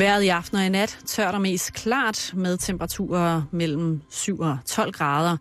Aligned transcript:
Været 0.00 0.22
i 0.22 0.28
aften 0.28 0.56
og 0.56 0.66
i 0.66 0.68
nat 0.68 0.98
tørt 1.06 1.34
og 1.34 1.40
mest 1.40 1.72
klart 1.72 2.32
med 2.36 2.58
temperaturer 2.58 3.42
mellem 3.52 4.02
7 4.10 4.40
og 4.40 4.58
12 4.66 4.92
grader. 4.92 5.36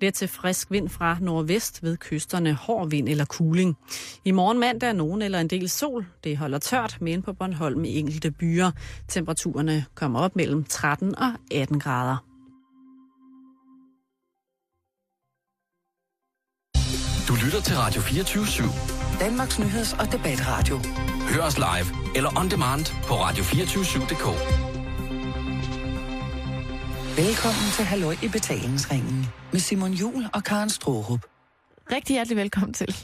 Let 0.00 0.14
til 0.14 0.28
frisk 0.28 0.70
vind 0.70 0.88
fra 0.88 1.16
nordvest 1.20 1.82
ved 1.82 1.96
kysterne, 1.96 2.52
hård 2.54 2.90
vind 2.90 3.08
eller 3.08 3.24
kuling. 3.24 3.76
I 4.24 4.30
morgen 4.30 4.60
mandag 4.60 4.88
er 4.88 4.92
nogen 4.92 5.22
eller 5.22 5.40
en 5.40 5.48
del 5.48 5.68
sol. 5.68 6.06
Det 6.24 6.36
holder 6.36 6.58
tørt, 6.58 6.98
men 7.00 7.22
på 7.22 7.32
Bornholm 7.32 7.84
i 7.84 7.98
enkelte 7.98 8.30
byer. 8.30 8.70
Temperaturerne 9.08 9.84
kommer 9.94 10.20
op 10.20 10.36
mellem 10.36 10.64
13 10.64 11.18
og 11.18 11.32
18 11.50 11.80
grader. 11.80 12.16
Du 17.28 17.34
lytter 17.44 17.60
til 17.60 17.76
Radio 17.76 18.00
24 18.00 18.44
/7. 18.44 19.03
Danmarks 19.20 19.58
Nyheds- 19.58 20.00
og 20.00 20.12
Debatradio. 20.12 20.76
Hør 21.34 21.42
os 21.42 21.58
live 21.58 22.16
eller 22.16 22.38
on 22.40 22.50
demand 22.50 22.84
på 23.08 23.14
radio247.dk. 23.14 24.26
Velkommen 27.18 27.70
til 27.76 27.84
Halløj 27.84 28.16
i 28.22 28.28
betalingsringen 28.28 29.26
med 29.52 29.60
Simon 29.60 29.92
Jul 29.92 30.24
og 30.34 30.44
Karen 30.44 30.70
Strohrup. 30.70 31.20
Rigtig 31.92 32.14
hjertelig 32.14 32.36
velkommen 32.36 32.74
til, 32.74 32.96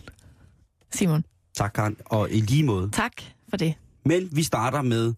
Simon. 0.93 1.25
Tak, 1.55 1.73
Karen. 1.75 1.97
Og 2.05 2.31
i 2.31 2.41
lige 2.41 2.65
måde. 2.65 2.91
Tak 2.91 3.13
for 3.49 3.57
det. 3.57 3.75
Men 4.05 4.29
vi 4.33 4.43
starter 4.43 4.83
med 4.83 5.15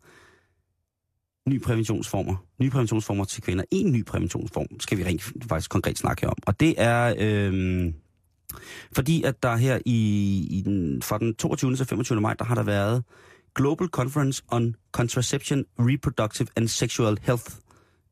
nye 1.48 1.60
præventionsformer. 1.60 2.36
Nye 2.60 2.70
præventionsformer 2.70 3.24
til 3.24 3.42
kvinder. 3.42 3.64
En 3.70 3.92
ny 3.92 4.04
præventionsform 4.04 4.80
skal 4.80 4.98
vi 4.98 5.04
rent 5.04 5.22
faktisk 5.48 5.70
konkret 5.70 5.98
snakke 5.98 6.28
om. 6.28 6.36
Og 6.46 6.60
det 6.60 6.74
er... 6.78 7.14
Øh, 7.18 7.92
fordi 8.92 9.22
at 9.22 9.42
der 9.42 9.56
her 9.56 9.78
i, 9.86 9.98
i 10.50 10.62
den, 10.64 11.02
fra 11.02 11.18
den 11.18 11.34
22. 11.34 11.76
til 11.76 11.86
25. 11.86 12.20
maj, 12.20 12.34
der 12.34 12.44
har 12.44 12.54
der 12.54 12.62
været 12.62 13.04
Global 13.54 13.88
Conference 13.88 14.42
on 14.48 14.76
Contraception, 14.92 15.64
Reproductive 15.78 16.48
and 16.56 16.68
Sexual 16.68 17.18
Health 17.22 17.44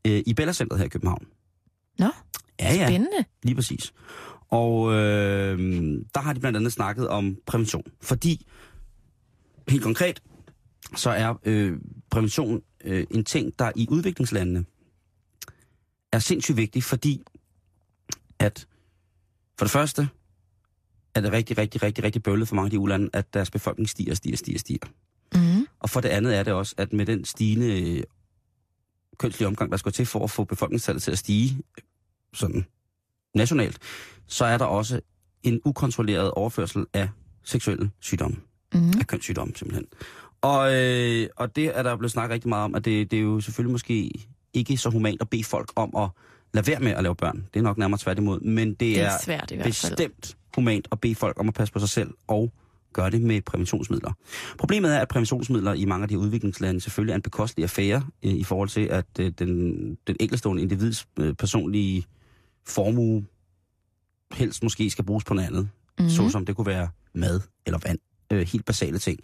øh, 0.06 0.22
i 0.27 0.34
Bella 0.34 0.52
Center 0.52 0.77
her 0.77 0.84
i 0.84 0.88
København. 0.88 1.27
Nå, 1.98 2.06
Ja, 2.61 2.74
ja, 2.74 2.86
spændende. 2.86 3.24
lige 3.42 3.55
præcis. 3.55 3.92
Og 4.48 4.92
øh, 4.92 5.58
der 6.14 6.20
har 6.20 6.33
de 6.33 6.41
blandt 6.41 6.56
andet 6.56 6.72
snakket 6.72 7.08
om 7.08 7.36
prævention. 7.46 7.84
Fordi, 8.02 8.46
helt 9.68 9.83
konkret, 9.83 10.22
så 10.96 11.11
er 11.11 11.34
øh, 11.44 11.78
prævention 12.11 12.62
øh, 12.84 13.06
en 13.11 13.24
ting, 13.24 13.58
der 13.58 13.72
i 13.77 13.86
udviklingslandene 13.91 14.64
er 16.12 16.18
sindssygt 16.18 16.56
vigtig, 16.56 16.83
fordi 16.84 17.22
at 18.38 18.66
for 19.58 19.64
det 19.64 19.72
første 19.72 20.08
er 21.14 21.20
det 21.20 21.33
rigtig, 21.33 21.58
rigtig, 21.58 21.83
rigtig, 21.83 22.05
rigtig 22.05 22.22
bøvlet 22.22 22.48
for 22.48 22.55
mange 22.55 22.66
af 22.66 22.70
de 22.70 22.78
ulande, 22.78 23.11
at 23.12 23.34
deres 23.34 23.50
befolkning 23.50 23.89
stiger, 23.89 24.14
stiger, 24.14 24.36
stiger, 24.36 24.58
stiger. 24.58 24.86
Mm. 25.34 25.67
Og 25.80 25.91
for 25.91 26.00
det 26.00 26.08
andet 26.08 26.36
er 26.39 26.42
det 26.42 26.52
også, 26.52 26.75
at 26.78 26.92
med 26.92 27.06
den 27.06 27.25
stigende 27.25 27.97
øh, 27.97 28.02
kønslige 29.19 29.47
omgang, 29.48 29.70
der 29.70 29.77
skal 29.77 29.92
til 29.92 30.06
for 30.06 30.25
at 30.25 30.30
få 30.30 30.44
befolkningstallet 30.44 31.02
til 31.02 31.11
at 31.11 31.19
stige 31.19 31.55
øh, 31.78 31.83
sådan 32.34 32.64
nationalt, 33.34 33.78
så 34.27 34.44
er 34.44 34.58
der 34.58 34.64
også 34.64 35.00
en 35.42 35.61
ukontrolleret 35.64 36.30
overførsel 36.30 36.86
af 36.94 37.08
seksuelle 37.45 37.91
sygdomme, 38.00 38.36
Mm. 38.74 38.92
af 39.00 39.06
kønssygdomme 39.06 39.52
simpelthen. 39.56 39.86
Og, 40.41 40.74
øh, 40.74 41.28
og 41.36 41.56
det 41.56 41.78
er 41.78 41.83
der 41.83 41.97
blevet 41.97 42.12
snakket 42.12 42.34
rigtig 42.34 42.48
meget 42.48 42.64
om, 42.64 42.74
at 42.74 42.84
det, 42.84 43.11
det 43.11 43.17
er 43.17 43.20
jo 43.20 43.41
selvfølgelig 43.41 43.72
måske 43.72 44.11
ikke 44.55 44.77
så 44.77 44.91
humant 44.91 45.22
at 45.22 45.30
bede 45.30 45.45
folk 45.45 45.72
om 45.77 45.97
at 45.97 46.08
lade 46.55 46.67
være 46.67 46.80
med 46.80 46.92
at 46.92 47.02
lave 47.02 47.14
børn. 47.17 47.47
Det 47.55 47.61
er 47.61 47.64
nok 47.64 47.78
nærmere 47.78 47.98
tværtimod, 47.98 48.41
men 48.41 48.69
det, 48.69 48.80
Det 48.80 49.00
er, 49.00 49.06
er 49.11 49.19
svært 49.24 49.50
i 49.50 49.55
hvert 49.55 49.74
fald. 49.74 49.91
bestemt 49.97 50.36
humant 50.54 50.88
at 50.92 51.00
bede 51.00 51.14
folk 51.14 51.40
om 51.40 51.48
at 51.48 51.54
passe 51.54 51.72
på 51.72 51.78
sig 51.78 51.88
selv 51.88 52.10
og 52.26 52.52
gøre 52.92 53.10
det 53.10 53.22
med 53.22 53.40
præventionsmidler. 53.40 54.12
Problemet 54.58 54.94
er, 54.96 54.98
at 54.98 55.08
præventionsmidler 55.08 55.72
i 55.72 55.84
mange 55.84 56.02
af 56.02 56.08
de 56.08 56.18
udviklingslande 56.18 56.80
selvfølgelig 56.80 57.12
er 57.12 57.16
en 57.16 57.22
bekostelig 57.22 57.62
affære 57.62 58.02
øh, 58.22 58.32
i 58.32 58.44
forhold 58.44 58.68
til, 58.68 58.80
at 58.80 59.06
øh, 59.20 59.32
den, 59.38 59.74
den 60.06 60.16
enkeltstående 60.20 60.62
individs 60.62 61.08
øh, 61.18 61.34
personlige 61.34 62.04
formue 62.66 63.24
helst 64.33 64.62
måske 64.62 64.90
skal 64.90 65.05
bruges 65.05 65.24
på 65.24 65.34
noget 65.34 65.48
andet. 65.48 65.68
Mm. 65.98 66.05
Mm. 66.05 66.10
Såsom 66.10 66.46
det 66.46 66.56
kunne 66.56 66.66
være 66.66 66.89
mad 67.14 67.40
eller 67.66 67.78
vand. 67.86 67.98
Øh, 68.33 68.46
helt 68.46 68.64
basale 68.64 68.98
ting. 68.98 69.20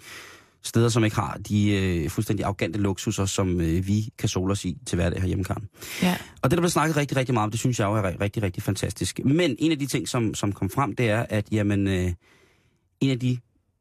Steder, 0.66 0.88
som 0.88 1.04
ikke 1.04 1.16
har 1.16 1.38
de 1.49 1.71
øh, 1.71 2.10
fuldstændig 2.10 2.44
arrogante 2.44 2.78
luksuser, 2.78 3.27
som 3.27 3.60
øh, 3.60 3.87
vi 3.87 4.09
kan 4.19 4.28
sole 4.28 4.53
os 4.53 4.65
i 4.65 4.78
til 4.87 4.97
hverdag 4.97 5.21
herhjemme, 5.21 5.44
Karen. 5.44 5.69
Ja. 6.03 6.16
Og 6.43 6.50
det, 6.50 6.56
der 6.56 6.60
blev 6.60 6.71
snakket 6.71 6.97
rigtig, 6.97 7.16
rigtig 7.16 7.34
meget 7.34 7.44
om, 7.44 7.50
det 7.50 7.60
synes 7.60 7.81
jeg 7.81 7.87
jo 7.87 7.94
er 7.94 8.03
ri- 8.03 8.21
rigtig, 8.21 8.43
rigtig 8.43 8.62
fantastisk. 8.62 9.21
Men 9.25 9.56
en 9.59 9.72
af 9.72 9.78
de 9.78 9.87
ting, 9.87 10.09
som, 10.09 10.34
som 10.34 10.53
kom 10.53 10.71
frem, 10.71 10.97
det 10.97 11.10
er, 11.10 11.27
at 11.28 11.49
jamen, 11.53 11.88
øh, 11.88 12.12
en 13.00 13.10
af 13.10 13.21
de 13.21 13.38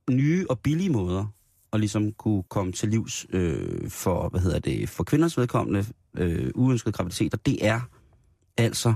nye 0.10 0.46
og 0.50 0.60
billige 0.60 0.90
måder 0.90 1.26
at 1.74 1.80
ligesom 1.80 2.12
kunne 2.12 2.44
komme 2.44 2.72
til 2.72 2.90
livs 2.90 3.26
øh, 3.30 3.90
for, 3.90 4.30
hvad 4.30 4.42
hedder 4.42 4.60
det, 4.60 4.90
for 4.90 5.04
kvinders 5.04 5.38
vedkommende 5.38 5.86
øh, 6.18 6.52
uønskede 6.56 6.92
graviditeter, 6.92 7.38
det 7.38 7.66
er 7.66 7.82
altså 8.58 8.94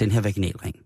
den 0.00 0.10
her 0.10 0.20
vaginalring. 0.20 0.76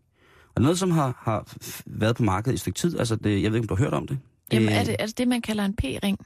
Og 0.54 0.62
noget, 0.62 0.78
som 0.78 0.90
har, 0.90 1.18
har 1.18 1.54
været 1.86 2.16
på 2.16 2.22
markedet 2.22 2.52
i 2.52 2.54
et 2.54 2.60
stykke 2.60 2.78
tid, 2.78 2.98
altså 2.98 3.16
det, 3.16 3.42
jeg 3.42 3.52
ved 3.52 3.58
ikke, 3.58 3.64
om 3.64 3.68
du 3.68 3.74
har 3.74 3.84
hørt 3.84 3.94
om 3.94 4.06
det? 4.06 4.18
Jamen, 4.52 4.68
Øh, 4.68 4.74
er 4.74 4.84
det, 4.84 4.96
er 4.98 5.06
det 5.06 5.18
det, 5.18 5.28
man 5.28 5.42
kalder 5.42 5.64
en 5.64 5.76
P-ring? 5.76 6.18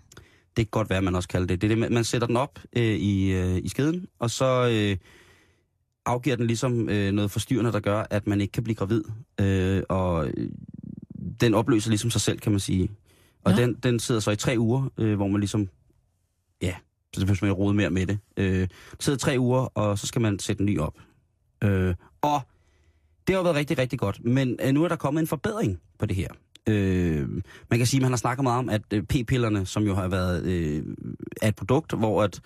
det 0.56 0.64
kan 0.64 0.70
godt 0.70 0.90
være, 0.90 1.02
man 1.02 1.14
også 1.14 1.28
kalder 1.28 1.46
det. 1.46 1.60
Det 1.62 1.72
er 1.72 1.76
det, 1.76 1.92
man- 1.92 2.04
sætter 2.04 2.26
den 2.26 2.36
op 2.36 2.58
øh, 2.76 2.82
i, 2.84 3.32
øh, 3.32 3.56
i 3.64 3.68
skeden, 3.68 4.06
og 4.18 4.30
så 4.30 4.68
øh, 4.72 4.96
afgiver 6.06 6.36
den 6.36 6.46
ligesom 6.46 6.88
øh, 6.88 7.12
noget 7.12 7.30
forstyrrende, 7.30 7.72
der 7.72 7.80
gør, 7.80 8.04
at 8.10 8.26
man 8.26 8.40
ikke 8.40 8.52
kan 8.52 8.64
blive 8.64 8.74
gravid. 8.76 9.02
Øh, 9.40 9.82
og 9.88 10.26
øh, 10.28 10.50
den 11.40 11.54
opløser 11.54 11.90
ligesom 11.90 12.10
sig 12.10 12.20
selv, 12.20 12.38
kan 12.38 12.52
man 12.52 12.60
sige. 12.60 12.90
Og 13.44 13.56
den, 13.56 13.74
den 13.74 14.00
sidder 14.00 14.20
så 14.20 14.30
i 14.30 14.36
tre 14.36 14.54
uger, 14.58 14.90
øh, 14.98 15.14
hvor 15.16 15.26
man 15.28 15.40
ligesom, 15.40 15.68
ja, 16.62 16.74
så 17.14 17.20
det 17.20 17.26
behøver 17.26 17.46
man 17.46 17.52
rode 17.52 17.74
mere 17.74 17.90
med 17.90 18.06
det. 18.06 18.18
Øh, 18.36 18.60
det 18.60 18.70
sidder 19.00 19.18
tre 19.18 19.36
uger, 19.38 19.60
og 19.60 19.98
så 19.98 20.06
skal 20.06 20.22
man 20.22 20.38
sætte 20.38 20.60
en 20.60 20.66
ny 20.66 20.78
op. 20.78 20.98
Øh, 21.64 21.94
og 22.22 22.40
det 23.26 23.34
har 23.36 23.42
været 23.42 23.56
rigtig, 23.56 23.78
rigtig 23.78 23.98
godt. 23.98 24.24
Men 24.24 24.56
øh, 24.62 24.72
nu 24.72 24.84
er 24.84 24.88
der 24.88 24.96
kommet 24.96 25.20
en 25.20 25.26
forbedring 25.26 25.80
på 25.98 26.06
det 26.06 26.16
her. 26.16 26.28
Øh, 26.68 27.28
man 27.70 27.78
kan 27.78 27.86
sige, 27.86 27.98
at 27.98 28.02
man 28.02 28.12
har 28.12 28.16
snakket 28.16 28.42
meget 28.42 28.58
om, 28.58 28.68
at 28.68 28.82
øh, 28.92 29.02
p-pillerne, 29.02 29.66
som 29.66 29.82
jo 29.82 29.94
har 29.94 30.08
været 30.08 30.44
øh, 30.44 30.82
er 31.42 31.48
et 31.48 31.56
produkt, 31.56 31.92
hvor 31.92 32.22
at 32.22 32.40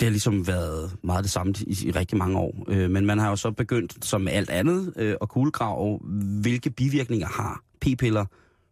det 0.00 0.06
har 0.06 0.10
ligesom 0.10 0.46
været 0.46 0.96
meget 1.02 1.24
det 1.24 1.32
samme 1.32 1.54
i, 1.66 1.76
i 1.86 1.90
rigtig 1.90 2.18
mange 2.18 2.38
år. 2.38 2.64
Øh, 2.68 2.90
men 2.90 3.06
man 3.06 3.18
har 3.18 3.30
jo 3.30 3.36
så 3.36 3.50
begyndt, 3.50 4.04
som 4.04 4.20
med 4.20 4.32
alt 4.32 4.50
andet, 4.50 4.92
øh, 4.96 5.14
at 5.22 5.28
kuglegrave, 5.28 5.98
hvilke 6.42 6.70
bivirkninger 6.70 7.26
har 7.26 7.62
p-piller 7.80 8.24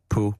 på 0.09 0.34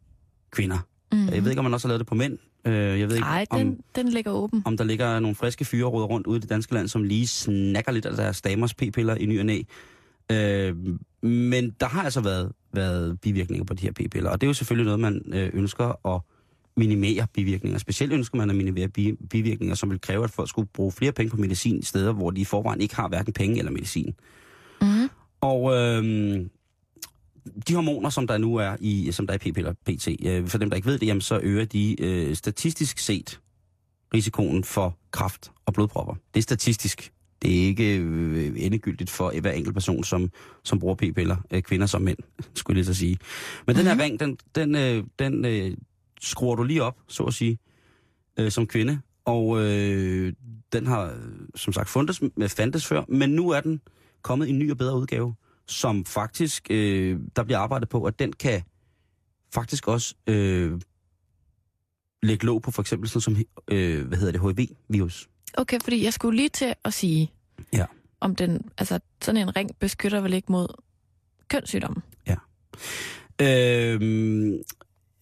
kvinder. 0.51 0.79
Mm. 1.13 1.27
Jeg 1.29 1.45
ved 1.45 1.51
ikke, 1.51 1.59
om 1.59 1.65
man 1.65 1.75
også 1.75 1.87
har 1.87 1.91
lavet 1.91 2.01
det 2.01 2.07
på 2.07 2.15
mænd. 2.15 2.39
Øh, 2.67 2.75
jeg 2.75 3.09
ved 3.09 3.17
ikke, 3.17 3.27
Nej, 3.27 3.47
om, 3.51 3.59
den, 3.59 3.81
den 3.97 4.09
ligger 4.09 4.31
åben. 4.33 4.63
om 4.67 4.77
der 4.77 4.85
ligger 4.85 5.21
nogle 5.21 5.35
friske 5.35 5.65
fyre 5.65 5.85
rundt 5.87 6.27
ude 6.27 6.37
i 6.37 6.41
det 6.41 6.49
danske 6.51 6.75
land, 6.75 6.89
som 6.89 7.03
lige 7.03 7.27
snakker 7.27 7.93
lidt 7.93 8.07
af 8.07 8.17
deres 8.17 8.43
damers 8.43 8.75
p-piller 8.75 9.15
i 9.15 9.27
ny 9.27 9.39
og 9.41 9.47
næ. 9.47 9.63
Øh, 10.33 10.77
men 11.23 11.71
der 11.81 11.87
har 11.87 12.03
altså 12.03 12.21
været, 12.21 12.53
været 12.73 13.21
bivirkninger 13.21 13.65
på 13.65 13.75
de 13.75 13.83
her 13.83 13.93
p-piller, 13.93 14.31
og 14.31 14.41
det 14.41 14.47
er 14.47 14.49
jo 14.49 14.55
selvfølgelig 14.55 14.85
noget, 14.85 15.01
man 15.01 15.23
øh, 15.35 15.51
ønsker 15.55 16.07
at 16.15 16.21
minimere 16.77 17.27
bivirkninger. 17.33 17.79
Specielt 17.79 18.13
ønsker 18.13 18.39
man 18.39 18.51
at 18.51 18.57
minimere 18.57 18.89
bi- 18.89 19.27
bivirkninger, 19.31 19.75
som 19.75 19.91
vil 19.91 20.01
kræve, 20.01 20.25
at 20.25 20.31
folk 20.31 20.49
skulle 20.49 20.69
bruge 20.75 20.93
flere 20.93 21.13
penge 21.13 21.31
på 21.31 21.37
medicin 21.37 21.79
i 21.79 21.83
steder, 21.83 22.13
hvor 22.13 22.31
de 22.31 22.41
i 22.41 22.45
forvejen 22.45 22.81
ikke 22.81 22.97
har 22.97 23.09
hverken 23.09 23.33
penge 23.33 23.59
eller 23.59 23.73
medicin. 23.73 24.15
Mm. 24.81 25.09
Og 25.41 25.75
øh, 25.77 26.41
de 27.69 27.75
hormoner, 27.75 28.11
som 28.11 28.27
der 28.27 28.39
nu 28.39 28.57
er 28.57 28.77
i, 28.81 29.13
som 29.13 29.27
der 29.27 29.35
er 29.35 29.39
i 29.47 29.51
p-piller 29.51 29.73
pt, 29.73 30.09
øh, 30.27 30.49
for 30.49 30.59
dem, 30.59 30.71
der 30.71 30.77
ikke 30.77 30.89
ved 30.89 30.99
det, 30.99 31.07
jamen, 31.07 31.21
så 31.21 31.41
øger 31.43 31.65
de 31.65 32.03
øh, 32.03 32.37
statistisk 32.37 32.99
set 32.99 33.41
risikoen 34.15 34.65
for 34.65 34.99
kræft 35.11 35.53
og 35.67 35.75
blodpropper. 35.75 36.15
Det 36.35 36.41
er 36.41 36.43
statistisk. 36.43 37.13
Det 37.45 37.63
er 37.63 37.67
ikke 37.67 37.97
øh, 37.99 38.53
endegyldigt 38.57 39.11
for 39.11 39.41
hver 39.41 39.53
enkelt 39.53 39.75
person, 39.75 40.05
som, 40.05 40.31
som 40.63 40.79
bruger 40.79 40.95
p-piller, 40.95 41.37
øh, 41.51 41.63
kvinder 41.63 41.87
som 41.87 42.03
mænd, 42.03 42.19
skulle 42.55 42.75
jeg 42.75 42.85
lige 42.85 42.95
så 42.95 42.95
sige. 42.95 43.19
Men 43.67 43.77
den 43.77 43.87
her 43.87 43.99
ring, 43.99 44.21
den, 44.21 44.39
den, 44.55 44.75
øh, 44.75 45.05
den 45.19 45.45
øh, 45.45 45.77
skruer 46.21 46.57
du 46.57 46.63
lige 46.63 46.83
op, 46.83 46.97
så 47.09 47.23
at 47.23 47.35
sige, 47.35 47.59
øh, 48.39 48.51
som 48.51 48.67
kvinde. 48.67 49.01
Og 49.25 49.61
øh, 49.61 50.33
den 50.73 50.87
har, 50.87 51.15
som 51.55 51.73
sagt, 51.73 51.89
fundet, 51.89 52.21
fandtes 52.49 52.87
før, 52.87 53.05
men 53.09 53.31
nu 53.31 53.51
er 53.51 53.61
den 53.61 53.81
kommet 54.23 54.47
i 54.47 54.51
en 54.51 54.59
ny 54.59 54.71
og 54.71 54.79
bedre 54.79 54.99
udgave, 54.99 55.35
som 55.67 56.05
faktisk, 56.05 56.67
øh, 56.71 57.21
der 57.37 57.43
bliver 57.43 57.59
arbejdet 57.59 57.89
på, 57.89 58.05
at 58.05 58.19
den 58.19 58.33
kan 58.33 58.63
faktisk 59.55 59.89
også 59.89 60.15
øh, 60.27 60.81
lægge 62.23 62.47
låg 62.47 62.63
på 62.63 62.71
for 62.71 62.83
eksempel 62.83 63.09
sådan 63.09 63.21
som, 63.21 63.37
øh, 63.69 64.07
hvad 64.07 64.19
hedder 64.19 64.33
det, 64.33 64.41
HIV-virus. 64.41 65.29
Okay, 65.57 65.79
fordi 65.85 66.05
jeg 66.05 66.13
skulle 66.13 66.37
lige 66.37 66.49
til 66.49 66.75
at 66.85 66.95
sige, 66.95 67.33
Ja. 67.73 67.85
om 68.21 68.37
den, 68.37 68.61
altså 68.79 69.01
sådan 69.23 69.41
en 69.41 69.57
ring 69.57 69.71
beskytter 69.81 70.21
vel 70.21 70.33
ikke 70.33 70.53
mod 70.53 70.69
kønssygdomme? 71.49 72.03
Øh, 73.41 74.01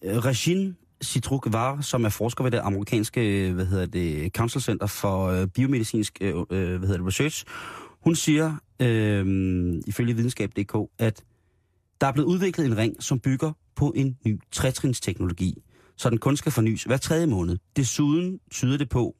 Regine 0.03 0.75
Citruk 1.03 1.47
var, 1.51 1.81
som 1.81 2.05
er 2.05 2.09
forsker 2.09 2.43
ved 2.43 2.51
det 2.51 2.57
amerikanske 2.57 3.51
hvad 3.51 3.65
hedder 3.65 3.85
det, 3.85 4.35
Council 4.35 4.61
Center 4.61 4.87
for 4.87 5.27
øh, 5.27 5.47
Biomedicinsk 5.47 6.17
øh, 6.21 6.35
øh, 6.35 6.45
hvad 6.49 6.79
hedder 6.79 6.97
det, 6.97 7.07
Research, 7.07 7.45
hun 7.99 8.15
siger, 8.15 8.55
øh, 8.79 9.25
ifølge 9.87 10.15
videnskab.dk, 10.15 10.75
at 10.99 11.23
der 12.01 12.07
er 12.07 12.11
blevet 12.11 12.27
udviklet 12.27 12.65
en 12.65 12.77
ring, 12.77 13.03
som 13.03 13.19
bygger 13.19 13.51
på 13.75 13.93
en 13.95 14.17
ny 14.25 14.39
trætrinsteknologi, 14.51 15.63
så 15.97 16.09
den 16.09 16.17
kun 16.17 16.37
skal 16.37 16.51
fornyes 16.51 16.83
hver 16.83 16.97
tredje 16.97 17.27
måned. 17.27 17.57
Desuden 17.75 18.39
tyder 18.51 18.77
det 18.77 18.89
på, 18.89 19.15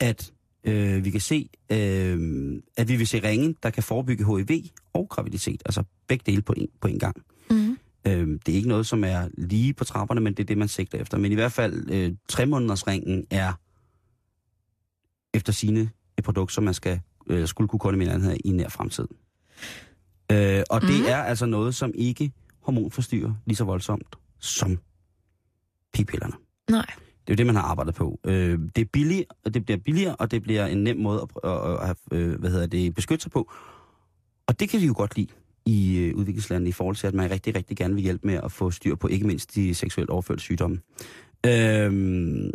at 0.00 0.32
øh, 0.64 1.04
vi 1.04 1.10
kan 1.10 1.20
se, 1.20 1.48
øh, 1.72 2.52
at 2.76 2.88
vi 2.88 2.96
vil 2.96 3.06
se 3.06 3.28
ringe, 3.28 3.54
der 3.62 3.70
kan 3.70 3.82
forebygge 3.82 4.24
HIV 4.36 4.64
og 4.92 5.08
graviditet. 5.08 5.62
Altså 5.66 5.82
begge 6.08 6.22
dele 6.32 6.42
på 6.42 6.52
en, 6.56 6.68
på 6.80 6.88
en 6.88 6.98
gang. 6.98 7.16
Mm. 7.50 7.78
Øh, 8.06 8.28
det 8.46 8.52
er 8.52 8.56
ikke 8.56 8.68
noget, 8.68 8.86
som 8.86 9.04
er 9.04 9.28
lige 9.38 9.74
på 9.74 9.84
trapperne, 9.84 10.20
men 10.20 10.34
det 10.34 10.42
er 10.42 10.46
det, 10.46 10.58
man 10.58 10.68
sigter 10.68 10.98
efter. 10.98 11.18
Men 11.18 11.32
i 11.32 11.34
hvert 11.34 11.52
fald, 11.52 11.90
øh, 11.90 12.12
tre 12.28 12.46
måneders 12.46 12.86
ringen 12.86 13.26
er 13.30 13.52
efter 15.34 15.52
sine 15.52 15.90
et 16.18 16.24
produkt, 16.24 16.52
som 16.52 16.64
man 16.64 16.74
skal, 16.74 17.00
øh, 17.26 17.48
skulle 17.48 17.68
kunne 17.68 17.80
koordinere 17.80 18.20
her 18.20 18.36
i 18.44 18.50
nær 18.50 18.68
fremtid. 18.68 19.08
Øh, 20.32 20.62
og 20.70 20.80
det 20.80 20.90
Mhm. 20.98 21.06
er 21.08 21.16
altså 21.16 21.46
noget, 21.46 21.74
som 21.74 21.92
ikke 21.94 22.32
hormonforstyrrer 22.60 23.34
lige 23.46 23.56
så 23.56 23.64
voldsomt 23.64 24.16
som 24.40 24.78
p-pillerne. 25.92 26.34
Nej. 26.70 26.86
Det 27.26 27.32
er 27.32 27.34
jo 27.34 27.36
det, 27.36 27.46
man 27.46 27.54
har 27.54 27.62
arbejdet 27.62 27.94
på. 27.94 28.20
Øh, 28.24 28.58
det 28.76 28.82
er 28.82 28.88
billigt, 28.92 29.24
det 29.54 29.64
bliver 29.64 29.78
billigere, 29.78 30.16
og 30.16 30.30
det 30.30 30.42
bliver 30.42 30.66
en 30.66 30.84
nem 30.84 30.96
måde 30.96 31.26
at, 31.44 31.50
at, 31.50 31.72
at 31.72 31.86
have, 31.86 31.96
øh, 32.12 32.40
hvad 32.40 32.50
hedder 32.50 32.66
det, 32.66 32.94
beskytte 32.94 33.22
sig 33.22 33.32
på. 33.32 33.52
Og 34.46 34.60
det 34.60 34.68
kan 34.68 34.80
vi 34.80 34.86
jo 34.86 34.94
godt 34.96 35.16
lide 35.16 35.28
i 35.66 35.98
øh, 35.98 36.14
udviklingslandet 36.16 36.68
i 36.68 36.72
forhold 36.72 36.96
til, 36.96 37.06
at 37.06 37.14
man 37.14 37.30
rigtig, 37.30 37.54
rigtig 37.56 37.76
gerne 37.76 37.94
vil 37.94 38.02
hjælpe 38.02 38.26
med 38.26 38.40
at 38.44 38.52
få 38.52 38.70
styr 38.70 38.94
på 38.94 39.08
ikke 39.08 39.26
mindst 39.26 39.54
de 39.54 39.74
seksuelt 39.74 40.10
overførte 40.10 40.40
sygdomme. 40.40 40.80
Øhm, 41.46 42.50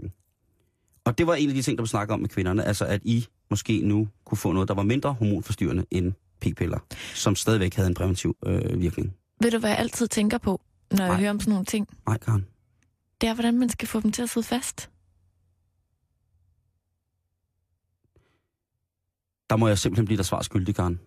og 1.06 1.18
det 1.18 1.28
var 1.28 1.36
en 1.36 1.50
af 1.50 1.56
de 1.56 1.62
ting, 1.62 1.78
der 1.78 1.82
blev 1.82 1.88
snakket 1.88 2.14
om 2.14 2.20
med 2.20 2.30
kvinderne, 2.30 2.64
altså 2.64 2.86
at 2.86 3.02
I 3.04 3.26
måske 3.50 3.82
nu 3.82 4.08
kunne 4.26 4.38
få 4.38 4.52
noget, 4.52 4.68
der 4.68 4.74
var 4.74 4.84
mindre 4.84 5.14
hormonforstyrrende 5.14 5.86
end 5.92 6.14
p-piller, 6.42 6.80
som 7.14 7.36
stadigvæk 7.36 7.74
havde 7.74 7.88
en 7.88 7.94
præventiv 7.94 8.38
øh, 8.46 8.82
virkning. 8.82 9.14
Ved 9.42 9.52
du, 9.52 9.60
hvad 9.60 9.70
jeg 9.70 9.80
altid 9.80 10.08
tænker 10.08 10.38
på, 10.38 10.62
når 10.92 11.04
jeg 11.04 11.08
Nej. 11.08 11.20
hører 11.20 11.30
om 11.30 11.40
sådan 11.40 11.52
nogle 11.52 11.66
ting? 11.66 11.88
Nej, 12.08 12.18
Karen. 12.18 12.46
Det 13.26 13.30
er, 13.30 13.34
hvordan 13.34 13.60
man 13.60 13.70
skal 13.70 13.88
få 13.88 14.00
dem 14.02 14.12
til 14.12 14.22
at 14.22 14.30
sidde 14.30 14.48
fast. 14.48 14.90
Der 19.50 19.56
må 19.56 19.68
jeg 19.68 19.78
simpelthen 19.78 20.06
blive 20.06 20.18
der 20.18 20.24
svar 20.24 20.42
skyldig, 20.42 20.76
Karen. 20.76 21.00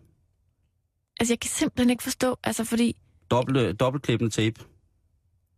Altså, 1.20 1.32
jeg 1.32 1.40
kan 1.40 1.50
simpelthen 1.50 1.90
ikke 1.90 2.02
forstå, 2.02 2.36
altså 2.44 2.64
fordi, 2.64 2.96
Dobbelt, 3.30 3.80
dobbeltklippende 3.80 4.34
tape. 4.34 4.60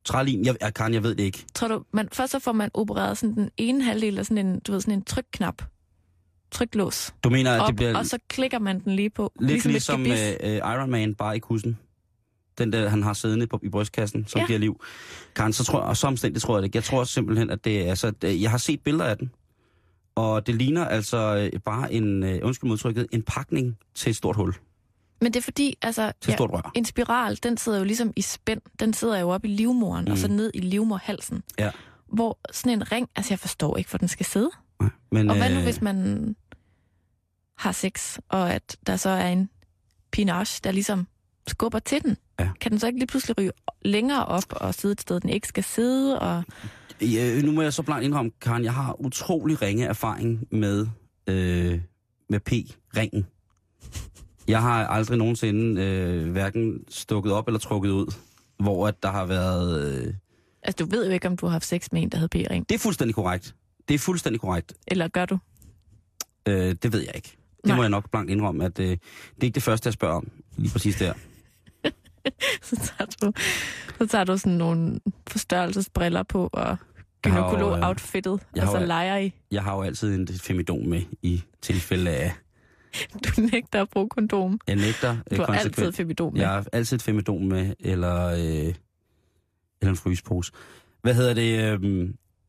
Trælim, 0.04 0.44
jeg, 0.44 0.56
jeg, 0.60 0.74
Karen, 0.74 0.94
jeg 0.94 1.02
ved 1.02 1.14
det 1.14 1.22
ikke. 1.24 1.44
tror 1.54 1.68
du, 1.68 1.84
man, 1.92 2.08
først 2.12 2.32
så 2.32 2.38
får 2.38 2.52
man 2.52 2.70
opereret 2.74 3.18
sådan 3.18 3.34
den 3.34 3.50
ene 3.56 3.84
halvdel 3.84 4.18
af 4.18 4.26
sådan 4.26 4.46
en, 4.46 4.60
du 4.60 4.72
ved, 4.72 4.80
sådan 4.80 4.94
en 4.94 5.04
trykknap. 5.04 5.62
Tryklås. 6.50 7.14
Du 7.24 7.30
mener, 7.30 7.54
at 7.54 7.60
Op, 7.60 7.66
det 7.68 7.76
bliver 7.76 7.98
og 7.98 8.06
så 8.06 8.18
klikker 8.28 8.58
man 8.58 8.80
den 8.84 8.96
lige 8.96 9.10
på. 9.10 9.32
lidt 9.40 9.50
ligesom, 9.50 9.70
ligesom, 9.70 10.02
ligesom 10.02 10.26
et 10.26 10.38
gebis. 10.38 10.50
øh, 10.50 10.56
Iron 10.56 10.90
Man, 10.90 11.14
bare 11.14 11.36
i 11.36 11.38
kussen. 11.38 11.78
Den 12.58 12.72
der, 12.72 12.88
han 12.88 13.02
har 13.02 13.12
siddende 13.12 13.46
på, 13.46 13.60
i 13.62 13.68
brystkassen, 13.68 14.26
som 14.26 14.38
ja. 14.38 14.42
Ja. 14.42 14.46
giver 14.46 14.58
liv. 14.58 14.80
Karen, 15.34 15.52
så 15.52 15.64
tror 15.64 15.80
jeg, 15.80 15.88
og 15.88 15.96
så 15.96 16.06
omstændigt 16.06 16.42
tror 16.44 16.56
jeg 16.56 16.62
det 16.62 16.66
ikke. 16.68 16.76
Jeg 16.76 16.84
tror 16.84 17.04
simpelthen, 17.04 17.50
at 17.50 17.64
det 17.64 17.80
er, 17.86 17.90
altså, 17.90 18.12
jeg 18.22 18.50
har 18.50 18.58
set 18.58 18.80
billeder 18.80 19.04
af 19.04 19.18
den. 19.18 19.30
Og 20.14 20.46
det 20.46 20.54
ligner 20.54 20.84
altså 20.84 21.50
øh, 21.54 21.60
bare 21.60 21.92
en, 21.92 22.22
øh, 22.22 22.38
undskyld 22.42 22.68
modtrykket, 22.68 23.06
en 23.12 23.22
pakning 23.22 23.78
til 23.94 24.10
et 24.10 24.16
stort 24.16 24.36
hul. 24.36 24.54
Men 25.20 25.32
det 25.32 25.40
er 25.40 25.42
fordi, 25.44 25.76
altså, 25.82 26.12
Til 26.20 26.30
et 26.30 26.36
stort 26.38 26.50
rør. 26.50 26.70
en 26.74 26.84
spiral, 26.84 27.38
den 27.42 27.56
sidder 27.56 27.78
jo 27.78 27.84
ligesom 27.84 28.12
i 28.16 28.20
spænd. 28.22 28.60
Den 28.80 28.92
sidder 28.94 29.18
jo 29.18 29.28
oppe 29.30 29.48
i 29.48 29.50
livmoren, 29.50 30.04
mm. 30.04 30.10
og 30.12 30.18
så 30.18 30.28
Mm. 30.28 30.34
ned 30.34 30.50
i 30.54 30.58
livmorhalsen. 30.60 31.42
Ja. 31.58 31.70
Hvor 32.12 32.38
sådan 32.52 32.72
en 32.78 32.92
ring, 32.92 33.08
altså 33.16 33.32
jeg 33.34 33.38
forstår 33.38 33.76
ikke, 33.76 33.90
hvor 33.90 33.96
den 33.98 34.08
skal 34.08 34.26
sidde. 34.26 34.50
Nej, 34.80 34.90
Men, 35.12 35.30
Og 35.30 35.36
hvad 35.36 35.50
nu, 35.50 35.56
øh, 35.56 35.62
hvis 35.62 35.80
man 35.82 36.36
har 37.58 37.72
sex, 37.72 38.18
og 38.28 38.54
at 38.54 38.76
der 38.86 38.96
så 38.96 39.08
er 39.10 39.28
en 39.28 39.50
pinage, 40.12 40.60
der 40.64 40.70
ligesom 40.72 41.06
skubber 41.48 41.78
til 41.78 42.02
den? 42.02 42.16
Ja. 42.40 42.50
Kan 42.60 42.70
den 42.70 42.78
så 42.80 42.86
ikke 42.86 42.98
lige 42.98 43.06
pludselig 43.06 43.38
ryge 43.38 43.52
længere 43.82 44.24
op 44.26 44.44
og 44.50 44.74
sidde 44.74 44.92
et 44.92 45.00
sted, 45.00 45.20
den 45.20 45.30
ikke 45.30 45.48
skal 45.48 45.64
sidde? 45.64 46.18
Og... 46.20 46.44
Øh, 47.02 47.42
nu 47.42 47.52
må 47.52 47.62
jeg 47.62 47.72
så 47.72 47.82
blankt 47.82 48.04
indrømme, 48.04 48.30
Karen, 48.40 48.64
jeg 48.64 48.74
har 48.74 49.00
utrolig 49.00 49.62
ringe 49.62 49.84
erfaring 49.84 50.46
med, 50.50 50.86
øh, 51.26 51.80
med 52.28 52.40
P-ringen. 52.50 53.26
Jeg 54.48 54.62
har 54.62 54.86
aldrig 54.86 55.18
nogensinde 55.18 55.82
øh, 55.82 56.30
hverken 56.30 56.84
stukket 56.88 57.32
op 57.32 57.46
eller 57.48 57.58
trukket 57.58 57.90
ud, 57.90 58.14
hvor 58.58 58.88
at 58.88 59.02
der 59.02 59.10
har 59.10 59.26
været... 59.26 59.94
Øh, 60.06 60.14
Altså, 60.62 60.84
du 60.84 60.90
ved 60.90 61.06
jo 61.06 61.12
ikke, 61.12 61.28
om 61.28 61.36
du 61.36 61.46
har 61.46 61.52
haft 61.52 61.64
sex 61.66 61.88
med 61.92 62.02
en, 62.02 62.08
der 62.08 62.18
havde 62.18 62.28
P-ring. 62.28 62.68
det 62.68 62.74
er 62.74 62.78
fuldstændig 62.78 63.14
korrekt. 63.14 63.54
Det 63.88 63.94
er 63.94 63.98
fuldstændig 63.98 64.40
korrekt. 64.40 64.74
Eller 64.88 65.08
gør 65.08 65.24
du? 65.24 65.38
Øh, 66.48 66.74
det 66.82 66.92
ved 66.92 67.00
jeg 67.00 67.12
ikke. 67.14 67.36
Det 67.56 67.66
Nej. 67.66 67.76
må 67.76 67.82
jeg 67.82 67.90
nok 67.90 68.10
blankt 68.10 68.30
indrømme, 68.30 68.64
at 68.64 68.78
øh, 68.78 68.86
det 68.86 68.98
er 69.40 69.44
ikke 69.44 69.54
det 69.54 69.62
første, 69.62 69.86
jeg 69.86 69.92
spørger 69.92 70.14
om. 70.14 70.28
Lige 70.56 70.72
præcis 70.72 70.96
der. 70.96 71.12
så 72.62 72.76
tager 72.76 73.10
du, 73.22 73.32
så 73.98 74.06
tager 74.06 74.24
du 74.24 74.36
sådan 74.38 74.52
nogle 74.52 75.00
forstørrelsesbriller 75.28 76.22
på 76.22 76.50
og 76.52 76.70
øh, 76.70 76.76
gynekolog-outfittet, 77.22 78.40
jeg 78.56 78.64
og 78.64 78.70
så 78.80 78.86
leger 78.86 79.16
I. 79.18 79.32
Jeg 79.50 79.62
har 79.62 79.74
jo 79.76 79.82
altid 79.82 80.14
en 80.14 80.28
femidon 80.28 80.90
med 80.90 81.02
i 81.22 81.42
tilfælde 81.62 82.10
af... 82.10 82.32
Du 83.26 83.40
nægter 83.52 83.82
at 83.82 83.88
bruge 83.90 84.08
kondom. 84.08 84.60
Jeg 84.66 84.76
nægter 84.76 85.16
øh, 85.30 85.36
Du 85.38 85.42
har 85.42 85.54
altid 85.54 85.70
konsekvent. 85.70 85.96
femidom 85.96 86.32
med. 86.32 86.40
Jeg 86.40 86.50
har 86.50 86.66
altid 86.72 86.96
et 86.96 87.02
femidon 87.02 87.48
med, 87.48 87.74
eller, 87.80 88.26
øh, 88.26 88.38
eller 88.38 89.90
en 89.90 89.96
frysepose. 89.96 90.52
Hvad 91.02 91.14
hedder 91.14 91.34
det? 91.34 91.58
Øh, 91.58 91.80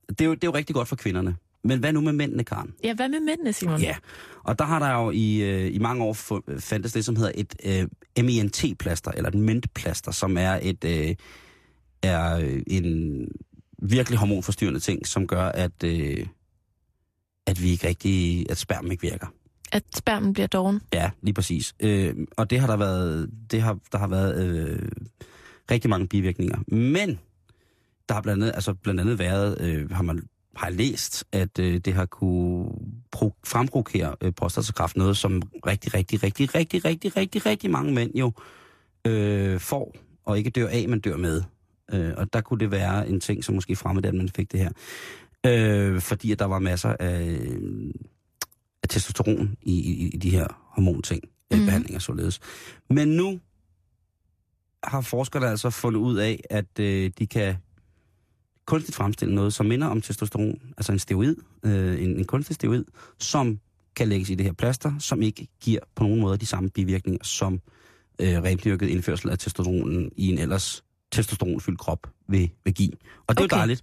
det, 0.09 0.21
er 0.21 0.25
jo, 0.25 0.33
det 0.33 0.43
er 0.43 0.47
jo 0.47 0.53
rigtig 0.53 0.75
godt 0.75 0.87
for 0.87 0.95
kvinderne. 0.95 1.35
Men 1.63 1.79
hvad 1.79 1.93
nu 1.93 2.01
med 2.01 2.13
mændene, 2.13 2.43
Karen? 2.43 2.73
Ja, 2.83 2.93
hvad 2.93 3.09
med 3.09 3.19
mændene, 3.19 3.53
Simon? 3.53 3.81
Ja, 3.81 3.95
og 4.43 4.59
der 4.59 4.65
har 4.65 4.79
der 4.79 4.93
jo 4.93 5.11
i, 5.11 5.41
øh, 5.41 5.75
i 5.75 5.79
mange 5.79 6.03
år 6.03 6.13
fandtes 6.59 6.93
det, 6.93 7.05
som 7.05 7.15
hedder 7.15 7.31
et 7.35 7.55
øh, 7.65 8.23
MENT-plaster, 8.25 9.11
eller 9.11 9.29
et 9.29 9.35
mentplaster, 9.35 10.11
som 10.11 10.37
er 10.37 10.59
et 10.61 10.83
øh, 10.83 11.15
er 12.03 12.37
øh, 12.37 12.61
en 12.67 13.27
virkelig 13.81 14.19
hormonforstyrrende 14.19 14.79
ting, 14.79 15.07
som 15.07 15.27
gør, 15.27 15.45
at, 15.45 15.83
øh, 15.83 16.25
at 17.47 17.61
vi 17.61 17.69
ikke 17.69 17.87
rigtig, 17.87 18.45
at 18.49 18.57
spermen 18.57 18.91
ikke 18.91 19.01
virker. 19.01 19.27
At 19.71 19.83
spermen 19.95 20.33
bliver 20.33 20.47
doven. 20.47 20.81
Ja, 20.93 21.11
lige 21.21 21.33
præcis. 21.33 21.73
Øh, 21.79 22.15
og 22.37 22.49
det 22.49 22.59
har 22.59 22.67
der 22.67 22.77
været, 22.77 23.29
det 23.51 23.61
har, 23.61 23.79
der 23.91 23.97
har 23.97 24.07
været 24.07 24.45
øh, 24.45 24.89
rigtig 25.71 25.89
mange 25.89 26.07
bivirkninger. 26.07 26.57
Men 26.67 27.19
der 28.09 28.13
har 28.13 28.21
blandt 28.21 28.43
andet, 28.43 28.55
altså 28.55 28.73
blandt 28.73 29.01
andet 29.01 29.19
været, 29.19 29.61
øh, 29.61 29.91
har 29.91 30.03
man 30.03 30.27
har 30.55 30.69
læst, 30.69 31.25
at 31.31 31.59
øh, 31.59 31.77
det 31.77 31.93
har 31.93 32.05
kunne 32.05 32.69
pro- 33.15 33.39
fremprovokere 33.43 34.15
øh, 34.21 34.31
prostatakræft, 34.31 34.97
noget 34.97 35.17
som 35.17 35.41
rigtig, 35.67 35.93
rigtig, 35.93 36.23
rigtig, 36.23 36.55
rigtig, 36.55 36.85
rigtig, 36.85 37.17
rigtig, 37.17 37.45
rigtig 37.45 37.71
mange 37.71 37.93
mænd 37.93 38.15
jo 38.15 38.31
øh, 39.07 39.59
får, 39.59 39.95
og 40.25 40.37
ikke 40.37 40.49
dør 40.49 40.67
af, 40.67 40.89
men 40.89 40.99
dør 40.99 41.17
med. 41.17 41.43
Øh, 41.93 42.13
og 42.17 42.33
der 42.33 42.41
kunne 42.41 42.59
det 42.59 42.71
være 42.71 43.09
en 43.09 43.19
ting, 43.19 43.43
som 43.43 43.55
måske 43.55 43.75
fremmede, 43.75 44.07
at 44.07 44.13
man 44.13 44.29
fik 44.29 44.51
det 44.51 44.59
her. 44.59 44.71
Øh, 45.45 46.01
fordi 46.01 46.31
at 46.31 46.39
der 46.39 46.45
var 46.45 46.59
masser 46.59 46.95
af, 46.99 47.39
af 48.83 48.89
testosteron 48.89 49.57
i, 49.61 49.73
i, 49.73 50.09
i 50.09 50.17
de 50.17 50.29
her 50.29 50.47
hormonting, 50.75 51.23
mm. 51.51 51.65
Behandlinger 51.65 51.99
således. 51.99 52.39
Men 52.89 53.07
nu 53.07 53.39
har 54.83 55.01
forskerne 55.01 55.47
altså 55.47 55.69
fundet 55.69 55.99
ud 55.99 56.17
af, 56.17 56.43
at 56.49 56.79
øh, 56.79 57.11
de 57.19 57.27
kan 57.27 57.55
kunstigt 58.65 58.95
fremstille 58.95 59.35
noget, 59.35 59.53
som 59.53 59.65
minder 59.65 59.87
om 59.87 60.01
testosteron, 60.01 60.61
altså 60.77 60.91
en 60.91 60.99
steroid, 60.99 61.35
øh, 61.63 62.03
en, 62.03 62.17
en 62.17 62.25
kunstig 62.25 62.55
steroid, 62.55 62.85
som 63.19 63.59
kan 63.95 64.07
lægges 64.07 64.29
i 64.29 64.35
det 64.35 64.45
her 64.45 64.53
plaster, 64.53 64.99
som 64.99 65.21
ikke 65.21 65.47
giver 65.61 65.79
på 65.95 66.03
nogen 66.03 66.21
måde 66.21 66.37
de 66.37 66.45
samme 66.45 66.69
bivirkninger, 66.69 67.23
som 67.23 67.53
øh, 68.21 68.43
rendyrket 68.43 68.87
indførsel 68.89 69.29
af 69.29 69.37
testosteronen 69.37 70.11
i 70.15 70.27
en 70.27 70.37
ellers 70.37 70.83
testosteronfyldt 71.11 71.79
krop 71.79 72.07
vil, 72.27 72.51
vil 72.63 72.73
give. 72.73 72.91
Og 73.27 73.37
det 73.37 73.41
er 73.41 73.45
Okay. 73.45 73.55
jo 73.55 73.59
dejligt. 73.59 73.81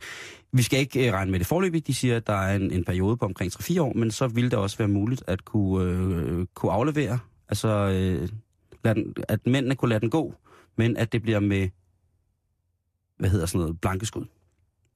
Vi 0.52 0.62
skal 0.62 0.78
ikke 0.78 1.08
øh, 1.08 1.12
regne 1.12 1.30
med 1.30 1.38
det 1.38 1.46
forløbigt. 1.46 1.86
De 1.86 1.94
siger, 1.94 2.16
at 2.16 2.26
der 2.26 2.32
er 2.32 2.56
en, 2.56 2.70
en 2.70 2.84
periode 2.84 3.16
på 3.16 3.24
omkring 3.24 3.52
3-4 3.52 3.80
år, 3.80 3.92
men 3.92 4.10
så 4.10 4.26
vil 4.28 4.50
det 4.50 4.58
også 4.58 4.78
være 4.78 4.88
muligt 4.88 5.22
at 5.26 5.44
kunne, 5.44 5.84
øh, 5.92 6.46
kunne 6.54 6.72
aflevere, 6.72 7.18
altså 7.48 7.68
øh, 7.68 8.28
lad 8.84 8.94
den, 8.94 9.14
at 9.28 9.46
mændene 9.46 9.74
kunne 9.74 9.88
lade 9.88 10.00
den 10.00 10.10
gå, 10.10 10.34
men 10.76 10.96
at 10.96 11.12
det 11.12 11.22
bliver 11.22 11.40
med, 11.40 11.68
hvad 13.18 13.30
hedder 13.30 13.46
sådan 13.46 13.60
noget, 13.60 13.80
blankeskud. 13.80 14.24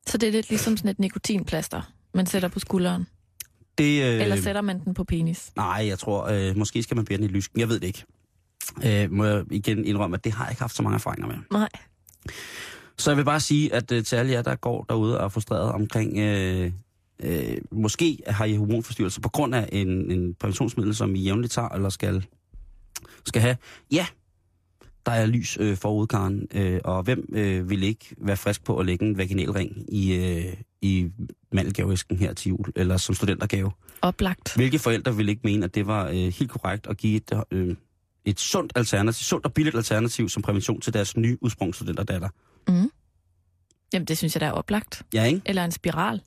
Så 0.07 0.19
det 0.19 0.27
er 0.27 0.33
lidt 0.33 0.49
ligesom 0.49 0.77
sådan 0.77 0.91
et 0.91 0.99
nikotinplaster, 0.99 1.93
man 2.15 2.27
sætter 2.27 2.49
på 2.49 2.59
skulderen. 2.59 3.07
Det, 3.79 4.03
øh, 4.03 4.21
Eller 4.21 4.37
sætter 4.37 4.61
man 4.61 4.85
den 4.85 4.95
på 4.95 5.05
penis. 5.05 5.53
Nej, 5.57 5.85
jeg 5.89 5.99
tror, 5.99 6.27
øh, 6.27 6.57
måske 6.57 6.83
skal 6.83 6.97
man 6.97 7.05
bære 7.05 7.17
den 7.17 7.25
i 7.25 7.29
lysken. 7.29 7.61
Jeg 7.61 7.69
ved 7.69 7.81
det 7.81 7.87
ikke. 7.87 8.05
Øh, 8.85 9.13
må 9.13 9.25
jeg 9.25 9.45
igen 9.51 9.85
indrømme, 9.85 10.17
at 10.17 10.25
det 10.25 10.33
har 10.33 10.45
jeg 10.45 10.53
ikke 10.53 10.63
haft 10.63 10.77
så 10.77 10.83
mange 10.83 10.95
erfaringer 10.95 11.27
med. 11.27 11.37
Nej. 11.51 11.69
Så 12.99 13.11
jeg 13.11 13.17
vil 13.17 13.25
bare 13.25 13.41
sige, 13.41 13.75
at 13.75 13.93
øh, 13.93 14.05
til 14.05 14.17
alle 14.17 14.33
jer, 14.33 14.43
der 14.43 14.57
går 14.57 14.85
derude 14.89 15.19
og 15.19 15.25
er 15.25 15.29
frustreret 15.29 15.73
omkring, 15.73 16.19
øh, 16.19 16.73
øh, 17.23 17.57
måske 17.71 18.19
har 18.27 18.45
I 18.45 18.57
hormonforstyrrelser 18.57 19.21
på 19.21 19.29
grund 19.29 19.55
af 19.55 19.69
en, 19.73 20.11
en 20.11 20.35
præventionsmiddel, 20.35 20.95
som 20.95 21.15
I 21.15 21.21
jævnligt 21.21 21.53
tager 21.53 21.69
eller 21.69 21.89
skal, 21.89 22.27
skal 23.27 23.43
have. 23.43 23.57
Ja, 23.93 24.07
der 25.07 25.13
er 25.13 25.27
lys 25.27 25.59
øh, 25.61 25.77
forud, 25.77 26.07
Karen. 26.07 26.49
Øh, 26.55 26.81
og 26.85 27.03
hvem 27.03 27.29
øh, 27.33 27.71
vil 27.71 27.83
ikke 27.83 28.15
være 28.19 28.37
frisk 28.37 28.65
på 28.65 28.79
at 28.79 28.87
lægge 28.87 29.05
en 29.05 29.19
vaginalring 29.19 29.95
i, 29.95 30.15
øh, 30.15 30.55
i 30.83 31.11
mandelgaveæsken 31.53 32.17
her 32.17 32.33
til 32.33 32.49
jul, 32.49 32.73
eller 32.77 32.97
som 32.97 33.15
studentergave? 33.15 33.71
Oplagt. 34.03 34.55
Hvilke 34.57 34.79
forældre 34.79 35.17
ville 35.17 35.33
ikke 35.33 35.43
mene, 35.45 35.65
at 35.65 35.75
det 35.75 35.87
var 35.87 36.09
øh, 36.09 36.15
helt 36.15 36.51
korrekt 36.51 36.87
at 36.87 36.97
give 36.97 37.17
et, 37.17 37.45
øh, 37.51 37.77
et 38.25 38.41
sundt 38.41 38.73
alternativ, 38.75 39.25
sundt 39.25 39.47
og 39.47 39.53
billigt 39.53 39.77
alternativ 39.77 40.29
som 40.29 40.43
prævention 40.43 40.81
til 40.81 40.95
deres 40.95 41.17
nye 41.17 41.39
udsprungsstudenterdatter? 41.41 42.29
Mm. 42.69 42.91
Jamen, 43.93 44.07
det 44.07 44.19
synes 44.19 44.35
jeg, 44.35 44.41
der 44.41 44.47
er 44.47 44.53
oplagt. 44.53 45.03
Ja, 45.15 45.25
ikke? 45.25 45.41
Eller 45.45 45.65
en 45.65 45.73
spiral. 45.73 46.21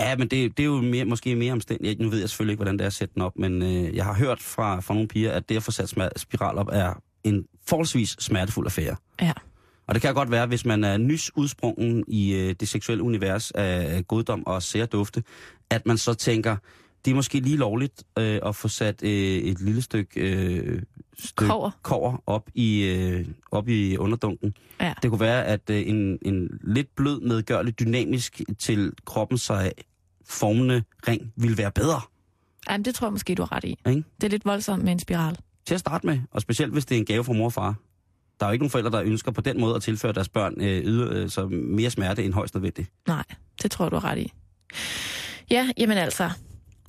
Ja, 0.00 0.16
men 0.16 0.28
det, 0.28 0.56
det 0.56 0.62
er 0.62 0.66
jo 0.66 0.80
mere, 0.80 1.04
måske 1.04 1.36
mere 1.36 1.52
omstændigt. 1.52 2.00
Nu 2.00 2.08
ved 2.08 2.18
jeg 2.18 2.28
selvfølgelig 2.28 2.52
ikke, 2.52 2.58
hvordan 2.58 2.78
det 2.78 2.80
er 2.80 2.86
at 2.86 2.92
sætte 2.92 3.14
den 3.14 3.22
op, 3.22 3.38
men 3.38 3.62
øh, 3.62 3.96
jeg 3.96 4.04
har 4.04 4.14
hørt 4.14 4.40
fra, 4.40 4.80
fra 4.80 4.94
nogle 4.94 5.08
piger, 5.08 5.32
at 5.32 5.48
det 5.48 5.56
at 5.56 5.62
få 5.62 5.70
sat 5.70 5.88
spiral 6.16 6.58
op 6.58 6.68
er 6.72 7.02
en 7.24 7.46
forholdsvis 7.66 8.16
smertefuld 8.18 8.66
affære. 8.66 8.96
Ja. 9.22 9.32
Og 9.86 9.94
det 9.94 10.02
kan 10.02 10.14
godt 10.14 10.30
være, 10.30 10.46
hvis 10.46 10.64
man 10.64 10.84
er 10.84 10.96
nys 10.96 11.36
udsprungen 11.36 12.04
i 12.08 12.34
øh, 12.34 12.54
det 12.60 12.68
seksuelle 12.68 13.04
univers 13.04 13.50
af 13.50 14.06
goddom 14.08 14.46
og 14.46 14.62
dufte, 14.92 15.22
at 15.70 15.86
man 15.86 15.98
så 15.98 16.14
tænker, 16.14 16.56
det 17.04 17.10
er 17.10 17.14
måske 17.14 17.40
lige 17.40 17.56
lovligt 17.56 18.04
øh, 18.18 18.40
at 18.46 18.56
få 18.56 18.68
sat 18.68 19.02
øh, 19.02 19.10
et 19.10 19.60
lille 19.60 19.82
stykke, 19.82 20.20
øh, 20.20 20.82
stykke 21.18 21.50
Kobber. 21.50 21.70
kover 21.82 22.22
op 22.26 22.48
i, 22.54 22.82
øh, 22.82 23.26
op 23.50 23.68
i 23.68 23.96
underdunken. 23.96 24.54
Ja. 24.80 24.94
Det 25.02 25.10
kunne 25.10 25.20
være, 25.20 25.44
at 25.44 25.70
øh, 25.70 25.88
en, 25.88 26.18
en 26.22 26.60
lidt 26.62 26.96
blød, 26.96 27.20
medgørlig, 27.20 27.78
dynamisk 27.78 28.40
til 28.58 28.92
kroppen 29.04 29.38
sig 29.38 29.72
formende 30.26 30.82
ring 31.08 31.32
ville 31.36 31.58
være 31.58 31.70
bedre. 31.72 32.00
Jamen, 32.70 32.84
det 32.84 32.94
tror 32.94 33.06
jeg 33.06 33.12
måske, 33.12 33.34
du 33.34 33.42
har 33.42 33.52
ret 33.52 33.64
i. 33.64 33.78
Ikke? 33.86 34.04
Det 34.20 34.26
er 34.26 34.30
lidt 34.30 34.44
voldsomt 34.44 34.84
med 34.84 34.92
en 34.92 34.98
spiral. 34.98 35.36
Til 35.68 35.74
at 35.74 35.80
starte 35.80 36.06
med, 36.06 36.18
og 36.30 36.40
specielt 36.40 36.72
hvis 36.72 36.86
det 36.86 36.94
er 36.94 36.98
en 36.98 37.04
gave 37.04 37.24
fra 37.24 37.32
mor 37.32 37.44
og 37.44 37.52
far. 37.52 37.74
Der 38.40 38.46
er 38.46 38.50
jo 38.50 38.52
ikke 38.52 38.62
nogen 38.62 38.70
forældre, 38.70 38.90
der 38.90 39.02
ønsker 39.02 39.32
på 39.32 39.40
den 39.40 39.60
måde 39.60 39.76
at 39.76 39.82
tilføre 39.82 40.12
deres 40.12 40.28
børn 40.28 40.60
øh, 40.60 40.84
yder, 40.84 41.12
øh, 41.12 41.30
så 41.30 41.46
mere 41.48 41.90
smerte 41.90 42.24
end 42.24 42.34
højst 42.34 42.54
nødvendigt. 42.54 42.92
Nej, 43.08 43.24
det 43.62 43.70
tror 43.70 43.88
du 43.88 43.96
har 43.96 44.10
ret 44.10 44.18
i. 44.18 44.32
Ja, 45.50 45.70
jamen 45.78 45.98
altså. 45.98 46.30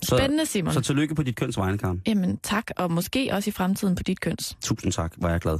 Så, 0.02 0.16
Spændende, 0.16 0.46
Simon. 0.46 0.72
Så 0.74 0.80
tillykke 0.80 1.14
på 1.14 1.22
dit 1.22 1.36
køns 1.36 1.56
vegne, 1.58 1.78
Karen. 1.78 2.02
Jamen 2.06 2.38
tak, 2.42 2.70
og 2.76 2.92
måske 2.92 3.28
også 3.32 3.50
i 3.50 3.52
fremtiden 3.52 3.94
på 3.94 4.02
dit 4.02 4.20
køns. 4.20 4.56
Tusind 4.60 4.92
tak, 4.92 5.12
var 5.16 5.30
jeg 5.30 5.40
glad. 5.40 5.58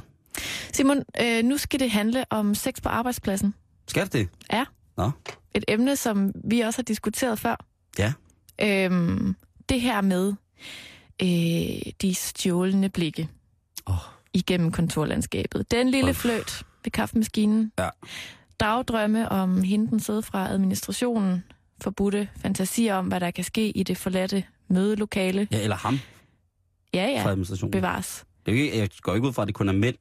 Simon, 0.72 1.02
øh, 1.22 1.42
nu 1.44 1.56
skal 1.56 1.80
det 1.80 1.90
handle 1.90 2.24
om 2.30 2.54
sex 2.54 2.82
på 2.82 2.88
arbejdspladsen. 2.88 3.54
Skal 3.88 4.04
det 4.04 4.12
det? 4.12 4.28
Ja. 4.52 4.64
Nå. 4.96 5.10
Et 5.54 5.64
emne, 5.68 5.96
som 5.96 6.32
vi 6.44 6.60
også 6.60 6.78
har 6.78 6.84
diskuteret 6.84 7.38
før. 7.38 7.56
Ja. 7.98 8.12
Øhm, 8.62 9.36
det 9.68 9.80
her 9.80 10.00
med 10.00 10.34
øh, 11.22 11.92
de 12.02 12.14
stjålne 12.14 12.88
blikke 12.88 13.28
Åh. 13.86 13.94
igennem 14.32 14.72
kontorlandskabet. 14.72 15.70
Den 15.70 15.90
lille 15.90 16.04
Hold. 16.06 16.14
fløjt 16.14 16.62
ved 16.84 16.90
kaffemaskinen. 16.90 17.72
Ja. 17.78 17.88
Dagdrømme 18.60 19.28
om 19.28 19.62
hende 19.62 19.90
den 19.90 20.00
sidder 20.00 20.20
fra 20.20 20.48
administrationen. 20.48 21.44
Forbudte 21.82 22.28
fantasier 22.36 22.94
om, 22.94 23.06
hvad 23.06 23.20
der 23.20 23.30
kan 23.30 23.44
ske 23.44 23.70
i 23.70 23.82
det 23.82 23.96
forladte 23.98 24.44
mødelokale. 24.68 25.48
Ja, 25.52 25.62
eller 25.62 25.76
ham 25.76 25.98
Ja, 26.94 27.04
fra 27.04 27.20
ja, 27.22 27.28
administrationen. 27.30 27.70
bevares. 27.70 28.24
Det 28.46 28.54
er 28.58 28.62
ikke, 28.62 28.78
jeg 28.78 28.88
går 29.02 29.14
ikke 29.14 29.26
ud 29.28 29.32
fra, 29.32 29.42
at 29.42 29.46
det 29.48 29.54
kun 29.54 29.68
er 29.68 29.72
mænd 29.72 29.96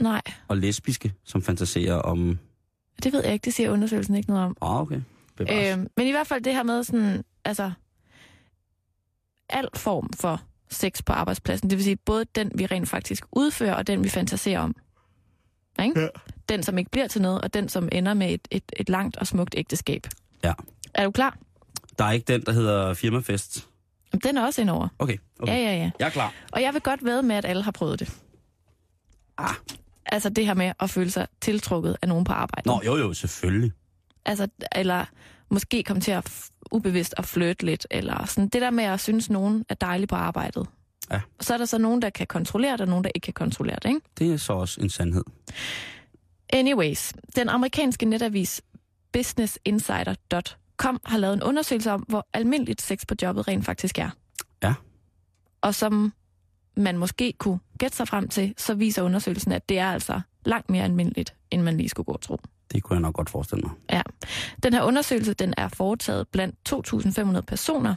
Nej, 0.00 0.20
og 0.48 0.56
lesbiske, 0.56 1.12
som 1.24 1.42
fantaserer 1.42 1.94
om... 1.94 2.38
det 3.02 3.12
ved 3.12 3.24
jeg 3.24 3.32
ikke. 3.32 3.44
Det 3.44 3.54
siger 3.54 3.70
undersøgelsen 3.70 4.14
ikke 4.14 4.28
noget 4.28 4.44
om. 4.44 4.56
Oh, 4.60 4.80
okay. 4.80 5.00
Bevares. 5.36 5.78
Øhm, 5.78 5.88
men 5.96 6.06
i 6.06 6.10
hvert 6.10 6.26
fald 6.26 6.42
det 6.44 6.54
her 6.54 6.62
med 6.62 6.84
sådan, 6.84 7.24
altså, 7.44 7.72
al 9.48 9.68
form 9.74 10.10
for 10.20 10.40
sex 10.70 11.02
på 11.06 11.12
arbejdspladsen. 11.12 11.70
Det 11.70 11.78
vil 11.78 11.84
sige 11.84 11.96
både 11.96 12.24
den, 12.34 12.50
vi 12.54 12.66
rent 12.66 12.88
faktisk 12.88 13.24
udfører, 13.32 13.74
og 13.74 13.86
den, 13.86 14.04
vi 14.04 14.08
fantaserer 14.08 14.60
om. 14.60 14.74
Ikke? 15.82 16.00
Ja. 16.00 16.08
Den, 16.48 16.62
som 16.62 16.78
ikke 16.78 16.90
bliver 16.90 17.08
til 17.08 17.22
noget, 17.22 17.40
og 17.40 17.54
den, 17.54 17.68
som 17.68 17.88
ender 17.92 18.14
med 18.14 18.34
et, 18.34 18.48
et, 18.50 18.62
et 18.76 18.88
langt 18.88 19.16
og 19.16 19.26
smukt 19.26 19.54
ægteskab. 19.58 20.06
Ja. 20.44 20.52
Er 20.94 21.04
du 21.04 21.10
klar? 21.10 21.38
Der 21.98 22.04
er 22.04 22.12
ikke 22.12 22.32
den, 22.32 22.42
der 22.42 22.52
hedder 22.52 22.94
firmafest. 22.94 23.68
Den 24.24 24.36
er 24.36 24.44
også 24.44 24.60
indover. 24.60 24.88
Okay, 24.98 25.16
okay. 25.40 25.52
Ja, 25.52 25.58
ja, 25.58 25.76
ja. 25.76 25.90
Jeg 25.98 26.06
er 26.06 26.10
klar. 26.10 26.32
Og 26.52 26.62
jeg 26.62 26.74
vil 26.74 26.82
godt 26.82 27.04
ved 27.04 27.22
med, 27.22 27.36
at 27.36 27.44
alle 27.44 27.62
har 27.62 27.70
prøvet 27.70 28.00
det. 28.00 28.18
Ah. 29.38 29.54
Altså 30.06 30.28
det 30.28 30.46
her 30.46 30.54
med 30.54 30.72
at 30.80 30.90
føle 30.90 31.10
sig 31.10 31.26
tiltrukket 31.40 31.96
af 32.02 32.08
nogen 32.08 32.24
på 32.24 32.32
arbejde. 32.32 32.68
Nå, 32.68 32.82
jo, 32.86 32.96
jo, 32.96 33.12
selvfølgelig. 33.12 33.72
Altså, 34.24 34.48
eller 34.72 35.04
måske 35.50 35.82
komme 35.82 36.02
til 36.02 36.10
at 36.10 36.50
ubevidst 36.72 37.14
at 37.16 37.24
flytte 37.24 37.66
lidt, 37.66 37.86
eller 37.90 38.26
sådan 38.26 38.48
det 38.48 38.62
der 38.62 38.70
med 38.70 38.84
at 38.84 39.00
synes, 39.00 39.30
nogen 39.30 39.64
er 39.68 39.74
dejlig 39.74 40.08
på 40.08 40.16
arbejdet. 40.16 40.66
Ja. 41.10 41.20
Så 41.40 41.54
er 41.54 41.58
der 41.58 41.64
så 41.64 41.78
nogen, 41.78 42.02
der 42.02 42.10
kan 42.10 42.26
kontrollere 42.26 42.72
det, 42.72 42.80
og 42.80 42.88
nogen, 42.88 43.04
der 43.04 43.10
ikke 43.14 43.24
kan 43.24 43.34
kontrollere 43.34 43.78
det, 43.82 43.88
ikke? 43.88 44.00
Det 44.18 44.32
er 44.32 44.36
så 44.36 44.52
også 44.52 44.80
en 44.80 44.90
sandhed. 44.90 45.24
Anyways, 46.50 47.12
den 47.36 47.48
amerikanske 47.48 48.06
netavis 48.06 48.62
businessinsider.com 49.12 51.00
har 51.04 51.18
lavet 51.18 51.34
en 51.34 51.42
undersøgelse 51.42 51.92
om, 51.92 52.00
hvor 52.00 52.26
almindeligt 52.32 52.82
sex 52.82 53.06
på 53.08 53.14
jobbet 53.22 53.48
rent 53.48 53.64
faktisk 53.64 53.98
er. 53.98 54.10
Ja. 54.62 54.74
Og 55.60 55.74
som 55.74 56.12
man 56.76 56.98
måske 56.98 57.32
kunne 57.38 57.58
gætte 57.78 57.96
sig 57.96 58.08
frem 58.08 58.28
til, 58.28 58.54
så 58.56 58.74
viser 58.74 59.02
undersøgelsen, 59.02 59.52
at 59.52 59.68
det 59.68 59.78
er 59.78 59.90
altså 59.90 60.20
langt 60.44 60.70
mere 60.70 60.84
almindeligt, 60.84 61.34
end 61.50 61.62
man 61.62 61.76
lige 61.76 61.88
skulle 61.88 62.04
gå 62.04 62.12
og 62.12 62.20
tro. 62.20 62.38
Det 62.72 62.82
kunne 62.82 62.94
jeg 62.94 63.00
nok 63.02 63.14
godt 63.14 63.30
forestille 63.30 63.62
mig. 63.62 63.70
Ja. 63.92 64.02
Den 64.62 64.72
her 64.74 64.82
undersøgelse 64.82 65.34
den 65.34 65.54
er 65.56 65.68
foretaget 65.68 66.28
blandt 66.28 66.56
2.500 67.36 67.40
personer 67.40 67.94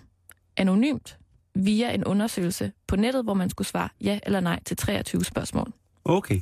anonymt 0.58 1.18
via 1.56 1.92
en 1.94 2.04
undersøgelse 2.06 2.72
på 2.88 2.96
nettet, 2.96 3.24
hvor 3.24 3.34
man 3.34 3.50
skulle 3.50 3.68
svare 3.68 3.90
ja 4.02 4.20
eller 4.24 4.40
nej 4.40 4.60
til 4.66 4.78
23 4.78 5.24
spørgsmål. 5.24 5.72
Okay. 6.06 6.36
Er 6.36 6.42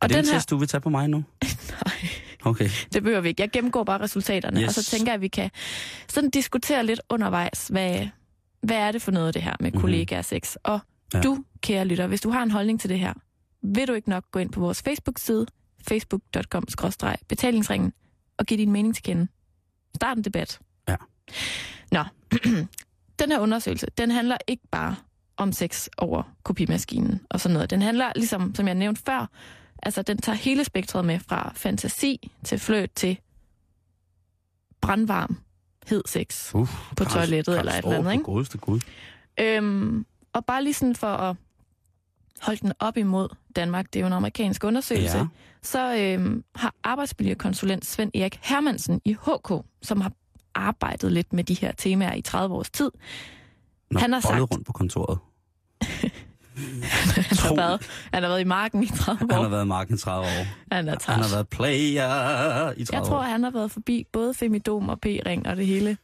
Og 0.00 0.08
det 0.08 0.16
den 0.16 0.24
en 0.24 0.28
her, 0.30 0.34
test, 0.38 0.50
du 0.50 0.56
vil 0.56 0.68
tage 0.68 0.80
på 0.80 0.88
mig 0.88 1.08
nu? 1.08 1.24
nej, 1.86 2.08
Okay. 2.44 2.68
det 2.92 3.02
behøver 3.02 3.20
vi 3.20 3.28
ikke. 3.28 3.42
Jeg 3.42 3.50
gennemgår 3.50 3.84
bare 3.84 4.00
resultaterne, 4.00 4.60
Yes. 4.60 4.68
og 4.68 4.74
så 4.84 4.90
tænker 4.90 5.06
jeg, 5.12 5.14
at 5.14 5.20
vi 5.20 5.28
kan 5.28 5.50
sådan 6.08 6.30
diskutere 6.30 6.86
lidt 6.86 7.00
undervejs, 7.10 7.68
hvad, 7.68 8.06
hvad 8.62 8.76
er 8.76 8.92
det 8.92 9.02
for 9.02 9.10
noget, 9.10 9.34
det 9.34 9.42
her 9.42 9.50
med 9.50 9.56
Mhm. 9.60 9.66
mm-hmm. 9.76 9.80
kollegaer 9.80 10.22
sex. 10.22 10.54
Og 10.64 10.80
ja. 11.14 11.20
du, 11.20 11.44
kære 11.60 11.84
lytter, 11.84 12.06
hvis 12.06 12.20
du 12.20 12.30
har 12.30 12.42
en 12.42 12.50
holdning 12.50 12.80
til 12.80 12.90
det 12.90 12.98
her, 12.98 13.12
vil 13.62 13.88
du 13.88 13.92
ikke 13.92 14.08
nok 14.10 14.24
gå 14.32 14.38
ind 14.38 14.50
på 14.52 14.60
vores 14.60 14.82
Facebook-side, 14.82 15.46
facebook.com-betalingsringen, 15.88 17.92
og 18.38 18.46
give 18.46 18.58
din 18.58 18.72
mening 18.72 18.94
til 18.94 19.04
kende. 19.04 19.28
Start 19.94 20.16
en 20.16 20.24
debat. 20.24 20.60
Ja. 20.88 20.96
Nå, 21.92 22.04
den 23.18 23.30
her 23.30 23.38
undersøgelse, 23.38 23.86
den 23.98 24.10
handler 24.10 24.36
ikke 24.46 24.62
bare 24.70 24.96
om 25.36 25.52
sex 25.52 25.88
over 25.96 26.22
kopimaskinen 26.42 27.20
og 27.30 27.40
sådan 27.40 27.54
noget. 27.54 27.70
Den 27.70 27.82
handler, 27.82 28.12
ligesom 28.16 28.54
som 28.54 28.66
jeg 28.66 28.74
nævnte 28.74 29.02
før, 29.02 29.30
altså 29.82 30.02
den 30.02 30.18
tager 30.18 30.36
hele 30.36 30.64
spektret 30.64 31.04
med 31.04 31.20
fra 31.20 31.52
fantasi 31.54 32.30
til 32.44 32.58
fløt 32.58 32.90
til 32.90 33.18
brandvarm, 34.80 35.38
hed 35.86 36.02
sex. 36.06 36.54
Uh, 36.54 36.68
På 36.96 37.04
toilettet 37.04 37.58
eller 37.58 37.72
et 37.72 37.78
eller 37.78 37.98
andet, 37.98 38.12
ikke? 38.12 38.24
Godeste 38.24 38.58
Gud. 38.58 38.80
Øhm, 39.40 40.06
og 40.32 40.44
bare 40.44 40.64
lige 40.64 40.74
sådan 40.74 40.94
for 40.94 41.06
at 41.06 41.36
holde 42.42 42.60
den 42.60 42.72
op 42.78 42.96
imod 42.96 43.28
Danmark, 43.56 43.86
det 43.92 43.96
er 43.96 44.00
jo 44.00 44.06
en 44.06 44.12
amerikansk 44.12 44.64
undersøgelse, 44.64 45.18
Ja. 45.18 45.26
så 45.62 45.96
øhm, 45.98 46.44
har 46.54 46.74
arbejdsmiljøkonsulent 46.84 47.86
Svend 47.86 48.10
Erik 48.14 48.38
Hermansen 48.42 49.00
i 49.04 49.12
HK, 49.12 49.52
som 49.82 50.00
har 50.00 50.12
arbejdet 50.54 51.12
lidt 51.12 51.32
med 51.32 51.44
de 51.44 51.54
her 51.54 51.72
temaer 51.72 52.14
i 52.14 52.20
30 52.22 52.54
års 52.54 52.70
tid, 52.70 52.90
Nå, 53.90 54.00
Han 54.00 54.12
har 54.12 54.20
sagt- 54.20 54.40
rundt 54.52 54.66
på 54.66 54.72
kontoret. 54.72 55.18
han 55.82 57.38
har, 57.38 57.54
været, 57.56 57.82
han 58.12 58.22
har 58.22 58.30
været 58.30 58.40
i 58.40 58.44
marken 58.44 58.82
i 58.82 58.86
30 58.86 59.24
år. 59.24 59.34
Han 59.34 59.42
har 59.42 59.48
været 59.50 59.64
i 59.64 59.68
marken 59.68 59.94
i 59.94 59.98
30 59.98 60.26
år. 60.26 60.28
Han 60.28 60.48
er 60.72 60.76
Han 60.76 60.88
har 60.88 60.96
træt. 61.22 61.32
været 61.32 61.48
player 61.48 62.72
i 62.72 62.84
30 62.84 62.86
Jeg 62.92 63.02
tror, 63.06 63.16
år. 63.18 63.22
han 63.22 63.42
har 63.42 63.50
været 63.50 63.70
forbi 63.70 64.06
både 64.12 64.34
Femidom 64.34 64.88
og 64.88 65.00
P-ring 65.00 65.46
og 65.48 65.56
det 65.56 65.66
hele, 65.66 65.96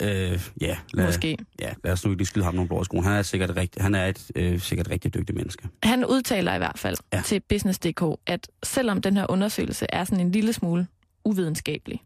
Øh, 0.00 0.40
ja, 0.60 0.76
lad, 0.94 1.06
måske. 1.06 1.36
ja, 1.60 1.72
lad 1.84 1.92
os 1.92 2.04
nu 2.04 2.10
ikke 2.12 2.24
skyde 2.24 2.44
ham 2.44 2.54
nogle 2.54 2.68
blå 2.68 2.84
skoen. 2.84 3.04
Han 3.04 3.12
er 3.12 3.22
sikkert, 3.22 3.56
rigtig, 3.56 3.82
han 3.82 3.94
er 3.94 4.06
et 4.06 4.30
øh, 4.36 4.60
sikkert 4.60 4.90
rigtig 4.90 5.14
dygtigt 5.14 5.36
menneske. 5.36 5.68
Han 5.82 6.04
udtaler 6.04 6.54
i 6.54 6.58
hvert 6.58 6.78
fald 6.78 6.96
Ja. 7.12 7.16
ja. 7.16 7.22
til 7.22 7.40
Business.dk, 7.48 8.02
at 8.26 8.48
selvom 8.62 9.00
den 9.02 9.16
her 9.16 9.26
undersøgelse 9.30 9.86
er 9.88 10.04
sådan 10.04 10.20
en 10.26 10.32
lille 10.32 10.52
smule 10.52 10.86
uvidenskabelig, 11.24 12.02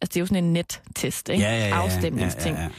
altså 0.00 0.08
det 0.14 0.16
er 0.16 0.20
jo 0.20 0.26
sådan 0.26 0.44
en 0.44 0.52
nettest, 0.52 1.28
ikke? 1.28 1.46
afstemningsting, 1.46 2.56
Ja, 2.56 2.60
ja, 2.62 2.66
ja. 2.66 2.72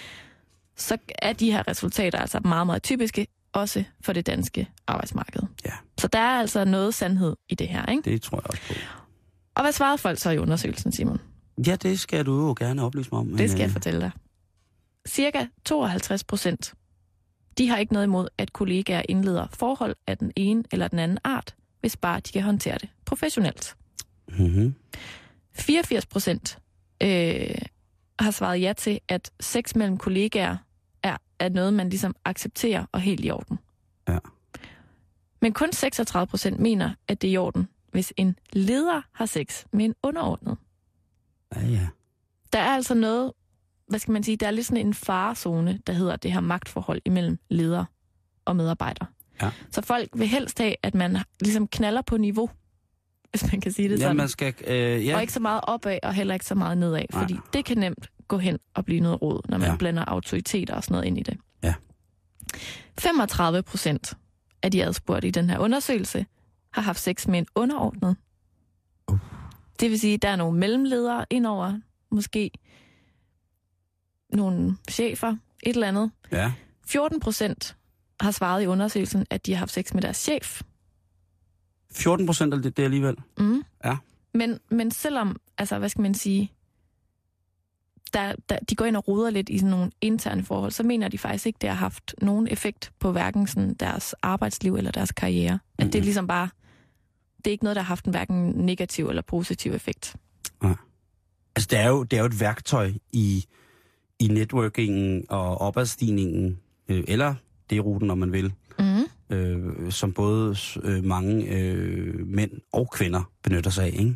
så 0.75 0.97
er 1.19 1.33
de 1.33 1.51
her 1.51 1.67
resultater 1.67 2.19
altså 2.19 2.39
meget, 2.45 2.65
meget 2.67 2.83
typiske, 2.83 3.27
også 3.53 3.83
for 4.01 4.13
det 4.13 4.27
danske 4.27 4.67
arbejdsmarked. 4.87 5.41
Ja. 5.65 5.71
Så 5.99 6.07
der 6.07 6.19
er 6.19 6.39
altså 6.39 6.65
noget 6.65 6.93
sandhed 6.93 7.35
i 7.49 7.55
det 7.55 7.67
her, 7.67 7.85
ikke? 7.85 8.11
Det 8.11 8.21
tror 8.21 8.37
jeg 8.37 8.49
også 8.49 8.61
på. 8.67 8.73
Og 9.55 9.63
hvad 9.63 9.71
svarede 9.71 9.97
folk 9.97 10.19
så 10.19 10.29
i 10.29 10.37
undersøgelsen, 10.37 10.91
Simon? 10.91 11.19
Ja, 11.67 11.75
det 11.75 11.99
skal 11.99 12.25
du 12.25 12.47
jo 12.47 12.55
gerne 12.59 12.83
oplyse 12.83 13.09
mig 13.11 13.19
om. 13.19 13.25
men, 13.27 13.37
Det 13.37 13.49
skal 13.49 13.59
jeg 13.59 13.67
øh, 13.67 13.73
fortælle 13.73 14.01
dig. 14.01 14.11
Cirka 15.07 15.45
52 15.65 16.23
procent, 16.23 16.73
de 17.57 17.69
har 17.69 17.77
ikke 17.77 17.93
noget 17.93 18.05
imod, 18.05 18.27
at 18.37 18.53
kollegaer 18.53 19.01
indleder 19.09 19.47
forhold 19.53 19.95
af 20.07 20.17
den 20.17 20.31
ene 20.35 20.63
eller 20.71 20.87
den 20.87 20.99
anden 20.99 21.17
art, 21.23 21.55
hvis 21.81 21.97
bare 21.97 22.19
de 22.19 22.31
kan 22.31 22.41
håndtere 22.41 22.77
det 22.77 22.89
professionelt. 23.05 23.75
Mhm. 24.27 24.75
84 25.53 26.05
procent 26.05 26.59
øh, 27.03 27.55
har 28.19 28.31
svaret 28.31 28.61
ja 28.61 28.73
til, 28.73 28.99
at 29.07 29.31
sex 29.39 29.75
mellem 29.75 29.97
kollegaer 29.97 30.57
er, 31.03 31.17
er 31.39 31.49
noget, 31.49 31.73
man 31.73 31.89
ligesom 31.89 32.15
accepterer 32.25 32.85
og 32.91 33.01
helt 33.01 33.25
i 33.25 33.31
orden. 33.31 33.59
Ja. 34.07 34.17
Men 35.41 35.53
kun 35.53 35.71
36 35.71 36.27
procent 36.27 36.59
mener, 36.59 36.93
at 37.07 37.21
det 37.21 37.27
er 37.27 37.31
i 37.31 37.37
orden, 37.37 37.67
hvis 37.91 38.13
en 38.17 38.35
leder 38.53 39.01
har 39.13 39.25
sex 39.25 39.65
med 39.71 39.85
en 39.85 39.95
underordnet. 40.03 40.57
Ja, 41.55 41.65
ja. 41.65 41.87
Der 42.53 42.59
er 42.59 42.75
altså 42.75 42.93
noget, 42.93 43.33
hvad 43.87 43.99
skal 43.99 44.11
man 44.11 44.23
sige, 44.23 44.37
der 44.37 44.47
er 44.47 44.51
lidt 44.51 44.65
sådan 44.65 44.87
en 44.87 44.93
farezone, 44.93 45.79
der 45.87 45.93
hedder 45.93 46.15
det 46.15 46.33
her 46.33 46.39
magtforhold 46.39 47.01
imellem 47.05 47.39
leder 47.49 47.85
og 48.45 48.55
medarbejder. 48.55 49.05
Ja. 49.41 49.49
Så 49.71 49.81
folk 49.81 50.09
vil 50.15 50.27
helst 50.27 50.57
have, 50.59 50.75
at 50.83 50.95
man 50.95 51.17
ligesom 51.41 51.67
knaller 51.67 52.01
på 52.01 52.17
niveau. 52.17 52.49
hvis 53.31 53.51
man 53.51 53.61
kan 53.61 53.71
sige 53.71 53.89
det 53.89 53.95
Ja, 53.99 54.01
sådan. 54.03 54.15
man 54.15 54.29
skal... 54.29 54.53
Øh, 54.67 55.05
ja. 55.05 55.15
Og 55.15 55.21
ikke 55.21 55.33
så 55.33 55.39
meget 55.39 55.61
opad, 55.63 55.99
og 56.03 56.13
heller 56.13 56.33
ikke 56.33 56.45
så 56.45 56.55
meget 56.55 56.77
nedad, 56.77 57.05
Nej. 57.13 57.21
fordi 57.21 57.35
det 57.53 57.65
kan 57.65 57.77
nemt 57.77 58.09
gå 58.27 58.37
hen 58.37 58.59
og 58.73 58.85
blive 58.85 58.99
noget 58.99 59.21
råd, 59.21 59.41
når 59.49 59.57
man 59.57 59.65
Ja. 59.67 59.71
ja. 59.71 59.77
blander 59.77 60.05
autoriteter 60.05 60.73
og 60.75 60.83
sådan 60.83 60.93
noget 60.93 61.05
ind 61.05 61.17
i 61.17 61.23
det. 61.23 61.37
Ja. 61.63 61.73
35 62.99 63.63
procent 63.63 64.13
af 64.63 64.71
de 64.71 64.83
adspurgte 64.83 65.27
i 65.27 65.31
den 65.31 65.49
her 65.49 65.59
undersøgelse 65.59 66.25
har 66.73 66.81
haft 66.81 66.99
sex 66.99 67.27
med 67.27 67.39
en 67.39 67.45
underordnet. 67.55 68.15
Uh. 69.11 69.17
Det 69.79 69.89
vil 69.89 69.99
sige, 69.99 70.13
at 70.13 70.21
der 70.21 70.29
er 70.29 70.35
nogle 70.35 70.59
mellemledere 70.59 71.25
indover, 71.29 71.79
måske 72.11 72.51
nogle 74.33 74.77
chefer, 74.89 75.35
et 75.63 75.73
eller 75.73 75.87
andet. 75.87 76.11
ja. 76.31 76.53
14 76.87 77.19
procent 77.19 77.75
har 78.19 78.31
svaret 78.31 78.63
i 78.63 78.65
undersøgelsen, 78.65 79.25
at 79.29 79.45
de 79.45 79.53
har 79.53 79.59
haft 79.59 79.71
sex 79.71 79.93
med 79.93 80.01
deres 80.01 80.17
chef. 80.17 80.61
14 81.91 82.25
procent 82.25 82.53
af 82.53 82.61
det, 82.61 82.77
det 82.77 82.83
alligevel. 82.83 83.15
Mm. 83.37 83.63
Ja. 83.85 83.97
Men, 84.33 84.59
men 84.69 84.91
selvom, 84.91 85.35
altså 85.57 85.79
hvad 85.79 85.89
skal 85.89 86.01
man 86.01 86.13
sige, 86.13 86.51
der, 88.13 88.33
der, 88.49 88.59
de 88.69 88.75
går 88.75 88.85
ind 88.85 88.97
og 88.97 89.07
roder 89.07 89.29
lidt 89.29 89.49
i 89.49 89.57
sådan 89.57 89.71
nogle 89.71 89.91
interne 90.01 90.43
forhold, 90.43 90.71
så 90.71 90.83
mener 90.83 91.07
de 91.07 91.17
faktisk 91.17 91.45
ikke, 91.45 91.57
det 91.61 91.69
har 91.69 91.75
haft 91.75 92.15
nogen 92.21 92.47
effekt 92.47 92.91
på 92.99 93.11
hverken 93.11 93.47
sådan 93.47 93.73
deres 93.73 94.15
arbejdsliv 94.21 94.75
eller 94.75 94.91
deres 94.91 95.11
karriere. 95.11 95.53
Mm-hmm. 95.53 95.87
At 95.87 95.93
det 95.93 95.99
er 95.99 96.03
ligesom 96.03 96.27
bare, 96.27 96.49
det 97.37 97.47
er 97.47 97.51
ikke 97.51 97.63
noget, 97.63 97.75
der 97.75 97.81
har 97.81 97.87
haft 97.87 98.05
en 98.05 98.11
hverken 98.11 98.49
negativ 98.49 99.09
eller 99.09 99.21
positiv 99.21 99.73
effekt. 99.73 100.15
Altså, 101.55 101.67
det 101.71 101.79
er 101.79 101.87
jo, 101.87 102.03
det 102.03 102.17
er 102.17 102.21
jo 102.21 102.25
et 102.25 102.39
værktøj 102.39 102.91
i, 103.11 103.45
i 104.19 104.27
networkingen 104.27 105.25
og 105.29 105.61
opadstigningen, 105.61 106.59
øh, 106.87 107.03
eller 107.07 107.35
det 107.69 107.85
ruten, 107.85 108.09
om 108.11 108.17
man 108.17 108.31
vil, 108.31 108.53
Mm. 108.79 109.35
øh, 109.35 109.91
som 109.91 110.13
både 110.13 110.55
øh, 110.83 111.03
mange 111.03 111.59
øh, 111.59 112.27
mænd 112.27 112.51
og 112.73 112.91
kvinder 112.91 113.31
benytter 113.43 113.71
sig 113.71 113.83
af, 113.85 113.95
ikke? 113.99 114.15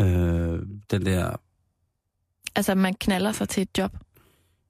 Øh, 0.00 0.62
den 0.90 1.06
der, 1.06 1.36
Altså 2.56 2.74
man 2.74 2.94
knaller 2.94 3.32
sig 3.32 3.48
til 3.48 3.60
et 3.62 3.78
job. 3.78 3.96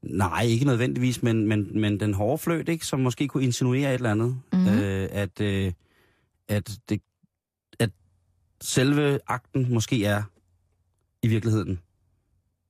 nej, 0.02 0.42
ikke 0.42 0.64
nødvendigvis, 0.64 1.22
men, 1.22 1.46
men, 1.46 1.80
men 1.80 2.00
den 2.00 2.14
hårde 2.14 2.38
fløjt, 2.38 2.68
ikke? 2.68 2.86
Som 2.86 3.00
måske 3.00 3.28
kunne 3.28 3.42
insinuere 3.44 3.90
et 3.90 3.94
eller 3.94 4.10
andet. 4.10 4.36
Mhm. 4.52 4.68
Øh, 4.68 5.08
at, 5.12 5.40
øh, 5.40 5.72
at, 6.48 6.78
det, 6.88 7.00
at 7.78 7.90
selve 8.60 9.18
akten 9.26 9.74
måske 9.74 10.04
er 10.04 10.22
i 11.22 11.28
virkeligheden 11.28 11.80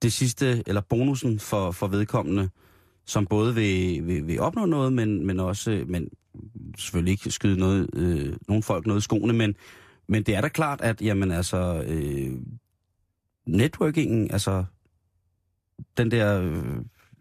det 0.04 0.12
sidste, 0.12 0.62
eller 0.66 0.80
bonusen 0.80 1.40
for, 1.40 1.70
for 1.70 1.86
vedkommende, 1.86 2.50
som 3.04 3.26
både 3.26 3.54
vil, 3.54 4.06
vil, 4.06 4.26
vil 4.26 4.40
opnå 4.40 4.66
noget, 4.66 4.92
men, 4.92 5.26
men 5.26 5.40
også, 5.40 5.70
øh, 5.70 5.88
men 5.88 6.08
selvfølgelig 6.78 7.12
ikke 7.12 7.30
skyde 7.30 7.58
noget, 7.58 7.90
øh, 7.92 8.36
nogle 8.48 8.62
folk 8.62 8.86
noget 8.86 9.00
i 9.00 9.04
skoene, 9.04 9.32
men, 9.32 9.54
men 10.06 10.22
det 10.22 10.34
er 10.34 10.40
da 10.40 10.48
klart, 10.48 10.80
at 10.80 11.02
jamen 11.02 11.30
altså, 11.30 11.84
øh, 11.86 12.32
networkingen, 13.46 14.30
altså 14.30 14.64
den 15.96 16.10
der, 16.10 16.42
øh, 16.42 16.64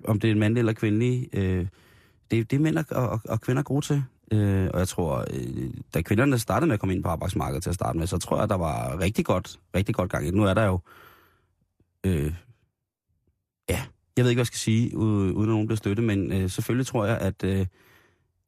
om 0.05 0.19
det 0.19 0.27
er 0.27 0.31
en 0.31 0.39
mandlig 0.39 0.59
eller 0.59 0.73
kvindelig, 0.73 1.29
øh, 1.33 1.67
det, 2.31 2.51
det 2.51 2.57
er 2.57 2.61
mænd 2.61 2.77
og, 2.77 2.85
og, 3.09 3.21
og 3.29 3.41
kvinder 3.41 3.63
gode 3.63 3.85
til. 3.85 4.03
Øh, 4.31 4.69
og 4.73 4.79
jeg 4.79 4.87
tror, 4.87 5.25
øh, 5.33 5.69
da 5.93 6.01
kvinderne 6.01 6.39
startede 6.39 6.67
med 6.67 6.73
at 6.73 6.79
komme 6.79 6.95
ind 6.95 7.03
på 7.03 7.09
arbejdsmarkedet 7.09 7.63
til 7.63 7.69
at 7.69 7.75
starte 7.75 7.99
med, 7.99 8.07
så 8.07 8.17
tror 8.17 8.39
jeg, 8.39 8.49
der 8.49 8.55
var 8.55 8.99
rigtig 8.99 9.25
godt, 9.25 9.59
rigtig 9.75 9.95
godt 9.95 10.11
gang 10.11 10.27
i. 10.27 10.31
Nu 10.31 10.43
er 10.43 10.53
der 10.53 10.65
jo, 10.65 10.79
øh, 12.03 12.33
jeg 14.17 14.23
ved 14.25 14.31
ikke, 14.31 14.37
hvad 14.37 14.41
jeg 14.41 14.47
skal 14.47 14.59
sige, 14.59 14.97
uden 14.97 15.41
at 15.41 15.47
nogen 15.47 15.67
bliver 15.67 15.77
støtte, 15.77 16.01
men 16.03 16.31
øh, 16.31 16.49
selvfølgelig 16.49 16.87
tror 16.87 17.05
jeg, 17.05 17.17
at, 17.17 17.43
øh, 17.43 17.65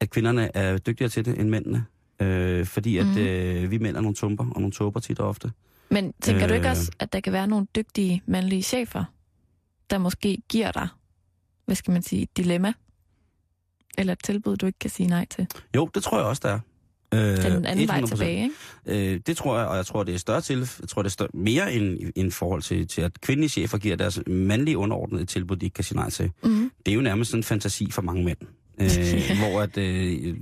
at 0.00 0.10
kvinderne 0.10 0.56
er 0.56 0.78
dygtigere 0.78 1.08
til 1.10 1.24
det 1.24 1.40
end 1.40 1.48
mændene. 1.48 1.84
Øh, 2.20 2.66
fordi 2.66 2.96
at 2.98 3.06
Mhm. 3.06 3.18
øh, 3.18 3.70
vi 3.70 3.78
mænd 3.78 3.96
er 3.96 4.00
nogle 4.00 4.14
tumper 4.14 4.44
og 4.44 4.60
nogle 4.60 4.72
tåber 4.72 5.00
tit 5.00 5.20
og 5.20 5.28
ofte. 5.28 5.52
Men 5.90 6.12
tænker 6.22 6.42
øh... 6.42 6.48
du 6.48 6.54
ikke 6.54 6.66
Øh. 6.66 6.70
også, 6.70 6.92
at 6.98 7.12
der 7.12 7.20
kan 7.20 7.32
være 7.32 7.46
nogle 7.46 7.66
dygtige 7.76 8.22
mandlige 8.26 8.62
chefer, 8.62 9.04
der 9.90 9.98
måske 9.98 10.38
giver 10.48 10.72
dig, 10.72 10.88
hvad 11.64 11.76
skal 11.76 11.92
man 11.92 12.02
sige, 12.02 12.22
et 12.22 12.36
dilemma? 12.36 12.72
Eller 13.98 14.12
et 14.12 14.22
tilbud, 14.24 14.56
du 14.56 14.66
ikke 14.66 14.78
kan 14.78 14.90
sige 14.90 15.06
nej 15.06 15.26
til? 15.30 15.46
Jo, 15.76 15.90
det 15.94 16.02
tror 16.02 16.18
jeg 16.18 16.26
også, 16.26 16.40
der 16.44 16.52
er. 16.54 16.60
Øh, 17.14 17.20
Den 17.20 17.66
anden 17.66 17.88
vej 17.88 18.00
100%. 18.00 18.06
tilbage, 18.06 18.42
ikke? 18.86 19.12
Øh, 19.14 19.20
det 19.26 19.36
tror 19.36 19.58
jeg, 19.58 19.66
og 19.66 19.76
jeg 19.76 19.86
tror, 19.86 20.02
det 20.02 20.14
er 20.14 20.18
større 20.18 20.40
til, 20.40 20.58
jeg 20.80 20.88
tror, 20.88 21.02
det 21.02 21.08
er 21.08 21.12
større, 21.12 21.28
mere 21.34 21.72
end, 21.74 21.98
end 22.16 22.32
forhold 22.32 22.62
til, 22.62 22.88
til, 22.88 23.00
at 23.02 23.20
kvindelige 23.20 23.50
chefer 23.50 23.78
giver 23.78 23.96
deres 23.96 24.20
mandlige 24.26 24.78
underordnede 24.78 25.22
et 25.22 25.28
tilbud, 25.28 25.56
de 25.56 25.66
ikke 25.66 25.74
kan 25.74 25.84
sige 25.84 25.98
nej 25.98 26.10
til. 26.10 26.30
Mm. 26.44 26.70
Det 26.86 26.92
er 26.92 26.96
jo 26.96 27.00
nærmest 27.02 27.30
sådan 27.30 27.38
en 27.40 27.44
fantasi 27.44 27.90
for 27.90 28.02
mange 28.02 28.24
mænd. 28.24 28.38
Øh, 28.80 29.38
hvor 29.38 29.60
at, 29.60 29.78
øh, 29.78 30.36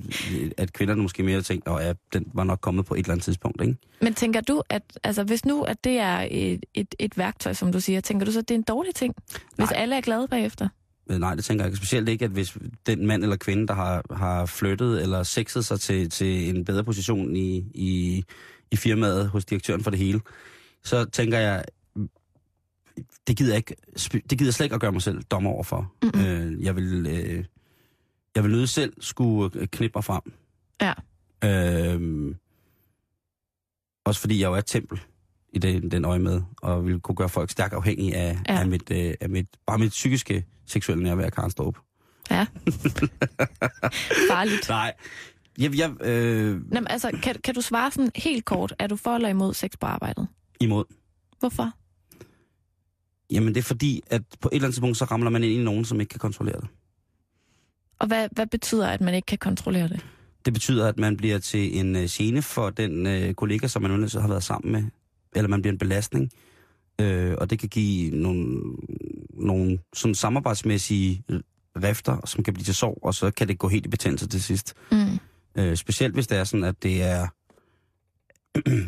at 0.56 0.72
kvinderne 0.72 1.02
måske 1.02 1.22
mere 1.22 1.42
tænker, 1.42 1.72
at 1.72 1.86
ja, 1.86 1.92
den 2.12 2.26
var 2.34 2.44
nok 2.44 2.60
kommet 2.60 2.86
på 2.86 2.94
et 2.94 2.98
eller 2.98 3.12
andet 3.12 3.24
tidspunkt, 3.24 3.60
ikke? 3.62 3.76
Men 4.00 4.14
tænker 4.14 4.40
du, 4.40 4.62
at 4.68 4.82
altså, 5.04 5.22
hvis 5.24 5.44
nu 5.44 5.62
at 5.62 5.84
det 5.84 5.98
er 5.98 6.26
et, 6.30 6.66
et, 6.74 6.94
et 6.98 7.18
værktøj, 7.18 7.52
som 7.52 7.72
du 7.72 7.80
siger, 7.80 8.00
tænker 8.00 8.26
du 8.26 8.32
så, 8.32 8.38
at 8.38 8.48
det 8.48 8.54
er 8.54 8.58
en 8.58 8.62
dårlig 8.68 8.94
ting, 8.94 9.14
hvis 9.56 9.70
Nej. 9.70 9.80
alle 9.82 9.96
er 9.96 10.00
glade 10.00 10.28
bagefter? 10.28 10.68
Øh, 11.10 11.18
Nej, 11.18 11.34
det 11.34 11.44
tænker 11.44 11.64
jeg. 11.64 11.76
Specielt 11.76 12.08
ikke, 12.08 12.24
at 12.24 12.30
hvis 12.30 12.56
den 12.86 13.06
mand 13.06 13.22
eller 13.22 13.36
kvinde, 13.36 13.66
der 13.66 13.74
har, 13.74 14.14
har 14.14 14.46
flyttet 14.46 15.02
eller 15.02 15.22
sexet 15.22 15.64
sig 15.64 15.80
til, 15.80 16.10
til 16.10 16.56
en 16.56 16.64
bedre 16.64 16.84
position 16.84 17.36
i, 17.36 17.56
i, 17.74 18.24
i 18.70 18.76
firmaet 18.76 19.28
hos 19.28 19.44
direktøren 19.44 19.82
for 19.82 19.90
det 19.90 19.98
hele, 19.98 20.20
så 20.84 21.04
tænker 21.04 21.38
jeg, 21.38 21.64
det 23.26 23.36
gider 23.36 23.52
jeg, 23.52 23.56
ikke, 23.56 23.76
det 24.30 24.38
gider 24.38 24.46
jeg 24.46 24.54
slet 24.54 24.66
ikke 24.66 24.74
at 24.74 24.80
gøre 24.80 24.92
mig 24.92 25.02
selv 25.02 25.22
dommer 25.22 25.50
over 25.50 25.62
for. 25.62 25.92
Øh, 26.16 26.62
jeg 26.62 26.76
vil, 26.76 27.06
øh, 27.06 27.44
jeg 28.34 28.44
vil 28.44 28.52
nødt 28.52 28.68
selv 28.68 28.92
skulle 29.00 29.60
øh, 29.60 29.68
knippe 29.68 29.96
mig 29.96 30.04
frem. 30.04 30.22
Ja. 30.80 30.92
Øh, 31.44 32.34
også 34.04 34.20
fordi 34.20 34.40
jeg 34.40 34.46
jo 34.46 34.54
er 34.54 34.58
et 34.58 34.66
tempel 34.66 35.00
i 35.54 35.58
den, 35.58 35.90
den 35.90 36.04
øje 36.04 36.18
med, 36.18 36.42
og 36.62 36.86
vil 36.86 37.00
kunne 37.00 37.14
gøre 37.16 37.28
folk 37.28 37.50
stærkt 37.50 37.74
afhængige 37.74 38.16
af, 38.16 38.38
Ja. 38.48 38.58
af, 38.60 38.66
mit, 38.66 38.90
øh, 38.90 39.14
af 39.20 39.28
mit, 39.28 39.46
bare 39.66 39.78
mit 39.78 39.90
psykiske 39.90 40.44
seksuelle 40.66 41.04
nærvær, 41.04 41.30
Karen 41.30 41.50
Storp. 41.50 41.78
Ja. 42.30 42.46
Farligt. 44.30 44.68
Nej. 44.68 44.92
Jeg, 45.58 45.78
jeg, 45.78 45.90
øh, 46.00 46.50
Nå, 46.56 46.80
men 46.80 46.86
altså, 46.90 47.10
kan, 47.22 47.34
kan 47.44 47.54
du 47.54 47.60
svare 47.60 47.90
sådan 47.90 48.10
helt 48.16 48.44
kort, 48.44 48.74
er 48.78 48.86
du 48.86 48.96
for 48.96 49.14
eller 49.14 49.28
imod 49.28 49.54
sex 49.54 49.70
på 49.80 49.86
arbejdet? 49.86 50.28
imod. 50.60 50.84
Hvorfor? 51.40 51.70
Jamen 53.30 53.48
det 53.48 53.56
er 53.60 53.62
fordi, 53.62 54.02
at 54.06 54.22
på 54.40 54.48
et 54.48 54.54
eller 54.54 54.66
andet 54.66 54.74
tidspunkt, 54.74 54.96
så 54.96 55.04
ramler 55.04 55.30
man 55.30 55.44
ind 55.44 55.52
i 55.60 55.64
nogen, 55.64 55.84
som 55.84 56.00
ikke 56.00 56.10
kan 56.10 56.18
kontrollere 56.20 56.60
det. 56.60 56.68
Og 57.98 58.06
hvad, 58.06 58.28
hvad 58.32 58.46
betyder, 58.46 58.88
at 58.88 59.00
man 59.00 59.14
ikke 59.14 59.26
kan 59.26 59.38
kontrollere 59.38 59.88
det? 59.88 60.06
Det 60.44 60.52
betyder, 60.52 60.88
at 60.88 60.98
man 60.98 61.16
bliver 61.16 61.38
til 61.38 61.78
en 61.78 61.96
øh, 61.96 62.08
gene 62.10 62.42
for 62.42 62.70
den 62.70 63.06
øh, 63.06 63.34
kollega, 63.34 63.66
som 63.66 63.82
man 63.82 63.90
ellers 63.90 64.12
har 64.12 64.28
været 64.28 64.42
sammen 64.42 64.72
med. 64.72 64.82
Eller 65.34 65.48
man 65.48 65.62
bliver 65.62 65.72
en 65.72 65.78
belastning. 65.78 66.30
Øh, 67.00 67.34
og 67.38 67.50
det 67.50 67.58
kan 67.58 67.68
give 67.68 68.10
nogle, 68.16 68.60
nogle 69.34 69.78
sådan 69.94 70.14
samarbejdsmæssige 70.14 71.22
rifter, 71.76 72.26
som 72.26 72.44
kan 72.44 72.54
blive 72.54 72.64
til 72.64 72.74
sorg, 72.74 72.98
og 73.02 73.14
så 73.14 73.30
kan 73.30 73.48
det 73.48 73.58
gå 73.58 73.68
helt 73.68 73.86
i 73.86 73.88
betændelse 73.88 74.28
til 74.28 74.42
sidst. 74.42 74.74
Mm. 74.92 75.18
Øh, 75.56 75.76
specielt 75.76 76.14
hvis 76.14 76.26
det 76.26 76.38
er 76.38 76.44
sådan, 76.44 76.64
at 76.64 76.82
det 76.82 77.02
er... 77.02 77.26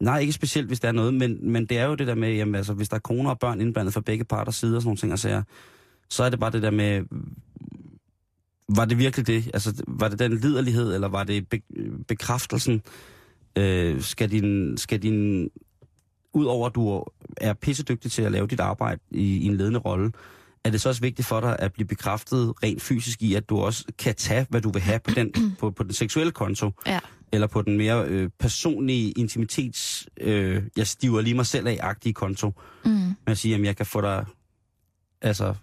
Nej, 0.00 0.18
ikke 0.18 0.32
specielt, 0.32 0.66
hvis 0.66 0.80
der 0.80 0.88
er 0.88 0.92
noget, 0.92 1.14
men, 1.14 1.52
men 1.52 1.66
det 1.66 1.78
er 1.78 1.84
jo 1.84 1.94
det 1.94 2.06
der 2.06 2.14
med, 2.14 2.34
jamen, 2.34 2.54
altså, 2.54 2.72
hvis 2.72 2.88
der 2.88 2.96
er 2.96 3.00
koner 3.00 3.30
og 3.30 3.38
børn 3.38 3.60
indblandet 3.60 3.94
fra 3.94 4.00
begge 4.00 4.24
parter 4.24 4.52
side 4.52 4.76
og 4.76 4.82
sådan 4.82 4.88
nogle 4.88 4.98
ting, 4.98 5.12
og 5.12 5.18
så, 5.18 5.42
så 6.10 6.24
er 6.24 6.30
det 6.30 6.40
bare 6.40 6.50
det 6.50 6.62
der 6.62 6.70
med, 6.70 7.04
var 8.76 8.84
det 8.84 8.98
virkelig 8.98 9.26
det? 9.26 9.50
Altså, 9.54 9.82
var 9.88 10.08
det 10.08 10.18
den 10.18 10.36
liderlighed, 10.36 10.94
eller 10.94 11.08
var 11.08 11.24
det 11.24 11.48
be, 11.48 11.60
bekræftelsen? 12.08 12.82
Øh, 13.56 14.02
skal 14.02 14.30
din, 14.30 14.76
skal 14.76 15.02
din, 15.02 15.50
udover 16.32 16.66
at 16.66 16.74
du 16.74 17.04
er 17.36 17.52
pissedygtig 17.52 18.10
til 18.12 18.22
at 18.22 18.32
lave 18.32 18.46
dit 18.46 18.60
arbejde 18.60 19.00
i, 19.10 19.36
i 19.36 19.46
en 19.46 19.56
ledende 19.56 19.78
rolle, 19.78 20.12
er 20.64 20.70
det 20.70 20.80
så 20.80 20.88
også 20.88 21.00
vigtigt 21.00 21.28
for 21.28 21.40
dig 21.40 21.56
at 21.58 21.72
blive 21.72 21.86
bekræftet 21.86 22.52
rent 22.62 22.82
fysisk 22.82 23.22
i, 23.22 23.34
at 23.34 23.48
du 23.48 23.58
også 23.58 23.84
kan 23.98 24.14
tage, 24.14 24.46
hvad 24.50 24.60
du 24.60 24.70
vil 24.70 24.82
have 24.82 24.98
på 24.98 25.10
den, 25.10 25.32
på, 25.60 25.70
på 25.70 25.82
den 25.82 25.92
seksuelle 25.92 26.32
konto, 26.32 26.70
Ja. 26.86 26.98
eller 27.32 27.46
på 27.46 27.62
den 27.62 27.76
mere 27.76 28.04
øh, 28.06 28.30
personlige 28.38 29.10
intimitets, 29.10 30.08
øh, 30.20 30.62
jeg 30.76 30.86
stiver 30.86 31.20
lige 31.20 31.34
mig 31.34 31.46
selv 31.46 31.66
af-agtige 31.68 32.12
konto, 32.12 32.52
Mm. 32.84 32.90
med 32.90 33.14
at 33.26 33.38
sige, 33.38 33.54
at 33.54 33.62
jeg 33.62 33.76
kan 33.76 33.86
få 33.86 34.00
dig, 34.00 34.24
altså, 35.22 35.54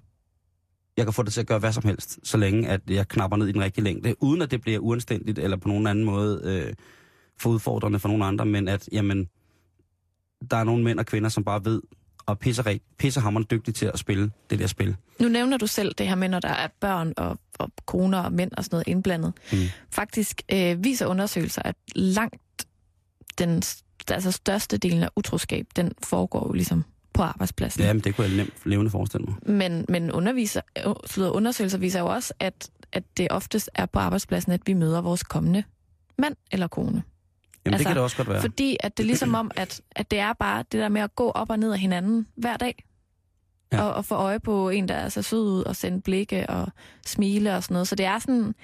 jeg 0.98 1.06
kan 1.06 1.14
få 1.14 1.24
dig 1.24 1.34
til 1.34 1.42
at 1.42 1.48
gøre 1.48 1.60
hvad 1.60 1.72
som 1.74 1.84
helst, 1.84 2.20
så 2.24 2.38
længe 2.38 2.68
at 2.70 2.82
jeg 2.90 3.08
knapper 3.08 3.38
ned 3.38 3.48
i 3.48 3.52
den 3.52 3.62
rigtige 3.64 3.84
længde, 3.84 4.24
uden 4.24 4.42
at 4.42 4.52
det 4.52 4.62
bliver 4.62 4.80
uanstændigt, 4.80 5.40
eller 5.40 5.58
på 5.58 5.68
nogen 5.68 5.88
anden 5.88 6.06
måde 6.06 6.42
øh, 6.44 6.74
for 7.40 7.50
udfordrende 7.50 8.00
for 8.00 8.08
nogen 8.08 8.24
andre, 8.24 8.46
men 8.46 8.68
at, 8.68 8.90
jamen, 8.92 9.28
der 10.52 10.58
er 10.58 10.64
nogle 10.64 10.84
mænd 10.84 11.00
og 11.00 11.06
kvinder, 11.06 11.30
som 11.30 11.44
bare 11.44 11.66
ved, 11.66 11.82
og 12.26 12.40
pisser, 12.40 12.78
pisser 12.98 13.22
hammeren 13.22 13.46
dygtigt 13.52 13.78
til 13.78 13.86
at 13.86 14.00
spille 14.00 14.32
det 14.50 14.60
der 14.60 14.68
spil. 14.68 14.96
Nu 15.20 15.28
nævner 15.28 15.58
du 15.58 15.68
selv 15.68 15.94
det 15.98 16.08
her 16.08 16.16
med, 16.16 16.30
når 16.30 16.40
der 16.40 16.50
er 16.50 16.68
børn 16.80 17.14
og, 17.18 17.40
og 17.60 17.72
koner 17.86 18.20
og 18.20 18.34
mænd 18.34 18.52
og 18.58 18.64
sådan 18.64 18.76
noget 18.76 18.88
indblandet. 18.88 19.34
Mm. 19.52 19.58
Faktisk 19.92 20.42
øh, 20.54 20.84
viser 20.84 21.06
undersøgelser, 21.06 21.62
at 21.66 21.76
langt 21.96 22.68
den 23.38 23.64
altså 24.12 24.32
største 24.32 24.78
del 24.78 25.04
af 25.04 25.10
utroskab, 25.16 25.68
den 25.76 25.92
foregår 26.04 26.48
jo 26.48 26.54
ligesom 26.54 26.84
på 27.14 27.24
arbejdspladsen. 27.24 27.84
Ja, 27.84 27.94
men 27.94 28.04
det 28.04 28.16
kunne 28.16 28.28
jeg 28.28 28.36
nemt 28.36 28.54
levende 28.66 28.92
forestille 28.92 29.26
mig. 29.26 29.36
Men, 29.42 29.86
men 29.90 30.12
underviser, 30.12 30.62
øh, 30.78 30.94
undersøgelser 31.18 31.78
viser 31.78 32.00
jo 32.00 32.06
også, 32.06 32.34
at, 32.40 32.70
at 32.92 33.04
det 33.18 33.28
oftest 33.32 33.70
er 33.76 33.86
på 33.86 34.00
arbejdspladsen, 34.00 34.52
at 34.52 34.62
vi 34.66 34.74
møder 34.74 35.02
vores 35.02 35.24
kommende 35.24 35.64
mand 36.18 36.36
eller 36.52 36.68
kone. 36.68 37.04
Jamen, 37.68 37.74
altså, 37.74 37.78
det 37.78 37.88
kan 37.88 37.96
det 37.96 38.04
også 38.04 38.18
godt 38.18 38.30
være. 38.30 38.42
Fordi 38.42 38.78
at 38.80 38.98
det 38.98 39.04
er 39.04 39.08
ligesom 39.08 39.36
om, 39.36 39.52
at, 39.56 39.82
at 39.92 40.12
det 40.12 40.20
er 40.20 40.34
bare 40.34 40.64
det 40.72 40.80
der 40.80 40.90
med 40.90 41.02
at 41.02 41.16
gå 41.16 41.32
op 41.32 41.50
og 41.50 41.60
ned 41.60 41.72
af 41.72 41.80
hinanden 41.80 42.28
hver 42.36 42.58
dag. 42.58 42.84
Ja. 43.72 43.82
Og, 43.82 43.94
og 43.94 44.06
få 44.06 44.16
øje 44.16 44.40
på 44.40 44.70
en, 44.70 44.88
der 44.88 44.96
er 44.96 45.10
så 45.10 45.22
sød 45.22 45.44
ud 45.44 45.64
og 45.64 45.76
sende 45.76 46.02
blikke 46.02 46.50
og 46.50 46.68
smile 47.06 47.56
og 47.56 47.64
sådan 47.64 47.74
noget. 47.74 47.88
Så 47.88 47.96
det 47.96 48.06
er 48.06 48.20
sådan... 48.20 48.56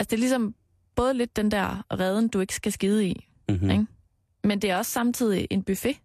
Altså 0.00 0.10
det 0.10 0.12
er 0.12 0.20
ligesom 0.20 0.54
både 0.94 1.14
lidt 1.14 1.36
den 1.36 1.50
der 1.50 1.84
redden, 1.92 2.28
du 2.28 2.40
ikke 2.40 2.54
skal 2.54 2.72
skide 2.72 3.06
i. 3.06 3.28
Mm-hmm. 3.48 3.70
Ikke? 3.70 3.86
Men 4.44 4.58
det 4.62 4.70
er 4.70 4.76
også 4.76 4.90
samtidig 4.92 5.46
en 5.50 5.62
buffet 5.62 5.96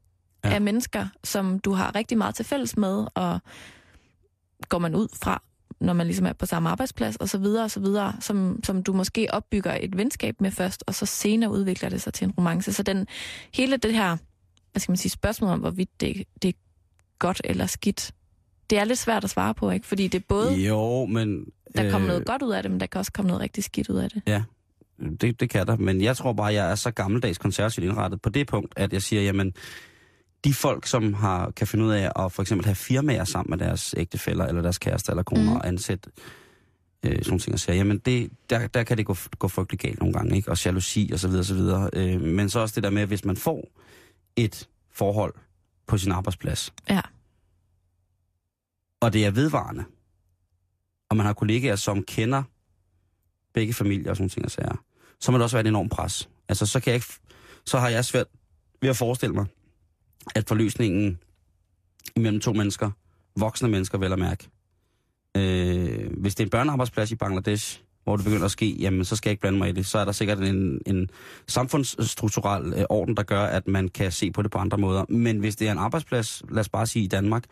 ja. 0.44 0.50
af 0.50 0.62
mennesker, 0.62 1.08
som 1.24 1.60
du 1.60 1.72
har 1.72 1.96
rigtig 1.96 2.18
meget 2.18 2.36
til 2.36 2.46
fælles 2.46 2.78
med, 2.78 3.08
og 3.15 3.39
går 4.70 4.80
man 4.80 4.96
ud 4.96 5.08
fra, 5.22 5.42
når 5.80 5.94
man 5.94 6.08
ligesom 6.08 6.26
er 6.26 6.34
på 6.34 6.46
samme 6.46 6.70
arbejdsplads, 6.70 7.15
og 7.15 7.30
så 7.30 7.38
videre, 7.38 7.63
og 7.63 7.72
så 7.72 7.80
videre, 7.80 8.13
som, 8.20 8.60
som 8.63 8.84
du 8.84 8.94
måske 8.94 9.28
opbygger 9.30 9.78
et 9.82 9.98
venskab 9.98 10.42
med 10.42 10.52
først, 10.52 10.84
og 10.88 10.96
så 10.96 11.06
senere 11.06 11.52
udvikler 11.52 11.89
det 11.89 12.02
sig 12.02 12.13
til 12.13 12.26
en 12.26 12.32
romance. 12.32 12.74
Så 12.74 12.84
den, 12.84 13.08
hele 13.54 13.78
det 13.78 13.94
her, 13.94 14.18
hvad 14.72 14.80
skal 14.80 14.92
man 14.92 14.98
sige, 14.98 15.12
spørgsmål 15.12 15.50
om, 15.50 15.60
hvorvidt 15.60 16.02
det, 16.02 16.24
det 16.42 16.50
er 16.50 16.60
godt 17.20 17.42
eller 17.44 17.65
skidt, 17.65 18.12
det 18.70 18.80
er 18.80 18.84
lidt 18.84 19.00
svært 19.00 19.24
at 19.24 19.30
svare 19.30 19.54
på, 19.54 19.72
ikke? 19.72 19.88
Fordi 19.88 20.08
det 20.08 20.20
er 20.20 20.26
både, 20.28 20.54
Jo, 20.54 21.06
men... 21.06 21.46
der 21.76 21.92
kommer 21.92 22.08
øh, 22.08 22.08
noget 22.08 22.26
godt 22.26 22.42
ud 22.42 22.52
af 22.52 22.63
det, 22.63 22.72
men 22.72 22.80
der 22.80 22.86
kan 22.86 23.00
også 23.00 23.12
komme 23.12 23.28
noget 23.28 23.42
rigtig 23.42 23.63
skidt 23.63 23.89
ud 23.89 23.98
af 23.98 24.10
det. 24.10 24.22
Ja, 24.28 24.44
det, 25.22 25.39
det 25.39 25.50
kan 25.50 25.68
der. 25.68 25.76
Men 25.76 26.02
jeg 26.02 26.18
tror 26.18 26.34
bare, 26.34 26.54
jeg 26.54 26.72
er 26.72 26.76
så 26.76 26.92
gammeldags 26.92 27.38
konservativt 27.38 27.86
indrettet 27.86 28.22
på 28.22 28.30
det 28.30 28.48
punkt, 28.48 28.74
at 28.78 28.94
jeg 28.94 29.02
siger, 29.02 29.22
jamen, 29.22 29.54
de 30.43 30.54
folk, 30.54 30.88
som 30.88 31.13
har, 31.13 31.52
kan 31.52 31.67
finde 31.67 31.86
ud 31.86 31.91
af 31.91 32.12
at 32.25 32.32
for 32.32 32.41
eksempel 32.41 32.65
have 32.65 32.75
firmaer 32.75 33.23
sammen 33.23 33.49
med 33.49 33.58
deres 33.67 33.95
ægtefæller, 33.97 34.45
eller 34.45 34.62
deres 34.62 34.78
kærester 34.78 35.12
eller 35.12 35.23
koner, 35.23 35.41
mm. 35.43 35.56
Og 35.56 35.67
ansætte 35.67 36.10
øh, 37.06 37.12
sådan 37.12 37.23
nogle 37.28 37.39
ting 37.39 37.54
og 37.54 37.60
siger, 37.60 37.75
jamen 37.75 37.97
det, 37.97 38.32
der, 38.49 38.67
der 38.67 38.84
kan 38.84 38.97
det 38.97 39.06
gå, 39.06 39.15
gå 39.39 39.47
frygtelig 39.47 39.80
galt 39.80 39.99
nogle 39.99 40.13
gange, 40.13 40.36
ikke? 40.36 40.52
Og 40.52 40.65
jalousi 40.65 41.10
og 41.13 41.19
så 41.19 41.28
videre, 41.28 41.41
og 41.41 41.45
så 41.45 41.54
videre. 41.54 41.89
Øh, 41.93 42.21
men 42.21 42.49
så 42.49 42.60
også 42.60 42.75
det 42.75 42.84
der 42.84 42.89
med, 42.89 43.02
at 43.02 43.08
hvis 43.08 43.25
man 43.25 43.38
får 43.38 43.67
et 44.36 44.69
forhold 44.93 45.34
på 45.88 45.97
sin 45.97 46.12
arbejdsplads, 46.12 46.73
Ja. 46.89 47.02
og 49.02 49.13
det 49.13 49.25
er 49.25 49.32
vedvarende, 49.32 49.84
og 51.10 51.17
man 51.17 51.25
har 51.25 51.34
kollegaer, 51.34 51.75
som 51.75 52.04
kender 52.04 52.43
begge 53.54 53.73
familier 53.73 54.10
og 54.10 54.15
sådan 54.15 54.23
nogle 54.23 54.30
ting 54.30 54.45
og 54.45 54.52
sager, 54.52 54.84
så 55.19 55.32
må 55.32 55.38
det 55.38 55.43
også 55.43 55.56
være 55.56 55.62
et 55.62 55.67
enormt 55.67 55.91
pres. 55.91 56.30
Altså, 56.49 56.65
så, 56.65 56.80
kan 56.80 56.91
jeg 56.91 56.95
ikke, 56.95 57.08
så 57.65 57.80
har 57.80 57.89
jeg 57.89 58.06
svært 58.06 58.28
ved 58.82 58.89
at 58.89 58.97
forestille 58.97 59.36
mig, 59.36 59.45
at 60.36 60.48
forløsningen 60.48 61.20
mellem 62.15 62.42
to 62.42 62.54
mennesker, 62.54 62.92
voksne 63.36 63.70
mennesker 63.70 63.98
vel 63.98 64.13
at 64.13 64.20
mærke, 64.20 64.50
øh, 65.38 66.12
hvis 66.18 66.36
det 66.36 66.44
er 66.44 66.46
en 66.46 66.50
børnearbejdsplads 66.50 67.12
i 67.12 67.15
Bangladesh, 67.15 67.82
hvor 68.04 68.15
det 68.15 68.26
begynder 68.26 68.46
at 68.46 68.52
ske, 68.52 68.76
jamen 68.80 69.06
så 69.06 69.15
skal 69.15 69.30
jeg 69.30 69.32
ikke 69.32 69.42
blande 69.42 69.58
mig 69.58 69.70
i 69.70 69.72
det. 69.72 69.86
Så 69.86 69.98
er 69.98 70.06
der 70.06 70.12
sikkert 70.12 70.39
en, 70.39 70.82
en 70.86 71.10
samfundsstrukturel 71.48 72.74
øh, 72.74 72.86
orden, 72.89 73.18
der 73.18 73.24
gør, 73.24 73.44
at 73.44 73.68
man 73.68 73.89
kan 73.89 74.12
se 74.12 74.32
på 74.32 74.42
det 74.42 74.52
på 74.52 74.58
andre 74.58 74.78
måder. 74.78 75.06
Men 75.10 75.39
hvis 75.39 75.56
det 75.56 75.68
er 75.68 75.72
en 75.72 75.78
arbejdsplads, 75.78 76.44
lad 76.50 76.60
os 76.60 76.70
bare 76.70 76.88
sige 76.88 77.06
i 77.06 77.08
Danmark, 77.08 77.44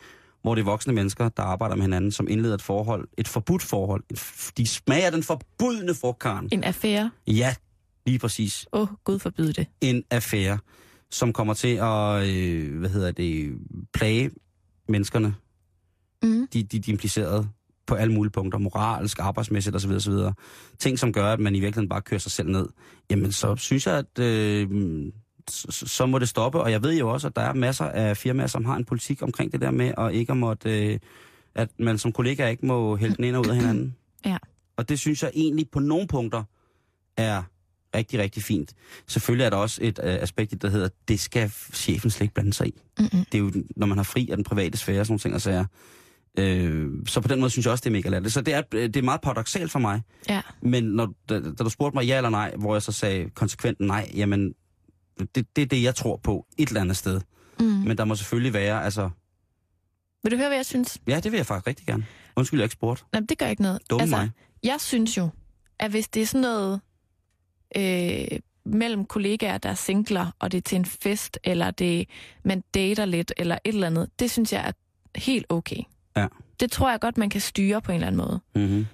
hvor 0.41 0.55
det 0.55 0.61
er 0.61 0.65
voksne 0.65 0.93
mennesker, 0.93 1.29
der 1.29 1.43
arbejder 1.43 1.75
med 1.75 1.83
hinanden, 1.83 2.11
som 2.11 2.27
indleder 2.29 2.55
et 2.55 2.61
forhold, 2.61 3.07
et 3.17 3.27
forbudt 3.27 3.63
forhold. 3.63 4.03
Et, 4.09 4.51
de 4.57 4.67
smager 4.67 5.09
den 5.09 5.23
forbudne 5.23 5.95
frugtkaren. 5.95 6.49
En 6.51 6.63
affære. 6.63 7.11
Ja, 7.27 7.55
lige 8.05 8.19
præcis. 8.19 8.67
Åh, 8.73 8.81
oh, 8.81 8.87
Gud 9.03 9.19
forbyde 9.19 9.53
det. 9.53 9.67
En 9.81 10.03
affære, 10.11 10.57
som 11.11 11.33
kommer 11.33 11.53
til 11.53 11.75
at, 11.75 12.27
øh, 12.27 12.79
hvad 12.79 12.89
hedder 12.89 13.11
det, 13.11 13.57
plage 13.93 14.31
menneskerne, 14.87 15.35
Mm. 16.23 16.47
de, 16.53 16.63
de, 16.63 16.79
de 16.79 16.91
implicerede 16.91 17.47
på 17.87 17.95
alle 17.95 18.13
mulige 18.13 18.31
punkter, 18.31 18.59
moralsk, 18.59 19.19
arbejdsmæssigt 19.19 19.75
osv. 19.75 19.91
osv. 19.91 20.13
Ting, 20.79 20.99
som 20.99 21.13
gør, 21.13 21.33
at 21.33 21.39
man 21.39 21.55
i 21.55 21.59
virkeligheden 21.59 21.89
bare 21.89 22.01
kører 22.01 22.19
sig 22.19 22.31
selv 22.31 22.49
ned. 22.49 22.67
Jamen, 23.09 23.31
så 23.31 23.55
synes 23.55 23.87
jeg, 23.87 23.97
at 23.97 24.19
øh, 24.19 24.67
så, 25.49 25.83
så 25.87 26.05
må 26.05 26.19
det 26.19 26.29
stoppe. 26.29 26.59
Og 26.61 26.71
jeg 26.71 26.83
ved 26.83 26.97
jo 26.97 27.09
også, 27.09 27.27
at 27.27 27.35
der 27.35 27.41
er 27.41 27.53
masser 27.53 27.85
af 27.85 28.17
firmaer, 28.17 28.47
som 28.47 28.65
har 28.65 28.75
en 28.75 28.85
politik 28.85 29.21
omkring 29.21 29.51
det 29.51 29.61
der 29.61 29.71
med, 29.71 29.93
at 29.97 30.13
ikke 30.13 30.35
måtte, 30.35 30.93
øh, 30.93 30.99
at 31.55 31.69
man 31.79 31.97
som 31.97 32.11
kollega 32.11 32.47
ikke 32.49 32.65
må 32.65 32.95
hælde 32.95 33.15
den 33.15 33.23
ind 33.23 33.35
og 33.35 33.41
ud 33.41 33.49
af 33.49 33.55
hinanden. 33.55 33.95
Ja. 34.25 34.37
Og 34.77 34.89
det 34.89 34.99
synes 34.99 35.23
jeg 35.23 35.31
egentlig 35.33 35.69
på 35.69 35.79
nogle 35.79 36.07
punkter 36.07 36.43
er 37.17 37.43
rigtig, 37.97 38.19
rigtig 38.19 38.43
fint. 38.43 38.73
Selvfølgelig 39.07 39.45
er 39.45 39.49
der 39.49 39.57
også 39.57 39.79
et 39.83 39.99
øh, 40.03 40.15
aspekt, 40.21 40.61
der 40.61 40.69
hedder, 40.69 40.89
det 41.07 41.19
skal 41.19 41.51
chefen 41.73 42.09
slet 42.09 42.21
ikke 42.21 42.33
blande 42.33 42.53
sig 42.53 42.67
i. 42.67 42.73
Mm-mm. 42.99 43.25
Det 43.31 43.33
er 43.33 43.39
jo, 43.39 43.51
når 43.75 43.87
man 43.87 43.97
har 43.97 44.03
fri 44.03 44.29
af 44.31 44.37
den 44.37 44.43
private 44.43 44.77
sfære, 44.77 45.05
sådan 45.05 45.11
nogle 45.11 45.19
ting 45.19 45.35
og 45.35 45.41
sager. 45.41 45.65
Øh, 46.39 46.89
så 47.07 47.21
på 47.21 47.27
den 47.27 47.39
måde 47.39 47.49
synes 47.49 47.65
jeg 47.65 47.71
også, 47.71 47.81
det 47.81 47.89
er 47.89 47.93
mega 47.93 48.09
latterligt. 48.09 48.33
Så 48.33 48.41
det 48.41 48.53
er, 48.53 48.61
det 48.61 48.95
er 48.95 49.01
meget 49.01 49.21
paradoxalt 49.21 49.71
for 49.71 49.79
mig. 49.79 50.01
Ja. 50.29 50.41
Men 50.61 50.83
når, 50.83 51.13
da, 51.29 51.39
da 51.39 51.63
du 51.63 51.69
spurgte 51.69 51.95
mig 51.95 52.05
ja 52.05 52.17
eller 52.17 52.29
nej, 52.29 52.55
hvor 52.57 52.75
jeg 52.75 52.81
så 52.81 52.91
sagde 52.91 53.29
konsekvent 53.29 53.79
nej, 53.79 54.11
jamen, 54.15 54.53
det, 55.35 55.55
det 55.55 55.61
er 55.61 55.65
det, 55.65 55.83
jeg 55.83 55.95
tror 55.95 56.19
på 56.23 56.45
et 56.57 56.67
eller 56.67 56.81
andet 56.81 56.97
sted. 56.97 57.21
Mm. 57.59 57.65
Men 57.65 57.97
der 57.97 58.05
må 58.05 58.15
selvfølgelig 58.15 58.53
være, 58.53 58.83
altså... 58.83 59.09
Vil 60.23 60.31
du 60.31 60.37
høre, 60.37 60.47
hvad 60.47 60.57
jeg 60.57 60.65
synes? 60.65 60.97
Ja, 61.07 61.19
det 61.19 61.31
vil 61.31 61.37
jeg 61.37 61.45
faktisk 61.45 61.67
rigtig 61.67 61.85
gerne. 61.85 62.05
Undskyld, 62.35 62.59
jeg 62.59 62.65
ikke 62.65 62.73
spurgte. 62.73 63.03
Jamen, 63.13 63.27
det 63.27 63.37
gør 63.37 63.47
ikke 63.47 63.61
noget. 63.61 63.79
Dumme 63.89 64.01
altså, 64.01 64.17
mig. 64.17 64.29
Jeg 64.63 64.75
synes 64.79 65.17
jo, 65.17 65.29
at 65.79 65.91
hvis 65.91 66.07
det 66.07 66.21
er 66.21 66.25
sådan 66.25 66.41
noget 66.41 66.81
øh, 67.75 68.39
mellem 68.65 69.05
kollegaer, 69.05 69.57
der 69.57 69.69
er 69.69 69.73
singler, 69.73 70.31
og 70.39 70.51
det 70.51 70.57
er 70.57 70.61
til 70.61 70.75
en 70.75 70.85
fest, 70.85 71.39
eller 71.43 71.71
det 71.71 72.09
man 72.43 72.63
dater 72.73 73.05
lidt, 73.05 73.33
eller 73.37 73.57
et 73.63 73.73
eller 73.73 73.87
andet, 73.87 74.09
det 74.19 74.31
synes 74.31 74.53
jeg 74.53 74.67
er 74.67 74.71
helt 75.19 75.45
okay. 75.49 75.81
Ja. 76.15 76.27
Det 76.59 76.71
tror 76.71 76.89
jeg 76.89 76.99
godt, 76.99 77.17
man 77.17 77.29
kan 77.29 77.41
styre 77.41 77.81
på 77.81 77.91
en 77.91 77.95
eller 77.95 78.07
anden 78.07 78.17
måde. 78.17 78.39
Mm-hmm. 78.55 78.85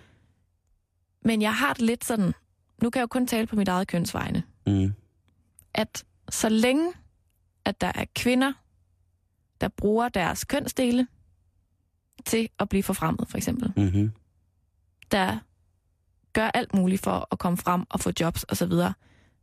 Men 1.26 1.42
jeg 1.42 1.56
har 1.56 1.74
det 1.74 1.82
lidt 1.82 2.06
sådan, 2.06 2.34
nu 2.82 2.90
kan 2.90 3.00
jeg 3.00 3.02
jo 3.04 3.08
kun 3.08 3.28
tale 3.28 3.48
på 3.48 3.56
mit 3.56 3.68
eget 3.68 3.88
kønsvegne, 3.88 4.44
Mm. 4.68 4.94
at 5.74 6.04
så 6.30 6.50
længe, 6.50 6.94
at 7.66 7.82
der 7.82 7.92
er 7.96 8.06
kvinder, 8.16 8.54
der 9.62 9.68
bruger 9.68 10.10
deres 10.10 10.44
kønsdele 10.44 11.08
til 12.26 12.50
at 12.60 12.70
blive 12.70 12.84
forfremmet, 12.84 13.30
for 13.30 13.38
eksempel, 13.38 13.74
Mm-hmm. 13.78 14.12
der 15.12 15.38
gør 16.34 16.52
alt 16.54 16.74
muligt 16.74 17.02
for 17.02 17.28
at 17.32 17.40
komme 17.40 17.58
frem 17.58 17.84
og 17.90 18.00
få 18.00 18.12
jobs 18.20 18.46
osv., 18.50 18.56
så, 18.56 18.66
videre, 18.66 18.94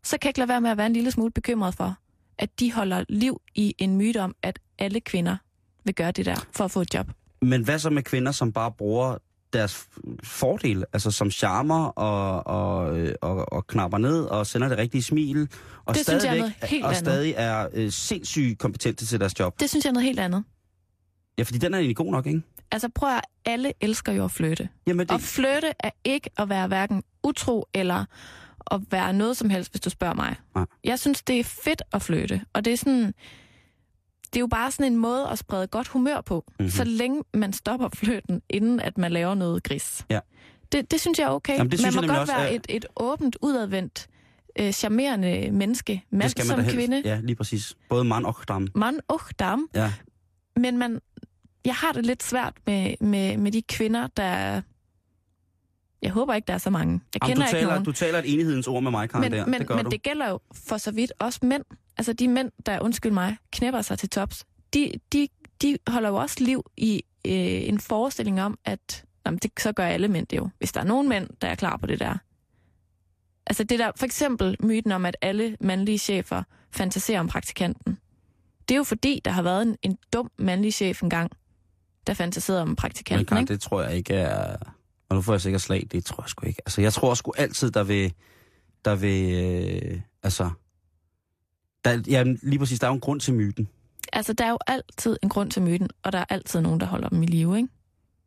så 0.03 0.19
kan 0.19 0.27
jeg 0.27 0.31
ikke 0.31 0.39
lade 0.39 0.49
være 0.49 0.61
med 0.61 0.71
at 0.71 0.77
være 0.77 0.87
en 0.87 0.93
lille 0.93 1.11
smule 1.11 1.31
bekymret 1.31 1.75
for, 1.75 1.95
at 2.39 2.61
de 2.61 2.73
holder 2.73 3.05
liv 3.09 3.41
i 3.55 3.75
en 3.79 3.97
myte 3.97 4.21
om, 4.21 4.35
at 4.43 4.59
alle 4.79 5.01
kvinder 5.01 5.37
vil 5.85 5.95
gøre 5.95 6.11
det 6.11 6.27
der 6.27 6.47
for 6.57 6.65
at 6.65 6.71
få 6.71 6.81
et 6.81 6.95
job. 6.95 7.11
Men 7.43 7.65
hvad 7.65 7.79
så 7.79 7.91
med 7.91 8.03
kvinder, 8.03 8.33
som 8.33 8.53
bare 8.53 8.73
bruger 8.73 9.17
deres 9.53 9.87
fordel, 10.25 10.85
altså 10.93 11.11
som 11.11 11.31
charmer 11.31 11.85
og, 11.87 12.47
og, 12.47 12.99
og, 13.21 13.53
og 13.53 13.67
knapper 13.67 13.99
ned 13.99 14.25
og 14.25 14.47
sender 14.47 14.69
det 14.69 14.79
rigtige 14.79 15.03
smil, 15.03 15.49
og 15.85 15.95
Det 15.95 16.07
synes 16.07 16.09
jeg 16.09 16.15
er 16.17 16.21
stadigvæk 16.21 16.41
noget 16.41 16.71
helt 16.71 16.85
og 16.85 16.91
andet. 16.91 17.05
stadig 17.05 17.35
er 17.37 17.69
øh, 17.73 17.93
sindssygt 17.93 18.59
kompetente 18.59 19.07
til 19.07 19.21
deres 19.21 19.41
job. 19.41 19.61
Det 19.61 19.71
synes 19.71 19.85
jeg 19.85 19.91
er 19.91 19.93
noget 19.95 20.07
helt 20.07 20.21
andet. 20.21 20.45
Ja, 21.39 21.43
fordi 21.43 21.59
den 21.59 21.75
er 21.75 21.79
egentlig 21.79 21.97
god 21.97 22.13
nok, 22.13 22.27
ikke? 22.27 22.43
Altså 22.73 22.89
prøv 22.89 23.09
at 23.17 23.21
alle 23.45 23.73
elsker 23.81 24.13
jo 24.13 24.25
at 24.25 24.31
flytte. 24.31 24.69
Jamen, 24.87 25.07
det, 25.07 25.11
Og 25.15 25.21
flytte 25.21 25.73
er 25.79 25.91
ikke 26.05 26.31
at 26.37 26.49
være 26.49 26.67
hverken 26.69 27.03
utro 27.23 27.69
eller 27.75 28.05
at 28.71 28.81
være 28.91 29.13
noget 29.13 29.37
som 29.37 29.51
helst, 29.51 29.73
hvis 29.73 29.81
du 29.81 29.91
spørger 29.91 30.15
mig. 30.15 30.37
Nej. 30.55 30.65
Jeg 30.85 30.99
synes, 30.99 31.23
det 31.23 31.41
er 31.41 31.45
fedt 31.45 31.83
at 31.93 32.03
flytte. 32.03 32.41
Og 32.53 32.65
det 32.65 32.73
er 32.73 32.77
sådan... 32.77 33.15
Det 34.33 34.37
er 34.37 34.41
jo 34.41 34.47
bare 34.47 34.71
sådan 34.71 34.93
en 34.93 34.99
måde 34.99 35.29
at 35.29 35.39
sprede 35.39 35.67
godt 35.67 35.89
humør 35.89 36.21
på, 36.21 36.45
Mhm. 36.47 36.55
mm-hmm. 36.59 36.71
så 36.71 36.85
længe 36.85 37.23
man 37.35 37.53
stopper 37.53 37.89
flytten, 37.95 38.43
inden 38.51 38.81
at 38.81 38.99
man 38.99 39.13
laver 39.13 39.35
noget 39.35 39.63
gris. 39.63 40.05
Ja. 40.11 40.21
Det, 40.73 40.91
det 40.91 41.01
synes 41.01 41.19
jeg 41.19 41.25
er 41.25 41.31
okay. 41.31 41.57
Jamen, 41.57 41.71
det 41.71 41.79
synes 41.79 41.95
man 41.95 42.05
må 42.05 42.09
godt 42.09 42.19
også 42.21 42.33
være 42.37 42.51
er- 42.53 42.57
et, 42.57 42.67
et 42.69 42.87
åbent, 42.97 43.37
udadvendt, 43.43 44.09
øh, 44.59 44.73
charmerende 44.73 45.51
menneske, 45.51 46.05
mand 46.11 46.23
det 46.23 46.31
skal 46.31 46.43
man 46.43 46.49
som 46.49 46.61
helst. 46.61 46.77
kvinde, 46.77 47.03
Ja, 47.05 47.21
lige 47.23 47.37
præcis. 47.37 47.77
Både 47.89 48.05
mand 48.05 48.27
og 48.27 48.37
dam. 48.49 48.69
mand 48.75 49.01
og 49.09 49.21
dame. 49.39 49.69
Ja. 49.75 49.93
Men 50.57 50.79
man, 50.79 51.01
jeg 51.65 51.75
har 51.75 51.93
det 51.93 52.07
lidt 52.07 52.23
svært 52.23 52.55
med, 52.67 52.95
med, 53.01 53.37
med 53.37 53.53
de 53.53 53.63
kvinder, 53.63 54.07
der... 54.07 54.63
Jeg 56.03 56.11
håber 56.11 56.35
ikke, 56.35 56.47
der 56.47 56.55
er 56.55 56.59
så 56.59 56.71
mange. 56.71 57.01
Jeg 57.15 57.23
Jamen, 57.23 57.37
kender 57.37 57.47
du, 57.47 57.49
ikke 57.49 57.59
taler, 57.59 57.71
nogen. 57.71 57.85
du 57.85 57.93
taler 57.93 58.19
et 58.19 58.33
enighedens 58.33 58.67
ord 58.69 58.83
med 58.83 58.91
mig, 58.91 59.11
Karen, 59.11 59.23
men 59.23 59.33
der. 59.33 59.47
men, 59.47 59.61
det 59.61 59.67
gør 59.67 59.77
men 59.77 59.85
du. 59.85 59.91
det 59.91 60.03
gælder 60.03 60.29
jo 60.31 60.41
for 60.55 60.77
så 60.77 60.91
vidt 60.91 61.13
også 61.19 61.41
mænd. 61.43 61.65
Altså 61.99 62.13
de 62.13 62.29
mænd, 62.29 62.51
der, 62.67 62.81
undskyld 62.81 63.13
mig, 63.13 63.37
knæpper 63.53 63.83
sig 63.83 63.99
til 63.99 64.11
tops, 64.11 64.45
de, 64.75 64.93
de, 65.13 65.29
de 65.63 65.79
holder 65.89 66.09
jo 66.09 66.17
også 66.17 66.45
liv 66.45 66.71
i 66.77 67.03
øh, 67.27 67.69
en 67.69 67.81
forestilling 67.81 68.43
om, 68.43 68.59
at 68.65 69.05
jamen, 69.27 69.39
det, 69.39 69.51
så 69.59 69.73
gør 69.73 69.87
alle 69.87 70.09
mænd 70.09 70.27
det 70.27 70.37
jo. 70.37 70.49
Hvis 70.59 70.73
der 70.73 70.81
er 70.81 70.85
nogen 70.85 71.09
mænd, 71.09 71.29
der 71.43 71.49
er 71.49 71.55
klar 71.55 71.77
på 71.77 71.87
det 71.87 72.01
der. 72.01 72.15
Altså 73.47 73.65
det 73.65 73.79
der, 73.79 73.91
for 73.97 74.05
eksempel 74.07 74.57
myten 74.61 74.93
om, 74.93 75.07
at 75.07 75.17
alle 75.21 75.57
mandlige 75.61 75.99
chefer 75.99 76.43
fantaserer 76.71 77.21
om 77.21 77.29
praktikanten. 77.29 77.99
Det 78.69 78.75
er 78.75 78.79
jo 78.79 78.85
fordi, 78.85 79.21
der 79.25 79.31
har 79.31 79.43
været 79.43 79.63
en, 79.63 79.77
en 79.83 79.99
dum 80.13 80.31
mandlig 80.39 80.75
chef 80.75 81.03
engang, 81.03 81.33
der 82.11 82.15
fantaserede 82.15 82.63
om 82.63 82.69
Men 82.69 82.77
praktikanten. 82.77 83.27
Karen, 83.27 83.43
ikke? 83.43 83.53
det 83.53 83.61
tror 83.61 83.83
jeg 83.83 83.97
ikke 83.97 84.15
er... 84.15 84.57
Og 85.09 85.17
nu 85.17 85.23
får 85.23 85.33
jeg 85.33 85.41
sikkert 85.41 85.63
slag, 85.63 85.87
det 85.93 86.05
tror 86.05 86.23
jeg 86.23 86.29
sgu 86.29 86.47
ikke. 86.47 86.63
Altså, 86.67 86.81
jeg 86.81 86.93
tror 86.93 87.15
sgu 87.15 87.33
altid, 87.39 87.71
der 87.71 87.85
vil... 87.85 88.13
Der 88.85 88.95
vil... 88.95 89.35
Øh, 89.35 90.01
altså... 90.23 90.51
Der, 91.85 92.03
ja, 92.09 92.25
lige 92.43 92.59
præcis, 92.59 92.81
der 92.81 92.87
er 92.87 92.91
jo 92.91 92.95
en 92.95 93.01
grund 93.01 93.21
til 93.21 93.35
myten. 93.35 93.69
Altså, 94.13 94.33
der 94.33 94.45
er 94.45 94.51
jo 94.51 94.59
altid 94.67 95.17
en 95.23 95.29
grund 95.29 95.51
til 95.51 95.63
myten, 95.63 95.89
og 96.03 96.13
der 96.13 96.19
er 96.19 96.25
altid 96.29 96.61
nogen, 96.61 96.81
der 96.81 96.87
holder 96.87 97.09
dem 97.09 97.23
i 97.23 97.27
live, 97.27 97.57
ikke? 97.57 97.69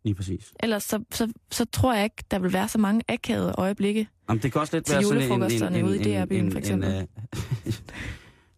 Lige 0.04 0.16
præcis. 0.16 0.54
Ellers 0.60 0.84
så, 0.84 1.04
så, 1.12 1.34
så 1.52 1.66
tror 1.66 1.94
jeg 1.94 2.04
ikke, 2.04 2.24
der 2.32 2.40
vil 2.40 2.54
være 2.54 2.68
så 2.68 2.78
mange 2.78 3.02
akavede 3.08 3.54
øjeblikke. 3.58 4.08
Jamen, 4.30 4.44
det 4.44 4.52
kan 4.52 4.62
også 4.62 4.76
lidt 4.76 4.92
være 4.92 5.04
sådan 5.04 5.22
en... 5.24 5.52
en, 5.52 5.76
en, 5.76 5.86
ude 5.86 5.98
i 5.98 6.14
en, 6.14 6.22
DR-byen, 6.22 6.46
en, 6.46 6.52
for 6.52 6.60
eksempel. 6.60 6.90
En, 6.90 7.08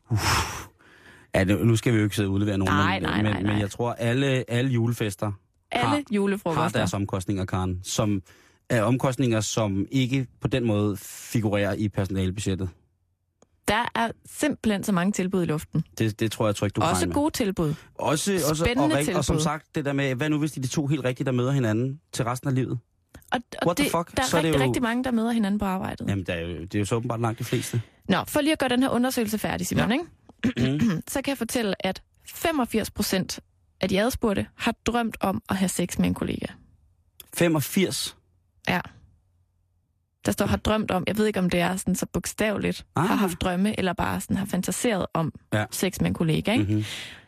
uh, 0.09 0.11
uh, 0.11 0.19
ja, 1.39 1.43
nu 1.43 1.63
nu 1.63 1.76
skal 1.76 1.93
vi 1.93 1.98
jo 1.98 2.04
ikke 2.04 2.15
sidde 2.15 2.28
og 2.30 2.34
udlevere 2.34 2.58
nogen, 2.58 2.74
Nej, 2.74 3.00
men, 3.00 3.04
nej, 3.10 3.21
nej, 3.21 3.34
men, 3.34 3.43
men 3.43 3.52
nej. 3.52 3.60
jeg 3.60 3.69
tror, 3.71 3.93
alle, 3.93 4.43
alle 4.52 4.71
julefester 4.71 5.32
Alle 5.71 5.88
har, 5.88 5.95
har 5.95 6.04
julefrokoster. 6.12 6.80
deres 6.80 6.93
omkostninger, 6.93 7.45
Karen, 7.45 7.80
som 7.84 8.21
er 8.69 8.82
omkostninger, 8.84 9.41
som 9.41 9.86
ikke 9.91 10.28
på 10.41 10.48
den 10.48 10.65
måde 10.65 10.98
figurerer 11.00 11.74
i 11.74 11.89
personalebudgettet. 11.89 12.69
Der 13.67 13.91
er 13.95 14.12
simpelthen 14.26 14.84
så 14.84 14.91
mange 14.91 15.12
tilbud 15.12 15.43
i 15.43 15.45
luften. 15.45 15.84
Det, 15.98 16.19
det 16.19 16.32
tror 16.32 16.45
jeg 16.45 16.56
trygt, 16.56 16.76
du 16.76 16.82
kan 16.82 16.89
Også 16.89 17.08
gode 17.10 17.32
tilbud. 17.34 17.74
Også, 17.95 18.34
også 18.50 18.63
Spændende 18.65 18.95
og, 18.95 19.00
rig- 19.00 19.15
og 19.17 19.26
som 19.26 19.34
tilbud. 19.36 19.43
sagt, 19.43 19.76
det 19.76 19.86
der 19.86 19.93
med, 19.93 20.15
hvad 20.15 20.30
nu 20.30 20.39
hvis 20.39 20.52
de 20.52 20.62
de 20.62 20.67
to 20.67 20.88
helt 20.88 21.06
rigtige, 21.06 21.26
der 21.26 21.32
møder 21.32 21.52
hinanden 21.52 22.00
til 22.13 22.26
resten 22.26 22.50
af 22.50 22.56
livet? 22.56 22.80
Og, 23.32 23.39
og 23.62 23.67
What 23.67 23.78
the 23.78 23.84
det, 23.84 23.91
fuck? 23.91 24.15
der 24.17 24.21
er 24.24 24.28
Så 24.28 24.38
er 24.38 24.41
det 24.41 24.48
rigtig, 24.50 24.60
jo- 24.62 24.67
rigtig 24.67 24.82
mange, 24.84 25.04
der 25.04 25.12
møder 25.12 25.32
hinanden 25.32 25.60
på 25.60 25.65
arbejdet. 25.65 26.10
Jamen, 26.10 26.26
det 26.26 26.36
er, 26.36 26.39
jo, 26.39 26.48
det 26.62 26.76
er 26.76 26.80
jo 26.80 26.86
så 26.86 26.95
åbenbart 26.95 27.21
langt 27.21 27.39
de 27.39 27.43
fleste. 27.43 27.82
Nå, 28.10 28.17
for 28.28 28.41
lige 28.41 28.52
at 28.54 28.60
gøre 28.60 28.69
den 28.69 28.84
her 28.84 28.89
undersøgelse 28.89 29.38
færdig, 29.38 29.67
Simon, 29.67 29.88
Ja. 29.89 29.93
ikke? 29.93 30.06
så 31.08 31.21
kan 31.21 31.31
jeg 31.31 31.38
fortælle, 31.38 31.86
at 31.86 32.01
85 32.27 32.91
procent 32.91 33.39
af 33.81 33.89
de 33.89 34.01
adspurgte 34.01 34.47
har 34.55 34.71
drømt 34.86 35.17
om 35.19 35.41
at 35.49 35.55
have 35.55 35.69
sex 35.69 35.97
med 35.97 36.08
en 36.08 36.13
kollega. 36.13 36.45
85. 37.34 38.17
Ja. 38.69 38.81
Der 40.25 40.31
står 40.31 40.45
har 40.45 40.58
drømt 40.58 40.91
om, 40.91 41.03
jeg 41.08 41.17
ved 41.17 41.25
ikke 41.25 41.39
om 41.39 41.49
det 41.49 41.60
er 41.60 41.75
sådan 41.75 41.95
så 41.95 42.05
bogstaveligt, 42.05 42.86
Ah. 42.95 43.08
har 43.08 43.15
haft 43.15 43.41
drømme, 43.41 43.79
eller 43.79 43.93
bare 43.93 44.21
sådan 44.21 44.38
har 44.38 44.45
fantaseret 44.45 45.05
om 45.13 45.34
Ja. 45.53 45.65
sex 45.71 45.99
med 46.01 46.08
en 46.08 46.13
kollega. 46.13 46.51
Ikke? 46.51 46.63
Mm-hmm. 46.63 46.84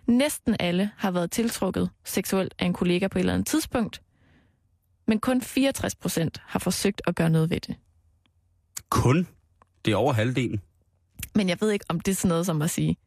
Næsten 0.07 0.55
alle 0.59 0.91
har 0.97 1.11
været 1.11 1.31
tiltrukket 1.31 1.89
seksuelt 2.05 2.55
af 2.59 2.65
en 2.65 2.73
kollega 2.73 3.07
på 3.07 3.17
et 3.17 3.19
eller 3.19 3.33
andet 3.33 3.47
tidspunkt, 3.47 4.01
men 5.07 5.19
kun 5.19 5.41
64 5.41 5.95
procent 5.95 6.41
har 6.45 6.59
forsøgt 6.59 7.01
at 7.07 7.15
gøre 7.15 7.29
noget 7.29 7.49
ved 7.49 7.59
det. 7.59 7.75
Kun. 8.89 9.27
Det 9.85 9.91
er 9.91 9.95
over 9.95 10.13
halvdelen. 10.13 10.61
Men 11.35 11.49
jeg 11.49 11.57
ved 11.61 11.71
ikke, 11.71 11.85
om 11.89 11.99
det 11.99 12.11
er 12.11 12.15
sådan 12.15 12.29
noget 12.29 12.45
som 12.45 12.61
at 12.61 12.69
sige, 12.69 12.97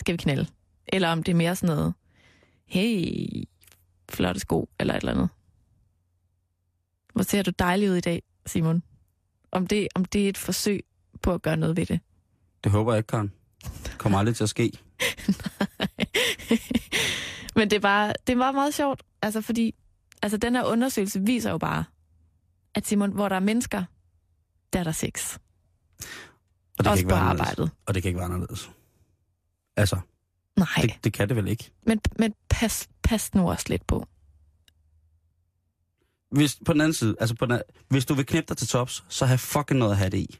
skal 0.00 0.12
vi 0.12 0.16
knalde? 0.16 0.46
Eller 0.86 1.08
om 1.08 1.22
det 1.22 1.32
er 1.32 1.36
mere 1.36 1.56
sådan 1.56 1.76
noget, 1.76 1.94
hey, 2.66 3.14
flotte 4.10 4.40
sko, 4.40 4.68
eller 4.78 4.94
et 4.94 5.00
eller 5.00 5.12
andet. 5.12 5.28
Hvor 7.12 7.22
ser 7.22 7.42
du 7.42 7.50
dejlig 7.58 7.90
ud 7.90 7.96
i 7.96 8.00
dag, 8.00 8.22
Simon? 8.46 8.82
Om 9.52 9.66
det, 9.66 9.88
om 9.94 10.04
det 10.04 10.24
er 10.24 10.28
et 10.28 10.38
forsøg 10.38 10.84
på 11.22 11.34
at 11.34 11.42
gøre 11.42 11.56
noget 11.56 11.76
ved 11.76 11.86
det. 11.86 12.00
Det 12.64 12.72
håber 12.72 12.92
jeg 12.92 12.98
ikke, 12.98 13.06
Karen. 13.06 13.32
Kommer 13.98 14.18
aldrig 14.18 14.36
til 14.36 14.42
at 14.44 14.48
ske. 14.48 14.72
Men 17.56 17.70
det 17.70 17.76
er 17.76 17.80
bare, 17.80 18.12
det 18.26 18.32
er 18.32 18.36
meget, 18.36 18.54
meget 18.54 18.74
sjovt. 18.74 19.02
Altså, 19.22 19.40
fordi 19.40 19.74
altså, 20.22 20.36
den 20.36 20.54
her 20.54 20.64
undersøgelse 20.64 21.20
viser 21.20 21.50
jo 21.50 21.58
bare, 21.58 21.84
at 22.74 22.86
Simon, 22.86 23.12
hvor 23.12 23.28
der 23.28 23.36
er 23.36 23.40
mennesker, 23.40 23.84
der 24.72 24.78
er 24.80 24.84
der 24.84 24.92
sex. 24.92 25.38
Og 26.78 26.84
det 26.84 26.86
Også 26.86 26.86
kan 26.86 26.94
på 26.94 26.98
ikke 26.98 27.08
være 27.08 27.18
anderledes. 27.20 27.50
arbejdet. 27.50 27.70
Og 27.86 27.94
det 27.94 28.02
kan 28.02 28.08
ikke 28.08 28.18
være 28.18 28.26
anderledes. 28.26 28.70
Altså, 29.80 29.98
Nej, 30.56 30.68
det, 30.82 31.04
det 31.04 31.12
kan 31.12 31.28
det 31.28 31.36
vel 31.36 31.48
ikke. 31.48 31.70
men, 31.86 32.00
men 32.18 32.34
pas, 32.48 32.88
pas 33.02 33.34
nu 33.34 33.50
også 33.50 33.64
lidt 33.68 33.86
på. 33.86 34.06
Hvis, 36.30 36.58
på 36.66 36.72
den 36.72 36.80
anden 36.80 36.92
side, 36.94 37.16
altså 37.20 37.34
på 37.36 37.46
den, 37.46 37.62
hvis 37.88 38.06
du 38.06 38.14
vil 38.14 38.26
knæppe 38.26 38.48
dig 38.48 38.56
til 38.56 38.68
tops, 38.68 39.04
så 39.08 39.26
have 39.26 39.38
fucking 39.38 39.78
noget 39.78 39.92
at 39.92 39.98
have 39.98 40.10
det 40.10 40.18
i. 40.18 40.38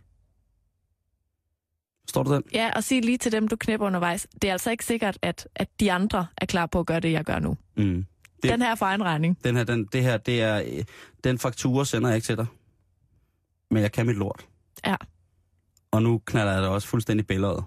Står 2.08 2.22
du 2.22 2.34
den? 2.34 2.42
Ja, 2.54 2.70
og 2.76 2.84
sig 2.84 3.04
lige 3.04 3.18
til 3.18 3.32
dem, 3.32 3.48
du 3.48 3.56
knæpper 3.56 3.86
undervejs. 3.86 4.26
Det 4.42 4.48
er 4.48 4.52
altså 4.52 4.70
ikke 4.70 4.84
sikkert, 4.84 5.18
at, 5.22 5.48
at 5.54 5.68
de 5.80 5.92
andre 5.92 6.26
er 6.36 6.46
klar 6.46 6.66
på 6.66 6.80
at 6.80 6.86
gøre 6.86 7.00
det, 7.00 7.12
jeg 7.12 7.24
gør 7.24 7.38
nu. 7.38 7.56
Mm. 7.76 8.04
Det- 8.42 8.50
Den 8.50 8.62
her 8.62 8.70
er 8.70 8.74
for 8.74 8.86
egen 8.86 9.04
regning. 9.04 9.44
Den 9.44 9.56
her, 9.56 9.64
den, 9.64 9.84
det 9.86 10.02
her, 10.02 10.16
det 10.16 10.42
er, 10.42 10.82
den 11.24 11.38
faktura 11.38 11.84
sender 11.84 12.08
jeg 12.08 12.16
ikke 12.16 12.26
til 12.26 12.36
dig. 12.36 12.46
Men 13.70 13.82
jeg 13.82 13.92
kan 13.92 14.06
mit 14.06 14.16
lort. 14.16 14.46
Ja. 14.86 14.96
Og 15.90 16.02
nu 16.02 16.18
knalder 16.18 16.52
jeg 16.52 16.62
det 16.62 16.70
også 16.70 16.88
fuldstændig 16.88 17.26
billedet. 17.26 17.64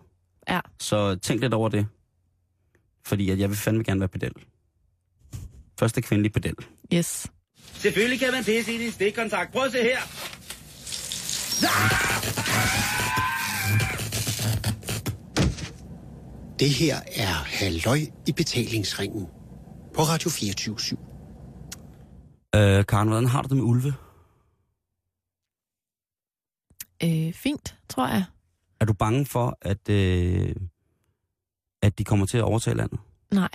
Ja. 0.49 0.59
Så 0.79 1.15
tænk 1.15 1.41
lidt 1.41 1.53
over 1.53 1.69
det. 1.69 1.87
Fordi 3.05 3.29
at 3.29 3.39
jeg 3.39 3.49
vil 3.49 3.57
fandme 3.57 3.83
gerne 3.83 3.99
være 3.99 4.09
pedel. 4.09 4.31
Første 5.79 6.01
kvindelige 6.01 6.33
pedel. 6.33 6.55
Yes. 6.93 7.27
Selvfølgelig 7.73 8.19
kan 8.19 8.31
man 8.31 8.43
pisse 8.43 8.73
i 8.75 8.77
din 8.77 8.91
stikkontakt. 8.91 9.51
Prøv 9.51 9.63
at 9.63 9.71
se 9.71 9.81
her. 9.83 9.99
Det 16.59 16.69
her 16.69 16.95
er 17.15 17.33
Halløj 17.33 17.99
i 18.27 18.31
betalingsringen 18.31 19.27
på 19.95 20.01
Radio 20.01 20.29
24 20.29 20.75
Øh, 22.55 22.85
Karen, 22.85 23.07
hvordan 23.07 23.27
har 23.27 23.41
du 23.41 23.47
det 23.47 23.57
med 23.57 23.63
ulve? 23.63 23.93
Øh, 27.03 27.33
fint, 27.33 27.75
tror 27.89 28.07
jeg. 28.07 28.23
Er 28.83 28.85
du 28.85 28.93
bange 28.93 29.25
for, 29.25 29.57
at, 29.61 29.89
øh, 29.89 30.55
at 31.81 31.97
de 31.97 32.03
kommer 32.03 32.25
til 32.25 32.37
at 32.37 32.43
overtage 32.43 32.77
landet? 32.77 32.99
Nej. 33.31 33.49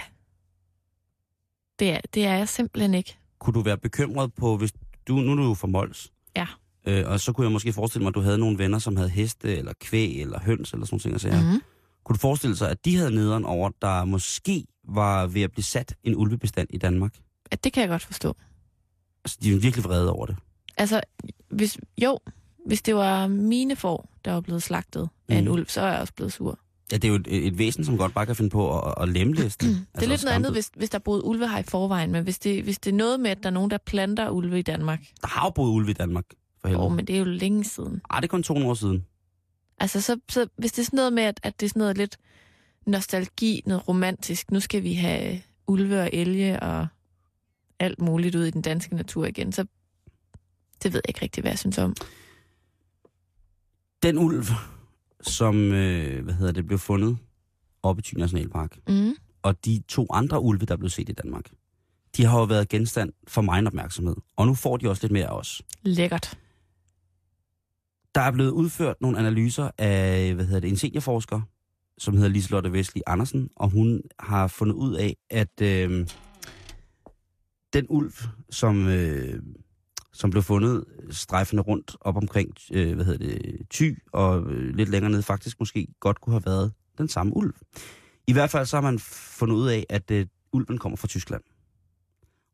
Det 1.79 1.91
er, 1.91 2.01
det 2.15 2.25
er 2.27 2.35
jeg 2.35 2.49
simpelthen 2.49 2.95
ikke. 2.95 3.19
Kunne 3.39 3.55
du 3.55 3.61
være 3.61 3.79
bekymret 3.79 4.35
på, 4.35 4.57
hvis 4.57 4.73
du, 5.09 5.17
nu 5.17 5.33
er 5.33 5.37
du 5.37 5.43
jo 5.49 5.55
fra 5.55 5.67
Mols, 5.67 6.13
Ja. 6.37 6.47
øh, 6.87 7.09
og 7.09 7.21
så 7.21 7.33
kunne 7.33 7.45
jeg 7.45 7.53
måske 7.53 7.73
forestille 7.73 8.03
mig, 8.03 8.09
at 8.09 8.15
du 8.15 8.21
havde 8.21 8.39
nogle 8.39 8.59
venner, 8.59 8.79
som 8.79 8.97
havde 8.97 9.09
heste, 9.09 9.57
eller 9.57 9.73
kvæg, 9.81 10.21
eller 10.21 10.41
høns, 10.41 10.73
eller 10.73 10.87
sådan 10.87 11.01
nogle 11.05 11.19
ting. 11.19 11.35
Mm-hmm. 11.35 11.63
Kunne 12.05 12.15
du 12.15 12.21
forestille 12.21 12.57
sig, 12.57 12.71
at 12.71 12.85
de 12.85 12.97
havde 12.97 13.11
nederen 13.11 13.45
over, 13.45 13.71
der 13.83 14.05
måske 14.05 14.67
var 14.85 15.27
ved 15.27 15.43
at 15.43 15.53
blive 15.53 15.65
sat 15.65 15.95
en 16.05 16.17
ulvebestand 16.17 16.69
i 16.71 16.79
Danmark? 16.79 17.15
Det 17.65 17.73
kan 17.73 17.81
jeg 17.81 17.89
godt 17.89 18.03
forstå. 18.03 18.37
Altså, 19.25 19.39
de 19.43 19.55
er 19.55 19.59
virkelig 19.61 19.85
vrede 19.85 20.13
over 20.13 20.27
det. 20.27 20.37
Altså, 20.77 21.01
hvis, 21.51 21.79
jo, 22.03 22.19
hvis 22.69 22.83
det 22.83 22.95
var 22.95 23.27
mine 23.27 23.77
får, 23.77 24.11
der 24.25 24.33
var 24.33 24.41
blevet 24.41 24.63
slagtet 24.63 25.09
af 25.29 25.37
en 25.37 25.45
Mhm. 25.45 25.53
ulv, 25.53 25.67
så 25.69 25.81
er 25.81 25.91
jeg 25.93 26.01
også 26.01 26.13
blevet 26.15 26.33
sur. 26.33 26.59
Ja, 26.93 26.97
det 26.97 27.05
er 27.05 27.09
jo 27.09 27.15
et, 27.15 27.47
et 27.47 27.59
væsen, 27.59 27.85
som 27.85 27.99
godt 27.99 28.15
bare 28.15 28.27
kan 28.27 28.37
finde 28.37 28.51
på 28.51 28.79
at, 28.81 28.95
at 29.03 29.09
lemlæste. 29.09 29.67
Det 29.95 30.03
er 30.03 30.07
lidt 30.07 30.25
noget 30.25 30.35
andet, 30.37 30.53
hvis, 30.53 30.71
hvis 30.77 30.91
der 30.91 30.99
boede 30.99 31.25
ulve 31.25 31.49
her 31.49 31.59
i 31.59 31.63
forvejen, 31.63 32.13
men 32.13 32.23
hvis 32.25 32.39
det, 32.39 32.63
hvis 32.65 32.79
det 32.79 32.91
er 32.93 32.97
noget 32.97 33.21
med, 33.21 33.31
at 33.31 33.43
der 33.43 33.47
er 33.49 33.53
nogen, 33.53 33.71
der 33.71 33.79
planter 33.79 34.31
ulve 34.31 34.59
i 34.59 34.63
Danmark, 34.63 35.01
Der 35.21 35.27
har 35.29 35.47
jo 35.47 35.51
boet 35.51 35.71
ulve 35.71 35.91
i 35.91 35.95
Danmark, 35.95 36.25
for 36.61 36.69
helvede. 36.69 36.87
åh, 36.87 36.93
men 36.93 37.07
det 37.07 37.15
er 37.15 37.19
jo 37.19 37.25
længe 37.25 37.65
siden. 37.65 38.01
Ej, 38.11 38.21
det 38.21 38.25
er 38.27 38.31
kun 38.31 38.43
200 38.43 38.71
år 38.71 38.75
siden. 38.75 39.05
Altså, 39.81 40.01
så, 40.01 40.21
så 40.29 40.47
hvis 40.59 40.73
det 40.73 40.83
er 40.83 40.85
sådan 40.85 40.97
noget 40.97 41.13
med, 41.13 41.23
at, 41.23 41.41
at 41.43 41.61
det 41.61 41.67
er 41.67 41.71
sådan 41.71 41.81
noget 41.81 41.99
lidt 41.99 42.17
nostalgi, 42.87 43.63
noget 43.67 43.89
romantisk, 43.89 44.51
nu 44.51 44.61
skal 44.61 44.83
vi 44.83 44.95
have 44.95 45.41
ulve 45.67 46.01
og 46.01 46.11
elge 46.13 46.61
og 46.61 46.87
alt 47.79 48.01
muligt 48.01 48.35
ud 48.35 48.45
i 48.45 48.51
den 48.51 48.63
danske 48.63 48.97
natur 48.97 49.27
igen, 49.27 49.53
så 49.53 49.63
det 50.83 50.93
ved 50.93 51.01
jeg 51.05 51.09
ikke 51.11 51.23
rigtig, 51.23 51.41
hvad 51.41 51.51
jeg 51.51 51.59
synes 51.59 51.79
om. 51.79 51.95
Den 54.03 54.19
ulv, 54.19 54.45
som 55.21 55.57
øh, 55.73 56.25
hvad 56.25 56.35
hedder 56.35 56.53
det, 56.53 56.67
blev 56.67 56.79
fundet 56.79 57.19
oppe 57.83 58.01
i 58.01 58.03
Thy 58.03 58.15
Nationalpark, 58.19 58.79
Mm. 58.89 59.15
og 59.43 59.65
de 59.65 59.83
to 59.89 60.07
andre 60.11 60.41
ulve, 60.43 60.67
der 60.67 60.77
blev 60.77 60.91
set 60.91 61.09
i 61.09 61.13
Danmark, 61.13 61.45
de 62.17 62.25
har 62.25 62.39
jo 62.39 62.45
været 62.45 62.69
genstand 62.69 63.13
for 63.29 63.43
meget 63.43 63.67
opmærksomhed. 63.67 64.17
Og 64.37 64.47
nu 64.47 64.55
får 64.55 64.77
de 64.77 64.89
også 64.91 65.03
lidt 65.03 65.13
mere 65.13 65.27
af 65.27 65.39
os. 65.39 65.63
Lækkert. 65.83 66.39
Der 68.15 68.21
er 68.21 68.31
blevet 68.31 68.51
udført 68.51 68.97
nogle 69.01 69.19
analyser 69.19 69.71
af, 69.79 70.35
hvad 70.35 70.45
hedder 70.45 70.61
det, 70.61 70.71
en 70.71 70.77
seniorforsker, 70.77 71.41
som 71.99 72.15
hedder 72.15 72.29
Liselotte 72.29 72.73
Vestli 72.73 73.03
Andersen, 73.07 73.51
og 73.57 73.71
hun 73.71 74.03
har 74.19 74.47
fundet 74.47 74.75
ud 74.75 74.95
af, 74.95 75.17
at 75.31 75.61
øh, 75.63 76.07
den 77.73 77.87
ulv, 77.89 78.13
som, 78.51 78.89
øh, 78.89 79.43
som 80.19 80.31
blev 80.31 80.43
fundet 80.43 80.85
strejfende 81.11 81.63
rundt 81.63 81.97
op 82.01 82.17
omkring, 82.17 82.55
øh, 82.73 82.95
hvad 82.95 83.05
hedder 83.05 83.27
det, 83.27 83.61
Thy, 83.71 84.03
og 84.13 84.53
øh, 84.53 84.75
lidt 84.75 84.89
længere 84.89 85.11
ned 85.11 85.23
faktisk 85.23 85.61
måske 85.61 85.87
godt 86.01 86.21
kunne 86.21 86.33
have 86.35 86.47
været 86.47 86.73
den 86.99 87.09
samme 87.09 87.37
ulv. 87.37 87.55
I 88.27 88.33
hvert 88.33 88.51
fald 88.51 88.67
så 88.67 88.77
har 88.77 88.83
man 88.83 88.99
fundet 88.99 89.57
ud 89.57 89.69
af, 89.69 89.87
at 89.89 90.11
øh, 90.11 90.27
ulven 90.53 90.79
kommer 90.79 90.97
fra 90.97 91.09
Tyskland. 91.09 91.43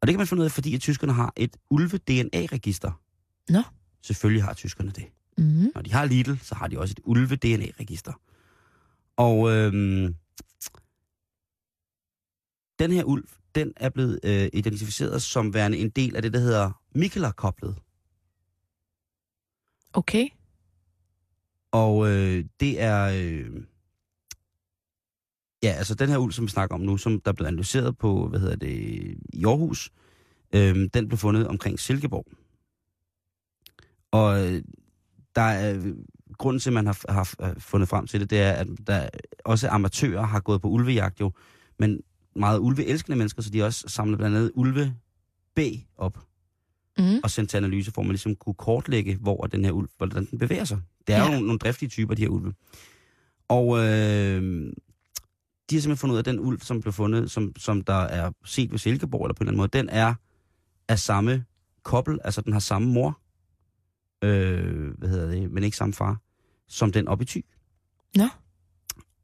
Og 0.01 0.07
det 0.07 0.13
kan 0.13 0.19
man 0.19 0.27
finde 0.27 0.41
ud 0.41 0.45
af, 0.45 0.53
fordi 0.53 0.75
at 0.75 0.81
tyskerne 0.81 1.13
har 1.13 1.33
et 1.37 1.57
ulve-DNA-register. 1.71 3.01
Nå. 3.49 3.63
Selvfølgelig 4.03 4.45
har 4.45 4.55
tyskerne 4.55 4.91
det. 4.91 5.05
Mm. 5.39 5.73
Når 5.75 5.83
de 5.83 5.93
har 5.93 6.05
Lidl, 6.05 6.35
så 6.43 6.55
har 6.55 6.69
de 6.69 6.79
også 6.79 6.95
et 6.99 7.01
ulve-DNA-register. 7.05 8.13
Og 9.17 9.51
øhm, 9.51 10.15
den 12.79 12.93
her 12.93 13.05
ulv, 13.05 13.25
den 13.55 13.73
er 13.77 13.89
blevet 13.89 14.21
øh, 14.25 14.49
identificeret 14.53 15.23
som 15.23 15.55
værende 15.55 15.79
en 15.79 15.91
del 15.91 16.17
af 16.17 16.23
det, 16.23 16.33
der 16.33 16.39
hedder 16.39 16.81
Mikkeler-koblet. 16.95 17.77
Okay. 19.93 20.29
Og 21.73 22.09
øh, 22.09 22.45
det 22.61 22.81
er... 22.81 23.05
Øh, 23.05 23.63
ja, 25.63 25.71
altså 25.71 25.95
den 25.95 26.09
her 26.09 26.19
ulv, 26.19 26.33
som 26.33 26.45
vi 26.45 26.51
snakker 26.51 26.75
om 26.75 26.81
nu, 26.81 26.97
som 26.97 27.21
der 27.21 27.31
er 27.31 27.35
blevet 27.35 27.49
analyseret 27.49 27.99
på, 27.99 28.29
hvad 28.29 28.41
hedder 28.41 28.57
det, 28.57 28.69
i 29.33 29.45
Aarhus, 29.45 29.91
øh, 30.55 30.89
den 30.95 31.09
blev 31.09 31.19
fundet 31.19 31.49
omkring 31.49 31.81
Silkeborg. 31.81 32.27
Og 34.11 34.47
øh, 34.47 34.63
der 35.35 35.43
er, 35.43 35.95
grunden 36.39 36.61
til, 36.61 36.71
at 36.71 36.75
man 36.75 36.87
har, 36.87 37.05
har 37.09 37.35
har 37.45 37.55
fundet 37.59 37.89
frem 37.89 38.07
til 38.07 38.21
det, 38.21 38.31
det 38.31 38.41
er, 38.41 38.53
at 38.53 38.67
der 38.87 39.09
også 39.45 39.69
amatører 39.69 40.23
har 40.23 40.41
gået 40.41 40.63
på 40.63 40.69
ulvejagt 40.69 41.21
jo, 41.21 41.33
men 41.79 42.01
meget 42.37 42.59
ulveelskende 42.59 43.17
mennesker, 43.19 43.43
så 43.43 43.51
de 43.51 43.63
også 43.63 43.85
samlet 43.89 44.19
blandt 44.19 44.37
andet 44.37 44.51
ulve 44.55 44.95
bæ 45.55 45.71
op 45.97 46.19
Mm. 46.99 47.21
og 47.23 47.31
sendt 47.31 47.51
til 47.51 47.57
analyse, 47.57 47.93
for 47.93 48.03
man 48.03 48.11
ligesom 48.11 48.37
kunne 48.37 48.55
kortlægge, 48.55 49.17
hvor 49.17 49.47
den 49.47 49.65
her 49.65 49.73
ulv, 49.73 49.89
hvordan 49.97 50.27
den 50.31 50.39
bevæger 50.39 50.65
sig. 50.65 50.81
Det 51.07 51.15
er 51.15 51.19
ja. 51.19 51.25
Jo 51.25 51.31
nogle, 51.31 51.47
nogle 51.47 51.59
driftige 51.59 51.89
typer, 51.89 52.15
de 52.15 52.23
her 52.23 52.29
ulve. 52.29 52.55
Og 53.49 53.79
øh, 53.79 53.83
de 55.71 55.77
har 55.77 55.81
simpelthen 55.81 55.97
fundet 55.97 56.13
ud 56.13 56.17
af, 56.17 56.21
at 56.21 56.25
den 56.25 56.41
ulv, 56.41 56.61
som 56.61 56.81
blev 56.81 56.93
fundet, 56.93 57.31
som, 57.31 57.53
som 57.59 57.81
der 57.83 57.95
er 57.95 58.31
set 58.45 58.71
ved 58.71 58.79
Silkeborg, 58.79 59.25
eller 59.27 59.35
på 59.35 59.45
en 59.45 59.49
eller 59.49 59.51
anden 59.51 59.57
måde, 59.57 59.69
den 59.69 59.89
er 59.89 60.15
af 60.89 60.99
samme 60.99 61.45
kobbel, 61.83 62.19
altså 62.25 62.41
den 62.41 62.53
har 62.53 62.61
samme 62.61 62.89
mor, 62.89 63.21
øh, 64.25 64.99
hvad 64.99 65.09
hedder 65.09 65.31
det, 65.31 65.51
men 65.51 65.65
ikke 65.65 65.77
samme 65.77 65.95
far, 65.95 66.21
som 66.69 66.93
den 66.93 67.09
oppe 67.09 67.23
i 67.23 67.27
Thy. 67.27 67.45
Nå. 68.17 68.29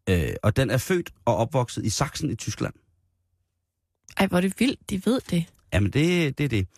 Øh, 0.08 0.32
og 0.42 0.56
den 0.56 0.70
er 0.70 0.78
født 0.78 1.12
og 1.24 1.36
opvokset 1.36 1.84
i 1.84 1.88
Sachsen 1.90 2.30
i 2.30 2.34
Tyskland. 2.34 2.74
Ej, 4.16 4.26
hvor 4.26 4.36
er 4.36 4.40
det 4.40 4.60
vildt, 4.60 4.90
de 4.90 5.06
ved 5.06 5.20
det. 5.30 5.44
Jamen, 5.74 5.90
det, 5.90 6.38
det 6.38 6.44
er 6.44 6.48
det. 6.48 6.68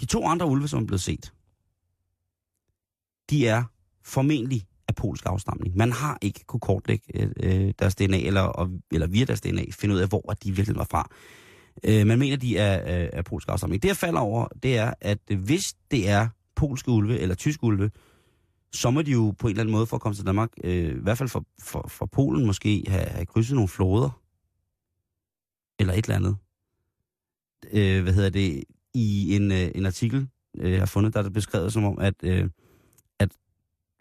De 0.00 0.06
to 0.06 0.26
andre 0.26 0.46
ulve, 0.46 0.68
som 0.68 0.82
er 0.82 0.86
blevet 0.86 1.00
set, 1.00 1.32
de 3.30 3.46
er 3.46 3.64
formentlig 4.04 4.66
af 4.88 4.94
polsk 4.94 5.26
afstamning. 5.26 5.76
Man 5.76 5.92
har 5.92 6.18
ikke 6.22 6.44
kunne 6.46 6.60
kortlægge 6.60 7.22
øh, 7.22 7.30
øh 7.42 7.74
deres 7.78 7.94
DNA, 7.94 8.18
eller, 8.18 8.40
og, 8.40 8.70
eller 8.92 9.06
via 9.06 9.24
deres 9.24 9.40
DNA 9.40 9.64
finde 9.70 9.94
ud 9.94 10.00
af, 10.00 10.08
hvor 10.08 10.34
de 10.44 10.52
virkelig 10.56 10.76
var 10.76 10.86
fra. 10.90 11.08
Øh, 11.84 12.06
man 12.06 12.18
mener, 12.18 12.36
de 12.36 12.58
er 12.58 13.02
øh, 13.02 13.08
af 13.12 13.24
polsk 13.24 13.48
afstamning. 13.48 13.82
Det, 13.82 13.88
jeg 13.88 13.96
falder 13.96 14.20
over, 14.20 14.48
det 14.62 14.78
er, 14.78 14.94
at 15.00 15.18
hvis 15.38 15.74
det 15.90 16.08
er 16.08 16.28
polske 16.56 16.90
ulve 16.90 17.18
eller 17.18 17.34
tyske 17.34 17.64
ulve, 17.64 17.90
så 18.72 18.90
må 18.90 19.02
de 19.02 19.10
jo 19.10 19.34
på 19.38 19.46
en 19.46 19.50
eller 19.50 19.62
anden 19.62 19.72
måde 19.72 19.86
for 19.86 19.96
at 19.96 20.00
komme 20.00 20.16
til 20.16 20.26
Danmark, 20.26 20.50
øh, 20.64 20.96
i 20.96 21.02
hvert 21.02 21.18
fald 21.18 21.28
for, 21.28 21.44
for, 21.60 21.88
for 21.88 22.06
Polen 22.06 22.46
måske, 22.46 22.84
have, 22.88 23.04
have 23.04 23.26
krydset 23.26 23.54
nogle 23.54 23.68
floder. 23.68 24.20
Eller 25.78 25.94
et 25.94 26.04
eller 26.04 26.16
andet. 26.16 26.36
Øh, 27.72 28.02
hvad 28.02 28.12
hedder 28.12 28.30
det? 28.30 28.64
I 28.94 29.36
en, 29.36 29.52
øh, 29.52 29.70
en 29.74 29.86
artikel, 29.86 30.28
øh, 30.58 30.72
jeg 30.72 30.80
har 30.80 30.86
fundet, 30.86 31.14
der 31.14 31.18
er 31.18 31.22
det 31.24 31.32
beskrevet 31.32 31.72
som 31.72 31.84
om, 31.84 31.98
at, 31.98 32.14
øh, 32.22 32.48
at 33.18 33.28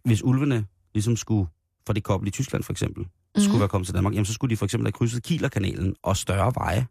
hvis 0.06 0.24
ulvene 0.24 0.66
ligesom 0.94 1.16
skulle, 1.16 1.50
for 1.86 1.94
det 1.94 2.04
kobbel 2.04 2.28
i 2.28 2.32
Tyskland 2.32 2.64
for 2.64 2.74
eksempel, 2.74 3.04
mm. 3.04 3.42
skulle 3.42 3.60
være 3.60 3.70
kommet 3.70 3.88
til 3.88 3.96
Danmark, 3.96 4.14
jamen 4.14 4.26
så 4.26 4.34
skulle 4.34 4.50
de 4.50 4.58
for 4.58 4.66
eksempel 4.66 4.86
have 4.86 4.92
krydset 4.92 5.24
Kielerkanalen 5.24 5.96
og 6.02 6.18
større 6.18 6.52
veje. 6.56 6.88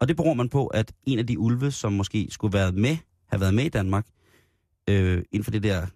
Og 0.00 0.08
det 0.08 0.16
beror 0.16 0.34
man 0.34 0.48
på, 0.48 0.66
at 0.66 0.92
en 1.04 1.18
af 1.18 1.26
de 1.26 1.38
ulve, 1.38 1.70
som 1.70 1.92
måske 1.92 2.28
skulle 2.30 2.52
være 2.52 2.72
med, 2.72 2.96
have 3.26 3.40
været 3.40 3.54
med 3.54 3.64
i 3.64 3.68
Danmark, 3.68 4.06
øh, 4.88 5.22
inden 5.32 5.44
for 5.44 5.50
det 5.50 5.62
der 5.62 5.86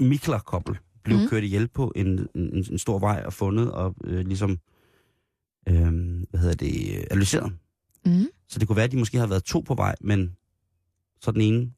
Mikler-kobbel, 0.00 0.78
blev 1.04 1.18
mm. 1.18 1.28
kørt 1.28 1.44
ihjel 1.44 1.68
på 1.68 1.92
en, 1.96 2.28
en, 2.34 2.64
en 2.70 2.78
stor 2.78 2.98
vej 2.98 3.22
og 3.26 3.32
fundet 3.32 3.72
og 3.72 3.94
øh, 4.04 4.26
ligesom, 4.26 4.58
øh, 5.68 5.76
hvad 6.30 6.40
hedder 6.40 6.54
det, 6.54 6.96
øh, 6.96 7.04
analyseret. 7.10 7.52
Mm. 8.06 8.26
Så 8.48 8.58
det 8.58 8.68
kunne 8.68 8.76
være, 8.76 8.84
at 8.84 8.92
de 8.92 8.96
måske 8.96 9.18
har 9.18 9.26
været 9.26 9.44
to 9.44 9.60
på 9.60 9.74
vej, 9.74 9.94
men 10.00 10.36
så 11.20 11.32
den 11.32 11.40
ene 11.40 11.72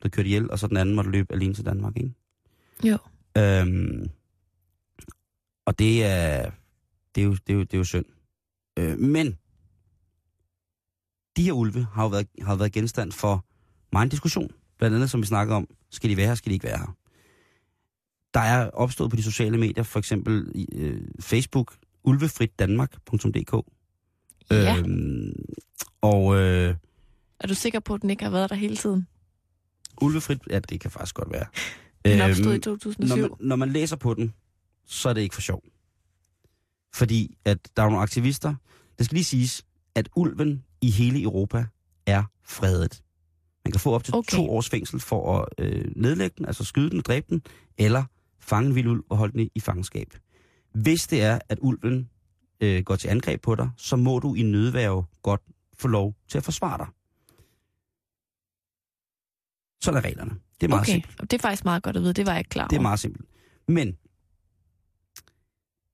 blev 0.00 0.10
kørt 0.10 0.26
ihjel, 0.26 0.50
og 0.50 0.58
så 0.58 0.66
den 0.66 0.76
anden 0.76 0.94
måtte 0.94 1.10
løbe 1.10 1.34
alene 1.34 1.54
til 1.54 1.64
Danmark, 1.66 1.96
ikke? 1.96 2.12
Jo. 2.84 2.98
Øhm, 3.38 4.10
og 5.66 5.78
det 5.78 6.04
er, 6.04 6.50
det 7.14 7.20
er, 7.20 7.24
jo, 7.24 7.32
det 7.32 7.52
er, 7.52 7.54
jo, 7.54 7.60
det 7.60 7.74
er 7.74 7.78
jo 7.78 7.84
synd. 7.84 8.04
Øh, 8.78 8.98
men 8.98 9.38
de 11.36 11.42
her 11.42 11.52
ulve 11.52 11.86
har 11.92 12.02
jo 12.02 12.08
været, 12.08 12.28
har 12.42 12.52
jo 12.52 12.56
været 12.56 12.72
genstand 12.72 13.12
for 13.12 13.44
meget 13.92 14.12
diskussion. 14.12 14.50
Blandt 14.78 14.94
andet, 14.96 15.10
som 15.10 15.20
vi 15.20 15.26
snakker 15.26 15.54
om, 15.54 15.68
skal 15.90 16.10
de 16.10 16.16
være 16.16 16.26
her, 16.26 16.34
skal 16.34 16.50
de 16.50 16.54
ikke 16.54 16.64
være 16.64 16.78
her? 16.78 16.96
Der 18.34 18.40
er 18.40 18.70
opstået 18.70 19.10
på 19.10 19.16
de 19.16 19.22
sociale 19.22 19.58
medier, 19.58 19.84
for 19.84 19.98
eksempel 19.98 20.52
i, 20.54 20.68
øh, 20.72 21.08
Facebook, 21.20 21.76
ulvefritdanmark.dk. 22.04 23.66
Ja. 24.50 24.76
Øhm, 24.78 25.44
og 26.00 26.36
øh, 26.36 26.74
Er 27.40 27.46
du 27.46 27.54
sikker 27.54 27.80
på, 27.80 27.94
at 27.94 28.02
den 28.02 28.10
ikke 28.10 28.24
har 28.24 28.30
været 28.30 28.50
der 28.50 28.56
hele 28.56 28.76
tiden? 28.76 29.06
ulvefrit, 30.02 30.38
ja, 30.50 30.58
det 30.58 30.80
kan 30.80 30.90
faktisk 30.90 31.14
godt 31.14 31.32
være. 31.32 31.46
Den 32.04 32.20
opstod 32.20 32.46
i 32.46 32.54
Øhm, 32.54 32.60
2007. 32.60 33.08
når, 33.16 33.28
man, 33.28 33.30
når 33.40 33.56
man 33.56 33.68
læser 33.70 33.96
på 33.96 34.14
den, 34.14 34.34
så 34.86 35.08
er 35.08 35.12
det 35.12 35.20
ikke 35.20 35.34
for 35.34 35.42
sjov. 35.42 35.62
Fordi 36.94 37.36
at 37.44 37.58
der 37.76 37.82
er 37.82 37.86
nogle 37.86 38.02
aktivister. 38.02 38.54
Det 38.98 39.06
skal 39.06 39.14
lige 39.16 39.24
siges, 39.24 39.64
at 39.94 40.08
ulven 40.16 40.64
i 40.80 40.90
hele 40.90 41.22
Europa 41.22 41.64
er 42.06 42.22
fredet. 42.44 43.02
Man 43.64 43.72
kan 43.72 43.80
få 43.80 43.92
op 43.94 44.04
til 44.04 44.14
Okay. 44.14 44.36
to 44.36 44.50
års 44.50 44.68
fængsel 44.68 45.00
for 45.00 45.38
at 45.38 45.48
øh, 45.58 45.84
nedlægge 45.96 46.34
den, 46.38 46.46
altså 46.46 46.64
skyde 46.64 46.90
den 46.90 46.98
og 46.98 47.04
dræbe 47.04 47.26
den, 47.30 47.42
eller 47.78 48.04
fange 48.40 48.68
en 48.68 48.74
vild 48.74 48.86
ulv 48.86 49.02
og 49.08 49.16
holde 49.16 49.32
den 49.32 49.40
i, 49.40 49.50
i 49.54 49.60
fangenskab. 49.60 50.14
Hvis 50.72 51.06
det 51.06 51.22
er, 51.22 51.38
at 51.48 51.58
ulven 51.60 52.08
øh, 52.64 52.84
går 52.84 52.96
til 52.96 53.08
angreb 53.08 53.42
på 53.42 53.54
dig, 53.54 53.70
så 53.76 53.96
må 53.96 54.18
du 54.18 54.34
i 54.34 54.42
nødværve 54.42 55.04
godt 55.22 55.40
få 55.78 55.88
lov 55.88 56.14
til 56.28 56.38
at 56.38 56.44
forsvare 56.44 56.78
dig. 56.78 56.86
Sådan 59.84 59.98
er 59.98 60.04
reglerne. 60.04 60.30
Det 60.60 60.66
er 60.66 60.68
meget 60.68 60.80
okay, 60.80 60.92
simpelt. 60.92 61.20
det 61.20 61.32
er 61.32 61.38
faktisk 61.38 61.64
meget 61.64 61.82
godt 61.82 61.96
at 61.96 62.02
vide. 62.02 62.12
Det 62.12 62.26
var 62.26 62.32
jeg 62.32 62.40
ikke 62.40 62.48
klar 62.48 62.62
over. 62.62 62.68
Det 62.68 62.76
er 62.76 62.80
meget 62.80 63.00
simpelt. 63.00 63.28
Men 63.68 63.96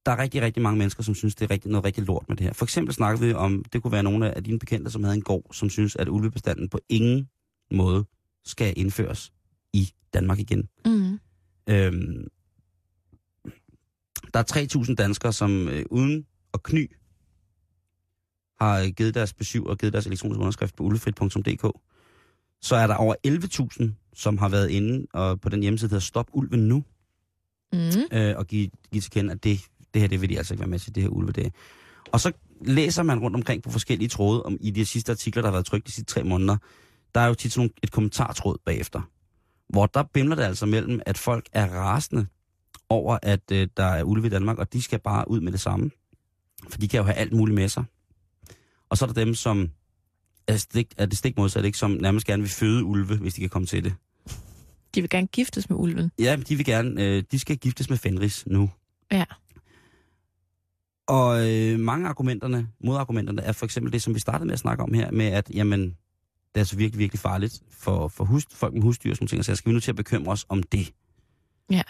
der 0.07 0.13
er 0.13 0.19
rigtig, 0.19 0.43
rigtig 0.43 0.63
mange 0.63 0.79
mennesker, 0.79 1.03
som 1.03 1.15
synes, 1.15 1.35
det 1.35 1.45
er 1.45 1.51
rigtig, 1.51 1.71
noget 1.71 1.85
rigtig 1.85 2.05
lort 2.05 2.29
med 2.29 2.37
det 2.37 2.47
her. 2.47 2.53
For 2.53 2.65
eksempel 2.65 2.95
snakker 2.95 3.27
vi 3.27 3.33
om, 3.33 3.65
det 3.73 3.83
kunne 3.83 3.93
være 3.93 4.03
nogle 4.03 4.35
af 4.35 4.45
dine 4.45 4.59
bekendte, 4.59 4.91
som 4.91 5.05
havde 5.05 5.17
en 5.17 5.23
gård, 5.23 5.47
som 5.53 5.71
synes, 5.71 5.97
at 5.97 6.09
ulvebestanden 6.09 6.69
på 6.69 6.79
ingen 6.89 7.29
måde 7.71 8.05
skal 8.45 8.75
indføres 8.77 9.33
i 9.73 9.93
Danmark 10.15 10.39
igen. 10.39 10.69
Mm. 10.85 11.21
Øhm, 11.69 12.29
der 14.35 14.41
er 14.41 14.85
3.000 14.85 14.95
danskere, 14.95 15.33
som 15.33 15.69
øh, 15.69 15.85
uden 15.91 16.27
at 16.55 16.63
kny 16.63 16.97
har 18.61 18.81
øh, 18.81 18.89
givet 18.89 19.15
deres 19.15 19.33
besøg 19.35 19.67
og 19.67 19.79
givet 19.79 19.93
deres 19.93 20.07
elektroniske 20.07 20.41
underskrift 20.41 20.77
på 20.77 20.83
ulvefrit.dk. 20.85 21.79
Så 22.63 22.77
er 22.77 22.87
der 22.87 22.95
over 22.95 23.15
11.000, 23.27 24.11
som 24.15 24.39
har 24.39 24.49
været 24.49 24.71
inde 24.71 25.07
og 25.13 25.41
på 25.41 25.49
den 25.49 25.63
hjemmeside, 25.63 25.89
der 25.89 25.95
hedder 25.95 26.05
Stop 26.05 26.27
Ulven 26.33 26.69
Nu, 26.69 26.85
Mm. 27.73 27.79
øh, 28.19 28.35
og 28.37 28.47
give, 28.47 28.71
give 28.93 29.01
til 29.01 29.11
kende, 29.11 29.33
at 29.33 29.45
det, 29.45 29.61
det 29.95 30.01
her, 30.03 30.09
det 30.09 30.21
vil 30.21 30.29
de 30.29 30.39
altså 30.39 30.55
ikke 30.55 30.61
være 30.61 30.69
med 30.71 30.79
til, 30.79 30.95
det 30.95 31.03
her 31.03 31.11
ulve 31.11 31.33
det. 31.33 31.53
Og 32.13 32.21
så 32.21 32.33
læser 32.65 33.03
man 33.03 33.19
rundt 33.19 33.37
omkring 33.37 33.63
på 33.63 33.71
forskellige 33.71 34.09
tråde, 34.09 34.43
om 34.43 34.57
i 34.61 34.71
de 34.71 34.87
sidste 34.87 35.13
artikler, 35.13 35.43
der 35.43 35.49
har 35.49 35.53
været 35.53 35.67
trykt 35.67 35.87
de 35.87 35.93
sidste 35.93 36.15
tre 36.15 36.25
måneder, 36.25 36.57
der 37.15 37.21
er 37.21 37.27
jo 37.27 37.35
tit 37.35 37.53
sådan 37.53 37.61
nogle- 37.61 37.73
et 37.83 37.91
kommentartråd 37.93 38.57
bagefter, 38.65 39.01
hvor 39.69 39.87
der 39.87 40.03
bimler 40.03 40.37
det 40.37 40.43
altså 40.43 40.67
mellem, 40.67 41.01
at 41.07 41.19
folk 41.19 41.49
er 41.53 41.67
rasende 41.69 42.27
over, 42.89 43.19
at 43.23 43.53
øh, 43.53 43.69
der 43.77 43.85
er 43.85 44.03
ulve 44.03 44.27
i 44.27 44.31
Danmark, 44.31 44.59
og 44.59 44.73
de 44.73 44.83
skal 44.83 44.99
bare 44.99 45.31
ud 45.31 45.41
med 45.41 45.53
det 45.53 45.61
samme. 45.61 45.91
For 46.69 46.79
de 46.79 46.89
kan 46.89 46.99
jo 46.99 47.05
have 47.05 47.15
alt 47.15 47.33
muligt 47.33 47.55
med 47.55 47.69
sig. 47.69 47.85
Og 48.89 48.99
så 48.99 49.05
er 49.05 49.07
der 49.07 49.25
dem, 49.25 49.35
som 49.35 49.71
er, 50.47 50.57
stik, 50.57 50.95
er 50.97 51.07
det 51.07 51.19
stik 51.19 51.37
modsat, 51.37 51.65
ikke, 51.65 51.79
som 51.79 51.91
nærmest 51.91 52.27
gerne 52.27 52.43
vil 52.43 52.51
føde 52.51 52.85
ulve, 52.85 53.17
hvis 53.17 53.35
de 53.35 53.41
kan 53.41 53.51
komme 53.51 53.67
til 53.67 53.85
det. 53.85 53.95
De 54.95 55.01
vil 55.01 55.11
gerne 55.11 55.27
giftes 55.27 55.71
med 55.71 55.79
ulven. 55.79 56.11
Ja, 56.19 56.37
de 56.49 56.57
vil 56.57 56.65
gerne, 56.67 57.05
øh, 57.05 57.23
de 57.31 57.39
skal 57.39 57.57
giftes 57.57 57.91
med 57.91 57.99
Fenris 57.99 58.47
nu. 58.47 58.71
Ja. 59.13 59.25
Og 61.07 61.51
øh, 61.51 61.81
mange 61.81 62.09
argumenterne, 62.09 62.69
modargumenterne, 62.85 63.43
er 63.43 63.53
for 63.53 63.65
eksempel 63.65 63.93
det, 63.93 64.03
som 64.03 64.15
vi 64.15 64.21
startede 64.21 64.47
med 64.47 64.53
at 64.53 64.59
snakke 64.59 64.83
om 64.83 64.95
her, 64.95 65.11
med 65.11 65.27
at, 65.27 65.51
jamen, 65.55 65.81
det 65.81 65.95
er 66.55 66.61
altså 66.61 66.77
virkelig, 66.77 66.99
virkelig 66.99 67.21
farligt 67.21 67.63
for, 67.71 68.09
for 68.09 68.25
hus, 68.25 68.47
folk 68.53 68.75
med 68.75 68.83
husdyr, 68.83 69.15
som 69.15 69.27
ting, 69.27 69.45
så 69.45 69.55
skal 69.57 69.71
vi 69.71 69.75
nu 69.75 69.81
til 69.81 69.91
at 69.91 69.97
bekymre 69.97 70.33
os 70.33 70.47
om 70.49 70.63
det. 70.63 70.93
Ja. 71.71 71.83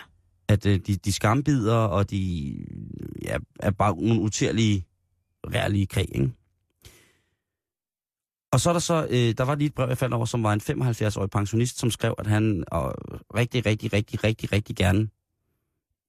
At 0.51 0.67
øh, 0.67 0.79
de, 0.87 0.97
de 0.97 1.13
skambider, 1.13 1.75
og 1.77 2.11
de 2.11 2.53
øh, 2.61 3.25
ja, 3.25 3.37
er 3.61 3.71
bare 3.71 3.97
nogle 3.97 4.21
utærlige, 4.21 4.87
rærlige 5.45 5.87
krig, 5.87 6.09
ikke? 6.15 6.33
Og 8.53 8.61
så 8.61 8.69
er 8.69 8.73
der 8.73 8.81
så, 8.81 9.07
øh, 9.11 9.35
der 9.39 9.45
var 9.45 9.55
lige 9.55 9.67
et 9.67 9.75
brev, 9.75 9.89
jeg 9.89 9.99
faldt 9.99 10.15
over, 10.15 10.25
som 10.25 10.43
var 10.43 10.53
en 10.53 10.61
75-årig 10.61 11.31
pensionist, 11.31 11.79
som 11.79 11.91
skrev, 11.91 12.15
at 12.19 12.27
han 12.27 12.65
og 12.67 12.95
rigtig, 13.35 13.67
rigtig, 13.67 13.93
rigtig, 13.93 14.25
rigtig, 14.25 14.53
rigtig 14.53 14.77
gerne 14.77 15.09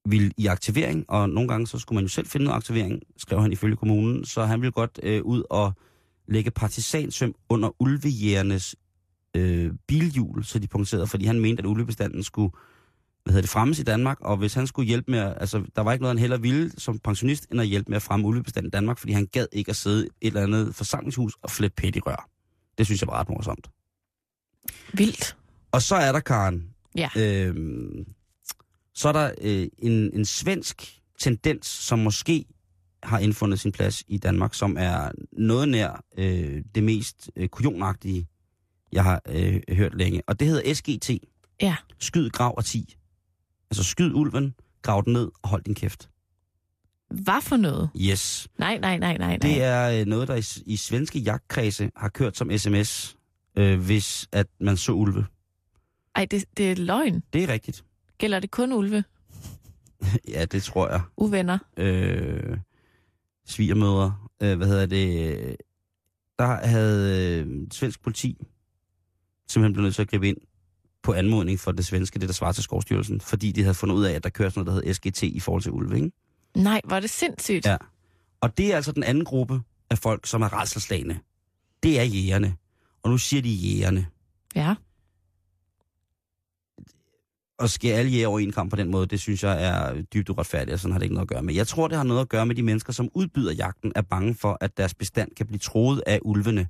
ville 0.06 0.32
i 0.38 0.48
aktivering, 0.48 1.06
og 1.10 1.30
nogle 1.30 1.48
gange 1.48 1.68
så 1.68 1.80
skulle 1.80 1.98
man 1.98 2.04
jo 2.04 2.10
selv 2.10 2.28
finde 2.28 2.44
noget 2.44 2.58
aktivering, 2.58 3.02
skrev 3.18 3.42
han 3.42 3.52
ifølge 3.52 3.76
kommunen, 3.76 4.26
så 4.26 4.46
han 4.46 4.62
ville 4.62 4.72
godt 4.72 5.00
øh, 5.04 5.24
ud 5.24 5.44
og 5.50 5.74
lægge 6.28 6.52
partisansøm 6.52 7.36
under 7.50 7.70
ulvejægernes 7.80 8.76
øh, 9.36 9.72
bilhjul, 9.88 10.44
så 10.44 10.60
de 10.60 10.68
punkterede, 10.68 11.08
fordi 11.08 11.26
han 11.26 11.40
mente, 11.40 11.62
at 11.62 11.66
ulvebestanden 11.66 12.24
skulle 12.24 12.52
hvad 13.24 13.32
hedder 13.34 13.42
det, 13.42 13.50
fremmes 13.50 13.80
i 13.80 13.84
Danmark, 13.84 14.18
og 14.22 14.38
hvis 14.38 14.54
han 14.54 14.68
skulle 14.68 14.88
hjælpe 14.88 15.12
med, 15.12 15.20
at- 15.20 15.38
altså 15.40 15.64
der 15.76 15.82
var 15.82 15.92
ikke 15.94 16.02
noget, 16.04 16.16
han 16.18 16.20
heller 16.20 16.38
ville 16.38 16.72
som 16.78 17.00
pensionist, 17.00 17.48
end 17.52 17.62
at 17.62 17.68
hjælpe 17.68 17.90
med 17.90 17.96
at 17.96 18.02
fremme 18.02 18.28
ulvebestanden 18.28 18.68
i 18.68 18.72
Danmark, 18.72 18.98
fordi 18.98 19.14
han 19.14 19.26
gad 19.28 19.48
ikke 19.52 19.70
at 19.70 19.76
sidde 19.76 20.06
i 20.06 20.10
et 20.22 20.28
eller 20.28 20.44
andet 20.44 20.76
forsamlingshus 20.76 21.34
og 21.42 21.50
flette 21.52 21.76
pæt 21.76 21.96
i 21.96 22.00
rør. 22.00 22.30
Det 22.78 22.86
synes 22.86 23.02
jeg 23.02 23.08
var 23.08 23.20
ret 23.20 23.30
morsomt. 23.30 23.70
Vildt. 24.94 25.38
Og 25.72 25.82
så 25.82 25.96
er 25.96 26.12
der, 26.12 26.20
Karen, 26.20 26.70
Ja. 26.96 27.10
øhm, 27.18 28.06
så 28.94 29.08
er 29.08 29.12
der 29.14 29.32
øh, 29.42 29.68
en, 29.78 29.92
en 30.14 30.26
svensk 30.26 31.00
tendens, 31.20 31.68
som 31.68 32.00
måske 32.00 32.46
har 33.04 33.20
indfundet 33.20 33.60
sin 33.60 33.72
plads 33.72 34.04
i 34.08 34.18
Danmark, 34.18 34.54
som 34.54 34.76
er 34.80 35.12
noget 35.32 35.70
nær 35.70 36.04
øh, 36.18 36.64
det 36.76 36.84
mest 36.84 37.32
øh, 37.36 37.50
kujonagtige, 37.50 38.28
jeg 38.92 39.04
har 39.04 39.22
øh, 39.30 39.62
hørt 39.70 39.96
længe. 39.96 40.22
Og 40.28 40.40
det 40.40 40.48
hedder 40.48 40.74
SGT. 40.74 41.10
Ja. 41.62 41.76
Skyd, 42.00 42.30
grav 42.30 42.54
og 42.58 42.66
ti. 42.66 42.96
Altså 43.72 43.84
skyd 43.84 44.14
ulven, 44.14 44.56
grav 44.82 45.02
den 45.06 45.14
ned 45.14 45.32
og 45.42 45.50
hold 45.50 45.64
din 45.64 45.76
kæft. 45.76 46.10
Hvad 47.10 47.42
for 47.42 47.58
noget? 47.58 47.90
Yes. 47.98 48.48
Nej, 48.58 48.78
nej, 48.78 48.98
nej, 48.98 49.18
nej, 49.18 49.38
nej. 49.38 49.38
Det 49.38 49.64
er 49.64 50.00
øh, 50.00 50.06
noget, 50.06 50.28
der 50.28 50.36
i, 50.36 50.72
i 50.74 50.76
svenske 50.78 51.20
jagtkredse 51.20 51.92
har 51.96 52.10
kørt 52.10 52.38
som 52.38 52.58
sms 52.58 53.18
øh, 53.58 53.80
hvis 53.80 54.28
at 54.32 54.48
man 54.60 54.78
så 54.78 54.92
ulve. 54.92 55.26
Ej, 56.16 56.26
det, 56.26 56.46
det 56.58 56.72
er 56.72 56.76
løgn. 56.76 57.24
Det 57.34 57.44
er 57.44 57.48
rigtigt. 57.48 57.84
Gælder 58.18 58.40
det 58.40 58.52
kun 58.52 58.74
ulve? 58.74 59.04
Ja, 60.34 60.46
det 60.46 60.64
tror 60.64 60.90
jeg. 60.90 61.02
Uvenner? 61.18 61.58
øh, 61.78 62.58
svigermødre, 63.46 64.16
øh, 64.44 64.58
hvad 64.58 64.68
hedder 64.68 64.86
det, 64.86 65.56
der 66.40 66.68
havde 66.68 67.40
øh, 67.40 67.68
svensk 67.72 68.02
politi 68.04 68.38
simpelthen 69.48 69.74
blevet 69.74 69.86
nødt 69.86 69.96
til 69.96 70.02
at 70.02 70.10
gribe 70.10 70.28
ind 70.30 70.38
på 71.04 71.14
anmodning 71.14 71.60
for 71.60 71.72
det 71.72 71.86
svenske, 71.86 72.20
det 72.20 72.30
der 72.30 72.34
svarer 72.34 72.52
til 72.52 72.64
Skovstyrelsen, 72.64 73.22
fordi 73.22 73.52
de 73.52 73.62
havde 73.62 73.74
fundet 73.74 73.96
ud 73.96 74.04
af, 74.04 74.14
at 74.14 74.24
der 74.24 74.30
kører 74.30 74.50
sådan 74.50 74.66
noget, 74.66 74.84
der 74.84 74.88
hedder 74.88 75.12
SGT 75.12 75.24
i 75.24 75.40
forhold 75.40 75.64
til 75.64 75.72
ulve, 75.72 75.96
ikke? 75.96 76.12
Nej, 76.56 76.82
er 76.92 77.00
det 77.00 77.10
sindssygt. 77.10 77.66
Ja. 77.66 77.78
Og 78.42 78.58
det 78.58 78.72
er 78.72 78.76
altså 78.76 78.92
den 78.92 79.04
anden 79.04 79.26
gruppe 79.26 79.62
af 79.90 79.98
folk, 79.98 80.28
som 80.28 80.42
er 80.42 80.48
rædselslagende. 80.54 81.20
Det 81.84 82.00
er 82.00 82.04
jægerne. 82.04 82.56
Og 83.04 83.10
nu 83.12 83.18
siger 83.18 83.42
de 83.42 83.50
jægerne. 83.50 84.06
ja. 84.56 84.76
at 87.60 87.70
skære 87.70 87.98
alle 87.98 88.12
jæger 88.12 88.28
over 88.28 88.40
en 88.40 88.52
kamp 88.52 88.70
på 88.70 88.76
den 88.76 88.92
måde, 88.92 89.06
det 89.06 89.20
synes 89.20 89.44
jeg 89.44 89.64
er 89.64 90.02
dybt 90.02 90.30
uretfærdigt, 90.30 90.74
og 90.74 90.80
sådan 90.80 90.92
har 90.92 91.00
det 91.00 91.06
ikke 91.06 91.14
noget 91.14 91.26
at 91.26 91.30
gøre 91.30 91.44
med. 91.44 91.54
Jeg 91.54 91.68
tror, 91.68 91.88
det 91.88 91.98
har 91.98 92.04
noget 92.04 92.22
at 92.22 92.30
gøre 92.30 92.46
med 92.46 92.56
de 92.56 92.64
mennesker, 92.64 92.94
som 92.94 93.10
udbyder 93.14 93.54
jagten, 93.54 93.92
er 93.96 94.02
bange 94.02 94.36
for, 94.36 94.58
at 94.62 94.78
deres 94.78 94.94
bestand 94.94 95.32
kan 95.38 95.48
blive 95.48 95.60
troet 95.60 96.04
af 96.08 96.20
ulvene. 96.22 96.68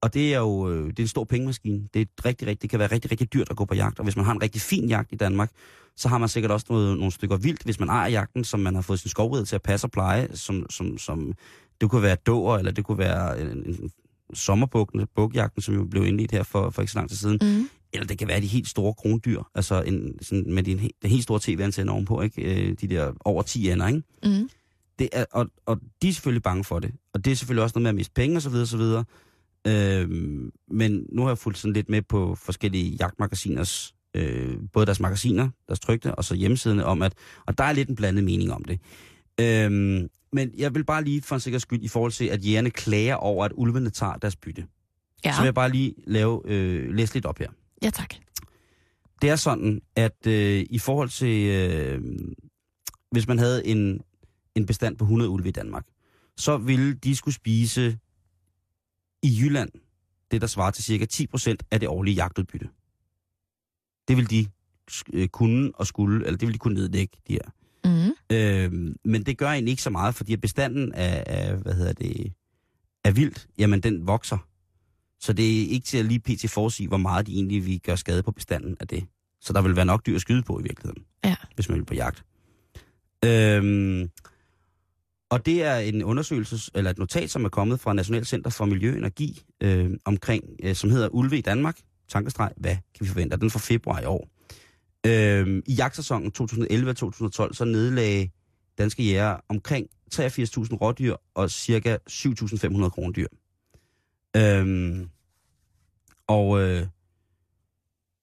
Og 0.00 0.14
det 0.14 0.34
er 0.34 0.38
jo 0.38 0.70
øh, 0.70 0.86
det 0.86 0.98
er 0.98 1.02
en 1.02 1.08
stor 1.08 1.24
pengemaskine. 1.24 1.88
Det, 1.94 2.02
er 2.02 2.24
rigtig, 2.24 2.48
rigtig, 2.48 2.62
det 2.62 2.70
kan 2.70 2.78
være 2.78 2.92
rigtig, 2.92 3.10
rigtig 3.10 3.32
dyrt 3.32 3.50
at 3.50 3.56
gå 3.56 3.64
på 3.64 3.74
jagt. 3.74 3.98
Og 3.98 4.04
hvis 4.04 4.16
man 4.16 4.24
har 4.24 4.32
en 4.32 4.42
rigtig 4.42 4.60
fin 4.60 4.88
jagt 4.88 5.12
i 5.12 5.16
Danmark, 5.16 5.50
så 5.96 6.08
har 6.08 6.18
man 6.18 6.28
sikkert 6.28 6.52
også 6.52 6.66
noget, 6.70 6.96
nogle 6.96 7.12
stykker 7.12 7.36
vildt, 7.36 7.62
hvis 7.62 7.80
man 7.80 7.88
ejer 7.88 8.08
jagten, 8.08 8.44
som 8.44 8.60
man 8.60 8.74
har 8.74 8.82
fået 8.82 9.00
sin 9.00 9.10
skovrid 9.10 9.44
til 9.44 9.54
at 9.54 9.62
passe 9.62 9.86
og 9.86 9.90
pleje, 9.90 10.28
som, 10.34 10.70
som, 10.70 10.98
som 10.98 11.32
det 11.80 11.90
kunne 11.90 12.02
være 12.02 12.16
dåer, 12.26 12.58
eller 12.58 12.72
det 12.72 12.84
kunne 12.84 12.98
være 12.98 13.40
en, 13.40 13.48
en 13.48 13.90
sommerbugten, 14.34 15.06
bukkjagten, 15.14 15.62
som 15.62 15.74
jo 15.74 15.84
blev 15.84 16.06
indledt 16.06 16.30
her 16.30 16.42
for, 16.42 16.70
for 16.70 16.82
ikke 16.82 16.92
så 16.92 16.98
lang 16.98 17.08
tid 17.08 17.16
siden. 17.16 17.38
Mm. 17.42 17.68
Eller 17.92 18.06
det 18.06 18.18
kan 18.18 18.28
være 18.28 18.40
de 18.40 18.46
helt 18.46 18.68
store 18.68 18.94
krondyr, 18.94 19.42
altså 19.54 19.82
en, 19.82 20.18
sådan, 20.22 20.54
med 20.54 20.62
de, 20.62 20.90
den 21.02 21.10
helt 21.10 21.22
store 21.22 21.40
tv-antenne 21.42 21.92
ovenpå, 21.92 22.22
ikke? 22.22 22.42
Øh, 22.42 22.76
de 22.80 22.88
der 22.88 23.12
over 23.24 23.42
10 23.42 23.70
ender, 23.70 23.86
ikke? 23.86 24.02
Mm. 24.24 24.50
Det 24.98 25.08
er, 25.12 25.24
og, 25.32 25.46
og 25.66 25.80
de 26.02 26.08
er 26.08 26.12
selvfølgelig 26.12 26.42
bange 26.42 26.64
for 26.64 26.78
det. 26.78 26.92
Og 27.14 27.24
det 27.24 27.30
er 27.30 27.36
selvfølgelig 27.36 27.62
også 27.62 27.72
noget 27.78 27.82
med 27.82 27.88
at 27.88 27.94
miste 27.94 28.12
penge 28.14 28.36
osv. 28.36 28.54
osv. 28.54 28.80
Øhm, 29.66 30.50
men 30.70 31.06
nu 31.12 31.22
har 31.22 31.30
jeg 31.30 31.38
fulgt 31.38 31.58
sådan 31.58 31.72
lidt 31.72 31.88
med 31.88 32.02
på 32.02 32.34
forskellige 32.34 32.96
jagtmagasiners, 33.00 33.94
øh, 34.14 34.56
både 34.72 34.86
deres 34.86 35.00
magasiner, 35.00 35.48
deres 35.66 35.80
trygte, 35.80 36.14
og 36.14 36.24
så 36.24 36.34
hjemmesiderne 36.34 36.84
om, 36.84 37.02
at, 37.02 37.12
og 37.46 37.58
der 37.58 37.64
er 37.64 37.72
lidt 37.72 37.88
en 37.88 37.96
blandet 37.96 38.24
mening 38.24 38.52
om 38.52 38.64
det. 38.64 38.80
Øhm, 39.40 40.08
men 40.32 40.50
jeg 40.56 40.74
vil 40.74 40.84
bare 40.84 41.04
lige 41.04 41.22
for 41.22 41.34
en 41.34 41.40
sikker 41.40 41.58
skyld 41.58 41.82
i 41.82 41.88
forhold 41.88 42.12
til, 42.12 42.24
at 42.24 42.44
jægerne 42.46 42.70
klager 42.70 43.14
over, 43.14 43.44
at 43.44 43.52
ulvene 43.54 43.90
tager 43.90 44.14
deres 44.14 44.36
bytte. 44.36 44.66
Ja. 45.24 45.32
Så 45.32 45.40
vil 45.40 45.46
jeg 45.46 45.54
bare 45.54 45.70
lige 45.70 45.94
lave, 46.06 46.42
øh, 46.44 46.94
læse 46.94 47.14
lidt 47.14 47.26
op 47.26 47.38
her. 47.38 47.48
ja, 47.82 47.90
tak. 47.90 48.14
Det 49.22 49.30
er 49.30 49.36
sådan, 49.36 49.80
at 49.96 50.26
øh, 50.26 50.66
i 50.70 50.78
forhold 50.78 51.08
til, 51.08 51.46
øh, 51.46 52.02
hvis 53.10 53.28
man 53.28 53.38
havde 53.38 53.66
en, 53.66 54.00
en 54.54 54.66
bestand 54.66 54.96
på 54.96 55.04
100 55.04 55.30
ulve 55.30 55.48
i 55.48 55.52
Danmark, 55.52 55.84
så 56.36 56.56
ville 56.56 56.94
de 56.94 57.16
skulle 57.16 57.34
spise 57.34 57.98
i 59.22 59.38
Jylland 59.40 59.70
det, 60.30 60.40
der 60.40 60.46
svarer 60.46 60.70
til 60.70 60.84
cirka 60.84 61.06
10% 61.12 61.54
af 61.70 61.80
det 61.80 61.88
årlige 61.88 62.14
jagtudbytte. 62.14 62.68
Det 64.08 64.16
vil 64.16 64.30
de 64.30 64.46
øh, 65.12 65.28
kunne 65.28 65.70
og 65.74 65.86
skulle, 65.86 66.26
eller 66.26 66.38
det 66.38 66.46
vil 66.48 66.54
de 66.54 66.58
kunne 66.58 66.74
nedlægge, 66.74 67.16
de 67.28 67.32
her. 67.32 67.50
Mm. 67.84 68.36
Øh, 68.36 68.94
men 69.04 69.22
det 69.26 69.38
gør 69.38 69.48
egentlig 69.48 69.70
ikke 69.70 69.82
så 69.82 69.90
meget, 69.90 70.14
fordi 70.14 70.36
bestanden 70.36 70.92
af, 70.92 71.24
af 71.26 71.56
hvad 71.56 71.74
hedder 71.74 71.92
det, 71.92 72.32
af 73.04 73.16
vildt, 73.16 73.48
jamen 73.58 73.80
den 73.80 74.06
vokser. 74.06 74.38
Så 75.20 75.32
det 75.32 75.62
er 75.62 75.68
ikke 75.68 75.86
til 75.86 75.98
at 75.98 76.04
lige 76.04 76.20
pt. 76.20 76.50
forudsige, 76.50 76.88
hvor 76.88 76.96
meget 76.96 77.26
de 77.26 77.32
egentlig 77.34 77.66
vil 77.66 77.80
gøre 77.80 77.96
skade 77.96 78.22
på 78.22 78.32
bestanden 78.32 78.76
af 78.80 78.88
det. 78.88 79.06
Så 79.40 79.52
der 79.52 79.62
vil 79.62 79.76
være 79.76 79.84
nok 79.84 80.06
dyr 80.06 80.14
at 80.14 80.20
skyde 80.20 80.42
på 80.42 80.58
i 80.60 80.62
virkeligheden, 80.62 81.04
Ja. 81.24 81.36
hvis 81.54 81.68
man 81.68 81.78
vil 81.78 81.84
på 81.84 81.94
jagt. 81.94 82.24
Øhm, 83.24 84.10
og 85.30 85.46
det 85.46 85.62
er 85.62 85.76
en 85.76 86.04
undersøgelse, 86.04 86.70
eller 86.74 86.90
et 86.90 86.98
notat, 86.98 87.30
som 87.30 87.44
er 87.44 87.48
kommet 87.48 87.80
fra 87.80 87.92
National 87.92 88.26
Center 88.26 88.50
for 88.50 88.64
Miljø 88.64 88.92
og 88.92 88.98
Energi, 88.98 89.42
øh, 89.60 89.90
omkring, 90.04 90.44
øh, 90.62 90.74
som 90.74 90.90
hedder 90.90 91.08
Ulve 91.08 91.38
i 91.38 91.40
Danmark. 91.40 91.78
Tankestreg, 92.08 92.52
hvad 92.56 92.74
kan 92.74 93.00
vi 93.00 93.06
forvente? 93.06 93.36
Den 93.36 93.50
fra 93.50 93.58
februar 93.58 94.00
i 94.00 94.04
år. 94.04 94.28
Øh, 95.06 95.62
I 95.66 95.74
jagtsæsonen 95.74 96.32
2011-2012, 96.38 97.52
så 97.52 97.64
nedlagde 97.64 98.30
danske 98.78 99.02
jæger 99.02 99.36
omkring 99.48 99.86
83.000 100.14 100.74
rådyr 100.74 101.16
og 101.34 101.50
cirka 101.50 101.96
7.500 102.10 102.88
krondyr. 102.88 103.26
Øhm, 104.36 105.08
og, 106.26 106.60
øh, 106.60 106.86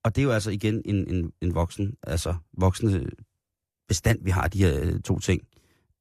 og 0.04 0.16
det 0.16 0.22
er 0.22 0.24
jo 0.24 0.32
altså 0.32 0.52
igen 0.52 0.82
en, 0.86 1.16
en, 1.16 1.32
en 1.42 1.56
voksen, 1.56 1.96
altså 2.04 2.36
voksende 2.58 3.10
bestand, 3.88 4.20
vi 4.24 4.30
har 4.30 4.48
de 4.48 4.58
her 4.58 4.82
øh, 4.82 5.02
to 5.02 5.20
ting. 5.20 5.42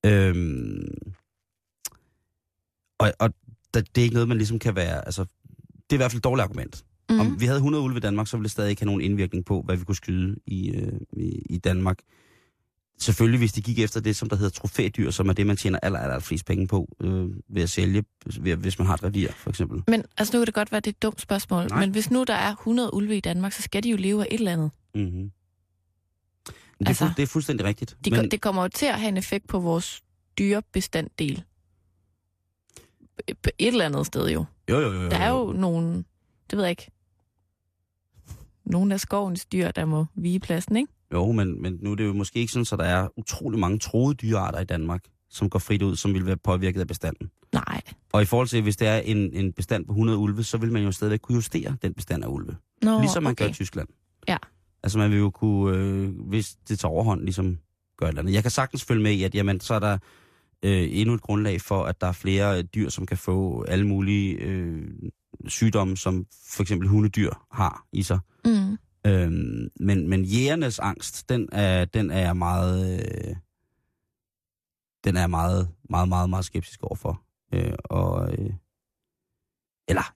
Øhm, 0.05 0.89
og 2.99 3.13
og 3.19 3.31
der, 3.75 3.81
det 3.81 3.99
er 3.99 4.03
ikke 4.03 4.15
noget, 4.15 4.29
man 4.29 4.37
ligesom 4.37 4.59
kan 4.59 4.77
være, 4.77 5.05
altså, 5.05 5.25
det 5.75 5.93
er 5.93 5.95
i 5.95 5.97
hvert 5.97 6.11
fald 6.11 6.21
et 6.21 6.25
dårligt 6.25 6.45
argument. 6.45 6.85
Mm. 7.11 7.21
Om 7.21 7.41
vi 7.41 7.47
havde 7.47 7.57
100 7.57 7.85
ulve 7.85 7.97
i 7.97 8.01
Danmark, 8.01 8.27
så 8.27 8.37
ville 8.37 8.45
det 8.45 8.51
stadig 8.51 8.71
ikke 8.71 8.83
have 8.83 8.87
nogen 8.87 9.01
indvirkning 9.01 9.45
på, 9.45 9.63
hvad 9.63 9.77
vi 9.77 9.85
kunne 9.85 9.97
skyde 9.97 10.37
i, 10.47 10.71
øh, 10.71 11.01
i, 11.13 11.43
i 11.51 11.59
Danmark. 11.59 11.99
Selvfølgelig, 12.99 13.39
hvis 13.39 13.53
de 13.53 13.63
gik 13.63 13.79
efter 13.79 14.01
det, 14.01 14.17
som 14.17 14.29
der 14.29 14.37
hedder 14.37 14.51
trofædyr, 14.51 15.11
som 15.11 15.29
er 15.29 15.33
det, 15.33 15.47
man 15.47 15.57
tjener 15.57 15.79
aller, 15.83 15.99
aller 15.99 16.19
flest 16.19 16.47
penge 16.47 16.67
på 16.67 16.89
øh, 17.01 17.27
ved 17.49 17.63
at 17.63 17.71
sælge, 17.71 18.05
ved, 18.41 18.57
hvis 18.57 18.79
man 18.79 18.87
har 18.87 18.95
et 18.95 19.05
revir, 19.05 19.29
for 19.33 19.51
eksempel. 19.51 19.83
Men 19.89 20.05
altså, 20.17 20.37
nu 20.37 20.41
kan 20.41 20.47
det 20.47 20.55
godt 20.55 20.73
være, 20.73 20.81
det 20.81 20.87
er 20.87 20.91
et 20.93 21.03
dumt 21.03 21.21
spørgsmål. 21.21 21.67
Nej. 21.67 21.81
Men 21.81 21.91
hvis 21.91 22.11
nu 22.11 22.25
der 22.25 22.35
er 22.35 22.51
100 22.51 22.95
ulve 22.95 23.17
i 23.17 23.21
Danmark, 23.21 23.53
så 23.53 23.63
skal 23.63 23.83
de 23.83 23.91
jo 23.91 23.97
leve 23.97 24.23
af 24.23 24.29
et 24.31 24.39
eller 24.39 24.53
andet. 24.53 24.71
Mm-hmm. 24.95 25.31
Det, 26.79 26.85
er 26.85 26.89
Altså, 26.89 27.11
det 27.17 27.23
er 27.23 27.27
fuldstændig 27.27 27.67
rigtigt. 27.67 27.97
De, 28.05 28.11
Men... 28.11 28.31
Det 28.31 28.41
kommer 28.41 28.63
jo 28.63 28.69
til 28.69 28.87
at 28.87 29.01
have 29.01 29.09
en 29.09 29.17
effekt 29.17 29.47
på 29.47 29.59
vores 29.59 30.03
dyrebestanddel. 30.39 31.45
Et 33.29 33.47
eller 33.59 33.85
andet 33.85 34.07
sted 34.07 34.31
jo. 34.31 34.45
jo, 34.71 34.81
jo, 34.81 34.93
jo, 34.93 35.03
jo. 35.03 35.09
Der 35.09 35.17
er 35.17 35.31
jo 35.31 35.53
nogle, 35.53 36.05
det 36.51 36.57
ved 36.57 36.65
jeg 36.65 36.71
ikke, 36.71 36.91
nogle 38.65 38.95
af 38.95 39.01
skovens 39.01 39.47
dyr, 39.47 39.71
der 39.71 39.85
må 39.85 40.07
vige 40.15 40.41
pladsen, 40.41 40.77
ikke? 40.77 40.93
Jo, 41.13 41.33
men, 41.33 41.63
men 41.63 41.79
nu 41.83 41.93
er 41.93 41.95
det 41.95 42.05
jo 42.05 42.13
måske 42.13 42.39
ikke 42.39 42.53
sådan, 42.53 42.65
så 42.65 42.77
der 42.77 42.85
er 42.85 43.09
utrolig 43.17 43.59
mange 43.61 43.79
troede 43.79 44.15
dyrearter 44.15 44.61
i 44.61 44.65
Danmark, 44.65 45.05
som 45.31 45.51
går 45.51 45.59
frit 45.59 45.83
ud, 45.83 45.97
som 45.97 46.15
vil 46.15 46.27
være 46.27 46.37
påvirket 46.37 46.81
af 46.81 46.87
bestanden. 46.87 47.31
Nej. 47.53 47.81
Og 48.13 48.23
i 48.23 48.25
forhold 48.25 48.49
til, 48.49 48.63
hvis 48.63 48.77
det 48.77 48.89
er 48.89 48.97
en, 48.97 49.33
en 49.33 49.53
bestand 49.53 49.87
på 49.87 49.93
100 49.93 50.19
ulve, 50.19 50.45
så 50.45 50.59
vil 50.59 50.73
man 50.73 50.83
jo 50.83 50.93
stadigvæk 50.93 51.21
kunne 51.21 51.35
justere 51.35 51.77
den 51.83 51.95
bestand 51.95 52.25
af 52.25 52.29
ulve. 52.29 52.57
Nå, 52.83 53.01
Ligesom 53.01 53.23
man 53.23 53.31
okay. 53.33 53.45
gør 53.45 53.51
i 53.51 53.53
Tyskland. 53.53 53.89
Ja. 54.29 54.37
Altså 54.85 54.99
man 54.99 55.11
vil 55.11 55.19
jo 55.19 55.31
kunne, 55.31 55.77
øh, 55.77 56.29
hvis 56.29 56.57
det 56.69 56.79
tager 56.79 56.93
overhånd, 56.93 57.21
ligesom 57.23 57.59
gøre 57.97 58.09
et 58.09 58.13
eller 58.13 58.23
andet. 58.23 58.35
Jeg 58.35 58.43
kan 58.43 58.51
sagtens 58.51 58.85
følge 58.85 59.03
med 59.03 59.13
i, 59.13 59.23
at 59.23 59.35
jamen, 59.35 59.61
så 59.61 59.75
er 59.75 59.79
der 59.79 59.99
øh, 60.63 60.89
endnu 60.91 61.15
et 61.15 61.21
grundlag 61.21 61.61
for, 61.61 61.85
at 61.85 62.01
der 62.01 62.07
er 62.07 62.13
flere 62.13 62.59
øh, 62.59 62.65
dyr, 62.75 62.89
som 62.89 63.07
kan 63.07 63.19
få 63.19 63.65
alle 63.69 63.87
mulige 63.87 64.35
øh, 64.35 64.89
sygdomme, 65.47 65.97
som 65.97 66.27
for 66.49 66.63
eksempel 66.63 66.89
hundedyr 66.89 67.31
har 67.51 67.87
i 67.93 68.03
sig. 68.03 68.19
Mm. 68.45 68.79
Øhm, 69.07 69.69
men, 69.81 70.09
men 70.09 70.25
jægernes 70.25 70.79
angst, 70.79 71.29
den 71.29 71.49
er, 71.53 71.85
den 71.85 72.11
er 72.11 72.21
jeg 72.21 72.37
meget, 72.37 73.01
øh, 73.01 73.37
den 75.05 75.17
er 75.17 75.27
meget, 75.27 75.69
meget, 75.91 76.09
meget, 76.09 76.31
meget 76.31 76.45
skeptisk 76.45 76.83
overfor. 76.83 77.23
Øh, 77.55 77.75
og, 77.85 78.33
øh, 78.33 78.51
eller 79.89 80.15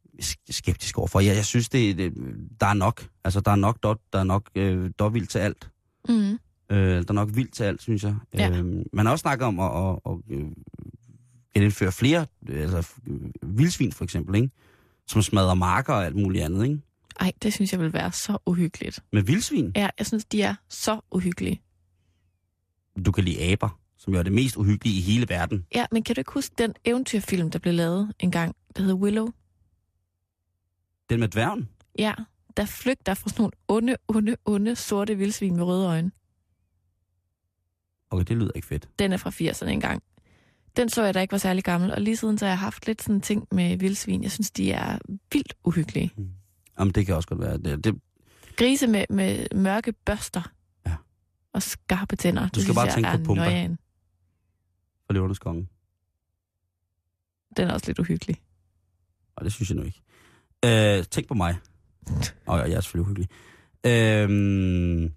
skeptisk 0.51 0.99
overfor. 0.99 1.21
Jeg, 1.21 1.37
jeg 1.37 1.45
synes, 1.45 1.69
det, 1.69 1.99
det, 1.99 2.13
der 2.61 2.67
er 2.67 2.75
nok. 2.75 3.09
Altså, 3.25 3.41
der 3.41 3.51
er 3.51 3.57
nok, 3.57 3.83
der, 3.83 3.95
der 4.13 4.19
er 4.19 4.25
nok 4.25 4.51
øh, 4.55 5.15
vildt 5.15 5.31
til 5.31 5.39
alt. 5.39 5.71
Mm. 6.09 6.39
Øh, 6.71 6.79
der 6.79 7.05
er 7.09 7.13
nok 7.13 7.29
vildt 7.35 7.55
til 7.55 7.65
alt, 7.65 7.83
synes 7.83 8.03
jeg. 8.05 8.17
Ja. 8.35 8.51
Øh, 8.51 8.65
man 8.93 9.07
har 9.07 9.13
også 9.13 9.23
snakket 9.23 9.47
om 9.47 9.61
at, 9.61 9.71
at, 9.77 9.99
at, 10.07 10.37
øh, 10.39 10.47
genindføre 11.55 11.93
flere, 11.93 12.27
altså 12.49 12.89
øh, 13.07 13.21
vildsvin 13.59 13.93
for 13.93 14.05
eksempel, 14.05 14.35
ikke? 14.35 14.51
som 15.07 15.23
smadrer 15.23 15.55
marker 15.55 15.93
og 15.93 16.07
alt 16.07 16.17
muligt 16.17 16.45
andet. 16.45 16.65
Ikke? 16.65 16.79
Ej, 17.21 17.33
det 17.43 17.55
synes 17.55 17.73
jeg 17.73 17.81
vil 17.81 17.93
være 17.93 18.13
så 18.13 18.39
uhyggeligt. 18.47 19.01
Med 19.13 19.23
vildsvin, 19.23 19.73
Ja, 19.77 19.89
jeg 19.99 20.07
synes, 20.07 20.25
de 20.25 20.43
er 20.43 20.55
så 20.69 21.01
uhyggelige. 21.11 21.61
du 23.07 23.13
kan 23.13 23.25
lide 23.25 23.41
aber, 23.43 23.79
som 23.99 24.13
jo 24.13 24.19
er 24.19 24.23
det 24.23 24.33
mest 24.33 24.57
uhyggelige 24.57 24.99
i 24.99 25.01
hele 25.01 25.27
verden. 25.29 25.67
Ja, 25.75 25.87
men 25.93 26.03
kan 26.03 26.15
du 26.15 26.21
ikke 26.21 26.33
huske 26.33 26.55
den 26.59 26.75
eventyrfilm, 26.85 27.51
der 27.51 27.59
blev 27.59 27.75
lavet 27.75 28.13
en 28.19 28.31
gang, 28.31 28.57
der 28.77 28.83
hedder 28.83 28.97
Willow? 28.97 29.29
Den 31.11 31.21
med 31.21 31.29
dværgen. 31.29 31.69
Ja, 31.99 32.15
der 32.57 32.65
flygter 32.65 33.15
fra 33.15 33.29
sådan 33.29 33.41
nogle 33.43 33.53
onde, 33.69 33.97
onde, 34.09 34.37
onde 34.45 34.77
sorte 34.77 35.15
vildsvin 35.15 35.57
med 35.57 35.65
røde 35.65 35.87
øjne. 35.87 36.11
Okay, 38.11 38.25
det 38.25 38.37
lyder 38.37 38.51
ikke 38.55 38.67
fedt. 38.69 38.89
Den 38.99 39.13
er 39.13 39.17
fra 39.17 39.31
80'erne 39.31 39.69
engang. 39.69 40.03
Den 40.77 40.89
så 40.89 41.03
jeg, 41.05 41.15
da 41.15 41.21
ikke 41.21 41.33
var 41.33 41.39
særlig 41.39 41.65
gammel, 41.65 41.93
og 41.93 42.01
lige 42.01 42.17
siden 42.17 42.39
så 42.39 42.45
har 42.45 42.51
jeg 42.51 42.59
haft 42.59 42.87
lidt 42.87 43.03
sådan 43.03 43.21
ting 43.21 43.49
med 43.53 43.77
vildsvin. 43.77 44.23
Jeg 44.23 44.31
synes, 44.31 44.51
de 44.51 44.73
er 44.73 44.99
vildt 45.33 45.55
uhyggelige. 45.65 46.11
Jamen, 46.79 46.95
det 46.95 47.07
kan 47.07 47.15
også 47.15 47.29
godt 47.29 47.41
være. 47.41 47.59
Det, 47.59 47.85
det, 47.85 48.01
Grise 48.57 48.87
med, 48.87 49.05
med 49.11 49.47
mørke 49.55 49.93
børster. 49.93 50.43
Ja. 50.87 50.95
Og 51.53 51.63
skarpe 51.63 52.17
tænder. 52.17 52.43
Du 52.43 52.47
Det 52.47 52.53
skal 52.53 52.63
synes 52.63 52.75
bare 52.77 52.85
jeg 52.87 52.95
tænke 52.95 53.11
på 53.11 53.25
Pumba. 53.25 53.45
nøjeren. 53.45 53.79
for 55.07 55.13
løvernes 55.13 55.39
konge. 55.39 55.69
Den 57.57 57.69
er 57.69 57.73
også 57.73 57.87
lidt 57.87 57.99
uhyggelig. 57.99 58.37
Og 59.37 59.45
det 59.45 59.53
synes 59.53 59.71
jeg 59.71 59.77
nu 59.77 59.83
ikke. 59.83 60.01
Øh, 60.65 61.05
tænk 61.05 61.29
på 61.29 61.35
mig. 61.35 61.59
Og 62.47 62.59
jeg 62.71 62.77
er 62.77 62.81
selvfølgelig 62.81 63.05
uhyggelig. 63.07 63.29
Øh, 63.87 65.11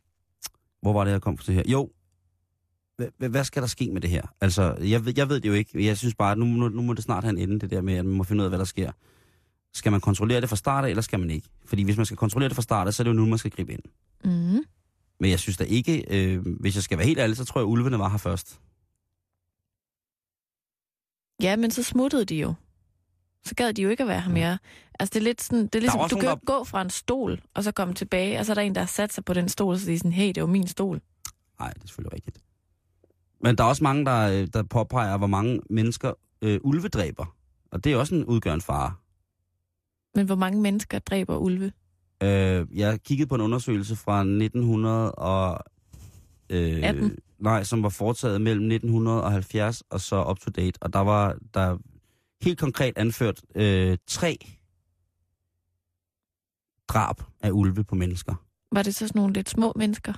hvor 0.81 0.93
var 0.93 1.03
det, 1.03 1.11
jeg 1.11 1.21
kom 1.21 1.37
til 1.37 1.53
her? 1.53 1.63
Jo, 1.67 1.89
Hva- 3.01 3.27
hvad 3.27 3.43
skal 3.43 3.61
der 3.61 3.67
ske 3.67 3.91
med 3.91 4.01
det 4.01 4.09
her? 4.09 4.21
Altså, 4.41 4.75
jeg 4.79 5.05
ved, 5.05 5.13
jeg 5.17 5.29
ved 5.29 5.39
det 5.39 5.49
jo 5.49 5.53
ikke. 5.53 5.85
Jeg 5.85 5.97
synes 5.97 6.15
bare, 6.15 6.31
at 6.31 6.37
nu, 6.37 6.45
nu, 6.45 6.69
nu 6.69 6.81
må 6.81 6.93
det 6.93 7.03
snart 7.03 7.23
have 7.23 7.29
en 7.41 7.49
ende, 7.49 7.59
det 7.59 7.69
der 7.69 7.81
med, 7.81 7.93
at 7.93 8.05
man 8.05 8.13
må 8.15 8.23
finde 8.23 8.41
ud 8.41 8.45
af, 8.45 8.51
hvad 8.51 8.59
der 8.59 8.65
sker. 8.65 8.91
Skal 9.73 9.91
man 9.91 10.01
kontrollere 10.01 10.41
det 10.41 10.49
fra 10.49 10.55
start 10.55 10.85
af, 10.85 10.89
eller 10.89 11.01
skal 11.01 11.19
man 11.19 11.29
ikke? 11.29 11.49
Fordi 11.65 11.83
hvis 11.83 11.97
man 11.97 12.05
skal 12.05 12.17
kontrollere 12.17 12.49
det 12.49 12.55
fra 12.55 12.61
start 12.61 12.87
af, 12.87 12.93
så 12.93 13.01
er 13.01 13.03
det 13.03 13.11
jo 13.11 13.15
nu, 13.15 13.25
man 13.25 13.37
skal 13.37 13.51
gribe 13.51 13.73
ind. 13.73 13.81
Mm. 14.23 14.63
Men 15.19 15.29
jeg 15.31 15.39
synes 15.39 15.57
da 15.57 15.63
ikke, 15.63 16.05
øh, 16.09 16.45
hvis 16.59 16.75
jeg 16.75 16.83
skal 16.83 16.97
være 16.97 17.07
helt 17.07 17.19
ærlig, 17.19 17.37
så 17.37 17.45
tror 17.45 17.61
jeg, 17.61 17.65
at 17.65 17.71
ulvene 17.71 17.99
var 17.99 18.09
her 18.09 18.17
først. 18.17 18.59
Ja, 21.41 21.55
men 21.55 21.71
så 21.71 21.83
smuttede 21.83 22.25
de 22.25 22.35
jo. 22.35 22.53
Så 23.45 23.55
gad 23.55 23.73
de 23.73 23.81
jo 23.81 23.89
ikke 23.89 24.03
at 24.03 24.09
være 24.09 24.21
her 24.21 24.31
mere. 24.31 24.57
Altså, 24.99 25.13
det 25.13 25.19
er 25.19 25.23
lidt 25.23 25.41
sådan, 25.41 25.63
det 25.63 25.75
er 25.75 25.79
ligesom, 25.79 26.09
du 26.09 26.15
kan 26.15 26.25
jo 26.25 26.31
ikke 26.31 26.45
gå 26.45 26.63
fra 26.63 26.81
en 26.81 26.89
stol, 26.89 27.41
og 27.53 27.63
så 27.63 27.71
komme 27.71 27.93
tilbage, 27.93 28.39
og 28.39 28.45
så 28.45 28.51
er 28.51 28.53
der 28.53 28.61
en, 28.61 28.75
der 28.75 28.81
har 28.81 28.87
sat 28.87 29.13
sig 29.13 29.25
på 29.25 29.33
den 29.33 29.49
stol, 29.49 29.73
og 29.73 29.79
så 29.79 29.85
er 29.89 29.93
de 29.93 29.97
sådan, 29.97 30.11
hey, 30.11 30.31
det 30.35 30.41
var 30.43 30.47
min 30.47 30.67
stol. 30.67 31.01
Nej, 31.59 31.73
det 31.73 31.83
er 31.83 31.87
selvfølgelig 31.87 32.13
rigtigt. 32.13 32.39
Men 33.43 33.55
der 33.57 33.63
er 33.63 33.67
også 33.67 33.83
mange, 33.83 34.05
der, 34.05 34.41
øh, 34.41 34.47
der 34.53 34.63
påpeger, 34.63 35.17
hvor 35.17 35.27
mange 35.27 35.61
mennesker 35.69 36.13
øh, 36.41 36.59
ulve 36.63 36.87
dræber. 36.87 37.35
Og 37.71 37.83
det 37.83 37.91
er 37.91 37.97
også 37.97 38.15
en 38.15 38.25
udgørende 38.25 38.65
fare. 38.65 38.93
Men 40.15 40.25
hvor 40.25 40.35
mange 40.35 40.61
mennesker 40.61 40.99
dræber 40.99 41.37
ulve? 41.37 41.71
Øh, 42.23 42.67
jeg 42.73 43.01
kiggede 43.03 43.27
på 43.27 43.35
en 43.35 43.41
undersøgelse 43.41 43.95
fra 43.95 44.19
1900 44.19 45.11
og... 45.11 45.59
Øh, 46.49 46.79
18? 46.83 47.17
Nej, 47.39 47.63
som 47.63 47.83
var 47.83 47.89
foretaget 47.89 48.41
mellem 48.41 48.71
1970 48.71 49.83
og 49.89 50.01
så 50.01 50.25
up 50.29 50.39
to 50.39 50.51
date. 50.51 50.77
Og 50.81 50.93
der 50.93 50.99
var 50.99 51.35
der 51.53 51.77
helt 52.41 52.59
konkret 52.59 52.97
anført 52.97 53.41
øh, 53.55 53.97
tre 54.07 54.37
drab 56.87 57.15
af 57.41 57.51
ulve 57.51 57.83
på 57.83 57.95
mennesker. 57.95 58.35
Var 58.71 58.83
det 58.83 58.95
så 58.95 59.07
sådan 59.07 59.19
nogle 59.19 59.33
lidt 59.33 59.49
små 59.49 59.73
mennesker? 59.75 60.13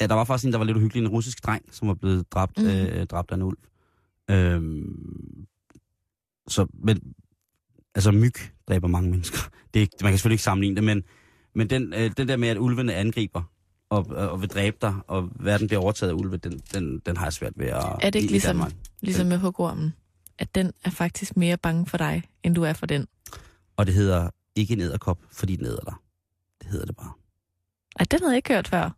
Ja, 0.00 0.06
der 0.06 0.14
var 0.14 0.24
faktisk 0.24 0.46
en, 0.46 0.52
der 0.52 0.58
var 0.58 0.64
lidt 0.64 0.76
uhyggelig, 0.76 1.00
en 1.02 1.08
russisk 1.08 1.46
dreng, 1.46 1.74
som 1.74 1.88
var 1.88 1.94
blevet 1.94 2.32
dræbt, 2.32 2.58
mm. 2.58 2.66
øh, 2.66 3.06
dræbt 3.06 3.30
af 3.30 3.34
en 3.34 3.42
ulv. 3.42 3.58
Øhm, 4.30 5.46
så, 6.48 6.66
men, 6.74 7.14
altså 7.94 8.12
myg 8.12 8.32
dræber 8.68 8.88
mange 8.88 9.10
mennesker. 9.10 9.38
Det 9.74 9.88
man 10.02 10.10
kan 10.12 10.18
selvfølgelig 10.18 10.34
ikke 10.34 10.42
sammenligne 10.44 10.76
det, 10.76 10.84
men, 10.84 11.02
men 11.54 11.70
den, 11.70 11.94
øh, 11.94 12.10
den 12.16 12.28
der 12.28 12.36
med, 12.36 12.48
at 12.48 12.58
ulvene 12.58 12.94
angriber 12.94 13.42
og, 13.90 14.06
og 14.06 14.40
vil 14.40 14.48
dræbe 14.48 14.76
dig, 14.82 14.94
og 15.06 15.28
verden 15.40 15.66
bliver 15.66 15.80
overtaget 15.80 16.10
af 16.10 16.14
ulve, 16.14 16.36
den, 16.36 16.60
den, 16.74 16.98
den 17.06 17.16
har 17.16 17.26
jeg 17.26 17.32
svært 17.32 17.52
ved 17.56 17.66
at 17.66 17.82
Er 18.00 18.10
det 18.10 18.14
ikke 18.14 18.30
ligesom- 18.32 18.56
Danmark. 18.56 18.72
Ligesom 19.00 19.26
med 19.26 19.38
hugormen. 19.38 19.94
At 20.38 20.54
den 20.54 20.72
er 20.84 20.90
faktisk 20.90 21.36
mere 21.36 21.56
bange 21.56 21.86
for 21.86 21.96
dig, 21.98 22.22
end 22.42 22.54
du 22.54 22.62
er 22.62 22.72
for 22.72 22.86
den. 22.86 23.06
Og 23.76 23.86
det 23.86 23.94
hedder 23.94 24.30
ikke 24.54 24.72
en 24.74 24.80
æderkop, 24.80 25.18
fordi 25.32 25.56
den 25.56 25.66
æder 25.66 25.80
dig. 25.84 25.94
Det 26.62 26.70
hedder 26.70 26.86
det 26.86 26.96
bare. 26.96 27.12
Ej, 27.98 28.04
den 28.10 28.20
havde 28.20 28.32
jeg 28.32 28.36
ikke 28.36 28.54
hørt 28.54 28.68
før. 28.68 28.90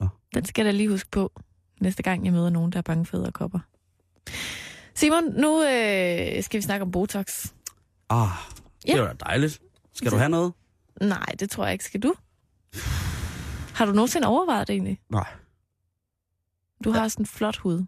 Nå. 0.00 0.08
Den 0.34 0.44
skal 0.44 0.64
jeg 0.64 0.72
da 0.72 0.76
lige 0.76 0.88
huske 0.88 1.10
på, 1.10 1.40
næste 1.80 2.02
gang 2.02 2.24
jeg 2.24 2.32
møder 2.32 2.50
nogen, 2.50 2.72
der 2.72 2.78
er 2.78 2.82
bange 2.82 3.06
for 3.06 3.16
æderkopper. 3.18 3.58
Simon, 4.94 5.24
nu 5.24 5.62
øh, 5.62 6.42
skal 6.42 6.58
vi 6.58 6.62
snakke 6.62 6.82
om 6.82 6.90
Botox. 6.90 7.52
Ah, 8.08 8.28
det 8.82 8.88
Ja. 8.88 9.00
var 9.00 9.06
da 9.06 9.14
dejligt. 9.24 9.62
Skal 9.92 10.10
du 10.10 10.16
have 10.16 10.28
noget? 10.28 10.52
Nej, 11.00 11.26
det 11.40 11.50
tror 11.50 11.64
jeg 11.64 11.72
ikke. 11.72 11.84
Skal 11.84 12.00
du? 12.02 12.14
Har 13.74 13.86
du 13.86 13.92
nogensinde 13.92 14.26
overvejet 14.28 14.68
det 14.68 14.72
egentlig? 14.74 15.00
Nej. 15.10 15.26
Du 16.84 16.90
har 16.90 17.08
sådan 17.08 17.22
en 17.22 17.26
flot 17.26 17.56
hud. 17.56 17.84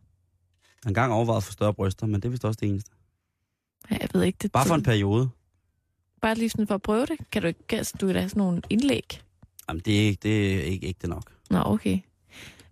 Jeg 0.84 0.90
engang 0.90 1.12
overvejet 1.12 1.44
for 1.44 1.52
større 1.52 1.74
bryster, 1.74 2.06
men 2.06 2.14
det 2.14 2.24
er 2.24 2.30
vist 2.30 2.44
også 2.44 2.58
det 2.60 2.68
eneste. 2.68 2.90
Ja, 3.90 3.96
jeg 4.00 4.08
ved 4.12 4.22
ikke, 4.22 4.38
det 4.42 4.52
Bare 4.52 4.66
for 4.66 4.74
en 4.74 4.82
periode. 4.82 5.30
Bare 6.22 6.34
lige 6.34 6.50
sådan 6.50 6.66
for 6.66 6.74
at 6.74 6.82
prøve 6.82 7.06
det. 7.06 7.16
Kan 7.32 7.42
du 7.42 7.48
ikke 7.48 7.76
altså, 7.76 7.94
du 8.00 8.06
kan 8.06 8.16
have 8.16 8.28
sådan 8.28 8.40
nogle 8.40 8.62
indlæg? 8.70 9.22
Jamen, 9.68 9.82
det 9.84 10.02
er 10.02 10.06
ikke, 10.06 10.20
det 10.22 10.54
er 10.54 10.62
ikke 10.62 10.86
ægte 10.86 11.08
nok. 11.08 11.32
Nå, 11.50 11.62
okay. 11.64 11.98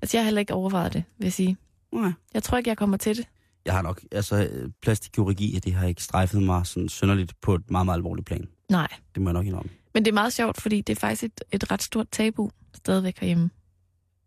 Altså, 0.03 0.17
jeg 0.17 0.23
har 0.23 0.25
heller 0.25 0.41
ikke 0.41 0.55
overvejet 0.55 0.93
det, 0.93 1.05
vil 1.19 1.25
jeg 1.25 1.33
sige. 1.33 1.57
Nej. 1.93 2.13
Jeg 2.35 2.43
tror 2.43 2.59
ikke, 2.59 2.71
jeg 2.71 2.77
kommer 2.77 2.97
til 2.97 3.17
det. 3.17 3.27
Jeg 3.65 3.75
har 3.75 3.83
nok, 3.83 4.01
altså 4.13 4.49
plastikkirurgi, 4.83 5.61
det 5.65 5.75
har 5.75 5.87
ikke 5.87 6.03
strejfet 6.03 6.43
mig 6.43 6.67
sådan 6.67 6.89
synderligt 6.89 7.41
på 7.41 7.55
et 7.55 7.71
meget, 7.71 7.85
meget 7.85 7.99
alvorligt 7.99 8.27
plan. 8.27 8.49
Nej. 8.71 8.89
Det 9.15 9.23
må 9.23 9.29
jeg 9.29 9.35
nok 9.35 9.47
indrømme. 9.47 9.71
Men 9.95 10.05
det 10.05 10.11
er 10.11 10.15
meget 10.15 10.33
sjovt, 10.33 10.61
fordi 10.63 10.81
det 10.81 10.97
er 10.97 11.01
faktisk 11.01 11.23
et, 11.23 11.41
et 11.53 11.71
ret 11.71 11.83
stort 11.83 12.07
tabu 12.11 12.51
stadigvæk 12.75 13.19
herhjemme. 13.19 13.51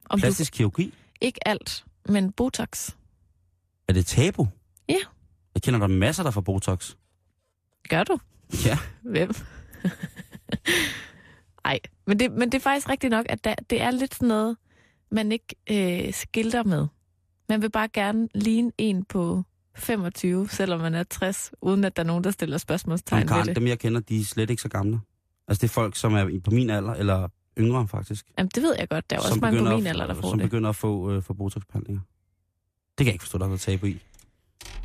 Om 0.10 0.20
Plastisk 0.20 0.54
kirurgi? 0.54 0.86
du 0.86 0.92
ikke 1.22 1.48
alt, 1.48 1.86
men 2.06 2.32
Botox. 2.32 2.92
Er 3.90 3.94
det 3.94 4.06
tabu? 4.06 4.48
Ja. 4.90 4.96
Jeg 5.56 5.62
kender 5.62 5.80
der 5.80 5.88
masser, 5.88 6.24
der 6.24 6.32
får 6.32 6.42
Botox. 6.42 6.96
Gør 7.90 8.04
du? 8.04 8.20
Ja. 8.66 8.78
Hvem? 9.02 9.34
Ej, 11.66 11.80
men 12.08 12.20
det, 12.20 12.32
men 12.32 12.52
det 12.52 12.58
er 12.58 12.60
faktisk 12.60 12.90
rigtigt 12.90 13.12
nok, 13.12 13.26
at 13.30 13.44
der, 13.44 13.56
det 13.70 13.82
er 13.82 13.92
lidt 13.92 14.16
sådan 14.16 14.28
noget, 14.28 14.58
man 15.12 15.32
ikke 15.32 15.56
øh, 15.72 16.14
skilter 16.14 16.64
med. 16.64 16.88
Man 17.50 17.62
vil 17.62 17.72
bare 17.72 17.88
gerne 17.88 18.28
ligne 18.36 18.72
en 18.78 19.06
på 19.06 19.44
25, 19.76 20.50
selvom 20.50 20.80
man 20.80 20.94
er 20.94 21.04
60, 21.04 21.52
uden 21.62 21.84
at 21.84 21.96
der 21.96 22.04
er 22.04 22.08
nogen, 22.08 22.24
der 22.24 22.32
stiller 22.32 22.58
spørgsmålstegn 22.58 23.18
Om 23.18 23.22
ved 23.22 23.28
Karen, 23.28 23.48
det. 23.48 23.56
dem 23.56 23.68
jeg 23.68 23.80
kender, 23.80 24.02
de 24.02 24.20
er 24.20 24.24
slet 24.26 24.50
ikke 24.50 24.62
så 24.62 24.70
gamle. 24.70 25.00
Altså 25.48 25.62
det 25.62 25.68
er 25.68 25.74
folk, 25.74 25.96
som 25.96 26.14
er 26.14 26.40
på 26.44 26.52
min 26.52 26.70
alder, 26.70 26.94
eller 26.94 27.28
yngre 27.60 27.88
faktisk. 27.88 28.26
Jamen, 28.38 28.52
det 28.56 28.64
ved 28.64 28.76
jeg 28.80 28.90
godt. 28.90 29.10
Der 29.10 29.16
er 29.16 29.20
også 29.20 29.40
mange 29.42 29.60
på 29.60 29.64
min 29.76 29.88
alder, 29.88 30.08
der 30.08 30.14
får 30.14 30.30
Som 30.30 30.40
det. 30.40 30.50
begynder 30.50 30.70
at 30.70 30.76
få, 30.76 31.12
øh, 31.12 31.24
få 31.24 31.34
Botox-behandlinger. 31.34 32.02
Det 33.00 33.06
kan 33.06 33.12
jeg 33.12 33.14
ikke 33.14 33.24
forstå, 33.24 33.38
der 33.38 33.44
er 33.46 33.50
noget 33.50 33.62
tabu 33.62 33.86
i. 33.86 34.00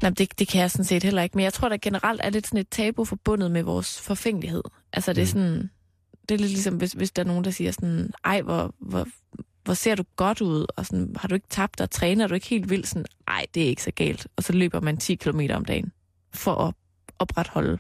Nej, 0.03 0.11
det, 0.11 0.39
det 0.39 0.49
kan 0.49 0.61
jeg 0.61 0.71
sådan 0.71 0.85
set 0.85 1.03
heller 1.03 1.23
ikke. 1.23 1.37
Men 1.37 1.45
jeg 1.45 1.53
tror, 1.53 1.69
der 1.69 1.77
generelt 1.83 2.21
er 2.25 2.31
lidt 2.31 2.47
sådan 2.47 2.61
et 2.61 2.69
tabu 2.69 3.05
forbundet 3.05 3.51
med 3.51 3.63
vores 3.63 4.01
forfængelighed. 4.01 4.63
Altså, 4.93 5.13
det 5.13 5.23
er 5.23 5.25
Mm. 5.25 5.27
sådan... 5.27 5.71
Det 6.29 6.35
er 6.35 6.39
lidt 6.39 6.51
ligesom, 6.51 6.77
hvis, 6.77 6.93
hvis 6.93 7.11
der 7.11 7.23
er 7.23 7.27
nogen, 7.27 7.45
der 7.45 7.51
siger 7.51 7.71
sådan, 7.73 8.11
ej, 8.25 8.43
hvor, 8.43 8.75
hvor, 8.79 9.07
hvor 9.65 9.75
ser 9.75 9.95
du 9.95 10.05
godt 10.17 10.41
ud, 10.41 10.67
og 10.77 10.87
sådan, 10.87 11.17
har 11.17 11.29
du 11.29 11.35
ikke 11.35 11.47
tabt 11.51 11.79
dig, 11.79 11.91
træner 11.91 12.27
du 12.27 12.35
ikke 12.35 12.47
helt 12.47 12.71
vildt, 12.71 12.89
sådan, 12.89 13.05
ej, 13.29 13.47
det 13.55 13.63
er 13.63 13.67
ikke 13.69 13.83
så 13.83 13.91
galt. 13.91 14.27
Og 14.37 14.43
så 14.43 14.53
løber 14.53 14.81
man 14.81 14.97
10 14.97 15.15
km 15.15 15.41
om 15.55 15.65
dagen 15.65 15.93
for 16.35 16.55
at 16.55 16.75
opretholde 17.19 17.79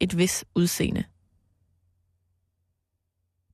et 0.00 0.18
vis 0.18 0.44
udseende. 0.54 1.04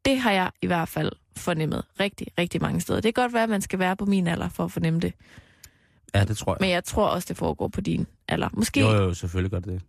Det 0.04 0.18
har 0.18 0.32
jeg 0.32 0.50
i 0.62 0.66
hvert 0.66 0.88
fald 0.88 1.12
fornemmet 1.36 1.84
rigtig, 2.00 2.26
rigtig 2.38 2.60
mange 2.62 2.80
steder. 2.80 3.00
Det 3.00 3.14
kan 3.14 3.22
godt 3.22 3.32
være, 3.32 3.42
at 3.42 3.48
man 3.48 3.62
skal 3.62 3.78
være 3.78 3.96
på 3.96 4.04
min 4.04 4.26
alder 4.26 4.48
for 4.48 4.64
at 4.64 4.72
fornemme 4.72 5.00
det. 5.00 5.12
Ja, 6.14 6.24
det 6.24 6.36
tror 6.36 6.52
jeg. 6.52 6.56
Men 6.60 6.70
jeg 6.70 6.84
tror 6.84 7.06
også, 7.08 7.26
det 7.28 7.36
foregår 7.36 7.68
på 7.68 7.80
din 7.80 8.06
alder. 8.28 8.48
Måske, 8.52 8.80
Jo, 8.80 8.90
jo, 8.90 9.14
selvfølgelig 9.14 9.50
gør 9.50 9.58
det 9.60 9.68
det. 9.72 9.82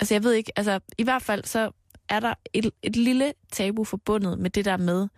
altså 0.00 0.14
jeg 0.14 0.22
ved 0.22 0.32
ikke, 0.32 0.52
altså 0.56 0.80
i 0.98 1.02
hvert 1.02 1.22
fald 1.22 1.44
så 1.44 1.70
er 2.08 2.20
der 2.20 2.34
et, 2.52 2.70
et 2.82 2.96
lille 2.96 3.32
tabu 3.52 3.84
forbundet 3.84 4.38
med 4.38 4.50
det 4.50 4.64
der 4.64 4.76
med 4.76 5.08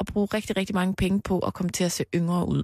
at 0.00 0.06
bruge 0.06 0.26
rigtig, 0.34 0.56
rigtig 0.56 0.74
mange 0.74 0.94
penge 0.94 1.20
på 1.20 1.38
at 1.38 1.54
komme 1.54 1.70
til 1.70 1.84
at 1.84 1.92
se 1.92 2.04
yngre 2.14 2.48
ud. 2.48 2.62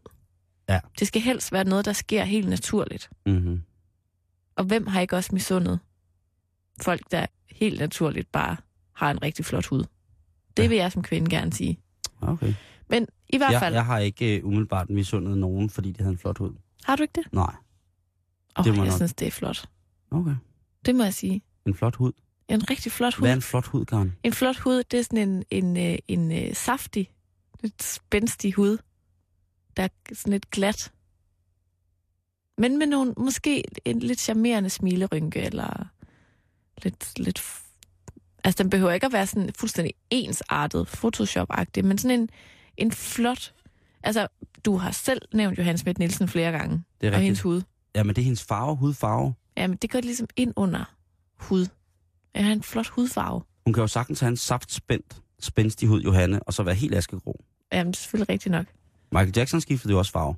Ja. 0.69 0.81
Det 0.99 1.07
skal 1.07 1.23
helst 1.23 1.53
være 1.53 1.65
noget, 1.65 1.85
der 1.85 1.93
sker 1.93 2.25
helt 2.25 2.49
naturligt. 2.49 3.11
Mm-hmm. 3.27 3.63
Og 4.57 4.65
hvem 4.65 4.87
har 4.87 5.01
ikke 5.01 5.17
også 5.17 5.31
misundet 5.33 5.79
folk, 6.83 7.01
der 7.11 7.27
helt 7.51 7.81
naturligt 7.81 8.33
bare 8.33 8.57
har 8.95 9.11
en 9.11 9.23
rigtig 9.23 9.45
flot 9.45 9.67
hud? 9.67 9.85
Det 10.57 10.63
Ja. 10.63 10.69
vil 10.69 10.77
jeg 10.77 10.93
som 10.93 11.03
kvinde 11.03 11.31
gerne 11.31 11.53
sige. 11.53 11.79
Okay. 12.23 12.55
Men 12.91 13.07
i 13.29 13.37
hvert 13.37 13.53
Jeg, 13.53 13.61
fald, 13.61 13.75
jeg 13.75 13.85
har 13.85 13.99
ikke 13.99 14.41
uh, 14.43 14.49
umiddelbart 14.49 14.91
misundet 14.91 15.39
nogen, 15.39 15.71
fordi 15.71 15.93
de 15.93 15.99
havde 16.03 16.13
en 16.13 16.19
flot 16.19 16.39
hud. 16.39 16.53
har 16.85 16.97
du 16.97 17.03
ikke 17.03 17.13
det? 17.23 17.33
Nej. 17.33 17.55
Åh, 18.59 18.65
Det 18.65 18.71
oh, 18.71 18.77
må 18.77 18.83
jeg 18.83 18.91
nok- 18.91 18.99
synes, 18.99 19.15
det 19.15 19.27
er 19.27 19.31
flot. 19.31 19.69
Okay. 20.11 20.35
Det 20.87 20.95
må 20.95 21.03
jeg 21.03 21.15
sige. 21.15 21.43
En 21.67 21.75
flot 21.75 21.97
hud. 21.97 22.13
En 22.49 22.71
rigtig 22.71 22.93
flot 22.93 23.15
hud. 23.15 23.23
Hvad 23.23 23.31
er 23.31 23.35
en 23.37 23.43
flot 23.43 23.67
hud, 23.67 23.85
Karen? 23.85 24.17
En 24.23 24.33
flot 24.33 24.57
hud, 24.59 24.83
det 24.91 24.99
er 25.01 25.03
sådan 25.05 25.29
en, 25.29 25.45
en, 25.51 25.77
øh, 25.93 25.99
en, 26.09 26.31
en 26.31 26.55
saftig, 26.55 27.11
lidt 27.63 27.83
spændstig 27.83 28.53
hud, 28.53 28.79
der 29.77 29.83
er 29.83 29.89
sådan 30.13 30.33
lidt 30.33 30.51
glat. 30.51 30.93
Men 32.59 32.79
med 32.79 32.87
nogle, 32.87 33.15
måske 33.17 33.65
en 33.85 33.99
lidt 33.99 34.21
charmerende 34.21 34.71
smilerynke, 34.71 35.41
eller 35.41 35.87
lidt, 36.83 37.19
lidt... 37.19 37.43
Altså, 38.45 38.63
den 38.63 38.71
behøver 38.71 38.93
ikke 38.93 39.07
at 39.07 39.13
være 39.13 39.27
sådan 39.27 39.53
fuldstændig 39.53 39.95
ensartet, 40.11 40.87
Photoshop-agtig, 40.89 41.83
men 41.85 41.99
sådan 41.99 42.21
en, 42.21 42.29
en 42.77 42.93
flot... 42.93 43.53
Altså, 44.03 44.29
du 44.65 44.77
har 44.77 44.91
selv 44.91 45.23
nævnt 45.35 45.59
Johannes 45.59 45.81
Schmidt 45.81 45.99
Nielsen 45.99 46.29
flere 46.29 46.53
gange, 46.53 46.85
Det 47.01 47.07
er 47.07 47.13
og 47.13 47.19
hendes 47.21 47.31
rigtigt. 47.39 47.43
hud. 47.43 47.63
Ja, 47.95 48.03
men 48.03 48.15
det 48.17 48.23
er 48.23 48.25
hendes 48.25 48.45
farve, 48.45 48.77
hudfarve. 48.77 49.35
Jamen, 49.57 49.77
det 49.77 49.91
går 49.91 50.01
ligesom 50.01 50.29
ind 50.37 50.53
under 50.57 50.85
hud. 51.41 51.67
Jeg 52.35 52.45
har 52.45 52.53
en 52.53 52.63
flot 52.63 52.87
hudfarve. 52.89 53.43
Hun 53.67 53.73
kan 53.73 53.81
jo 53.81 53.87
sagtens 53.87 54.21
have 54.21 54.29
en 54.29 54.37
saftspændt, 54.37 55.17
spændstig 55.41 55.89
hud, 55.89 56.03
Johanne, 56.03 56.43
og 56.43 56.55
så 56.55 56.63
være 56.63 56.75
helt 56.75 56.95
askegrå. 56.95 57.45
Jamen, 57.73 57.93
det 57.93 57.99
er 57.99 58.01
selvfølgelig 58.01 58.29
rigtigt 58.33 58.53
nok. 58.53 58.67
Michael 59.13 59.33
Jackson 59.37 59.61
skiftede 59.61 59.93
jo 59.93 59.99
også 59.99 60.13
farve. 60.13 60.35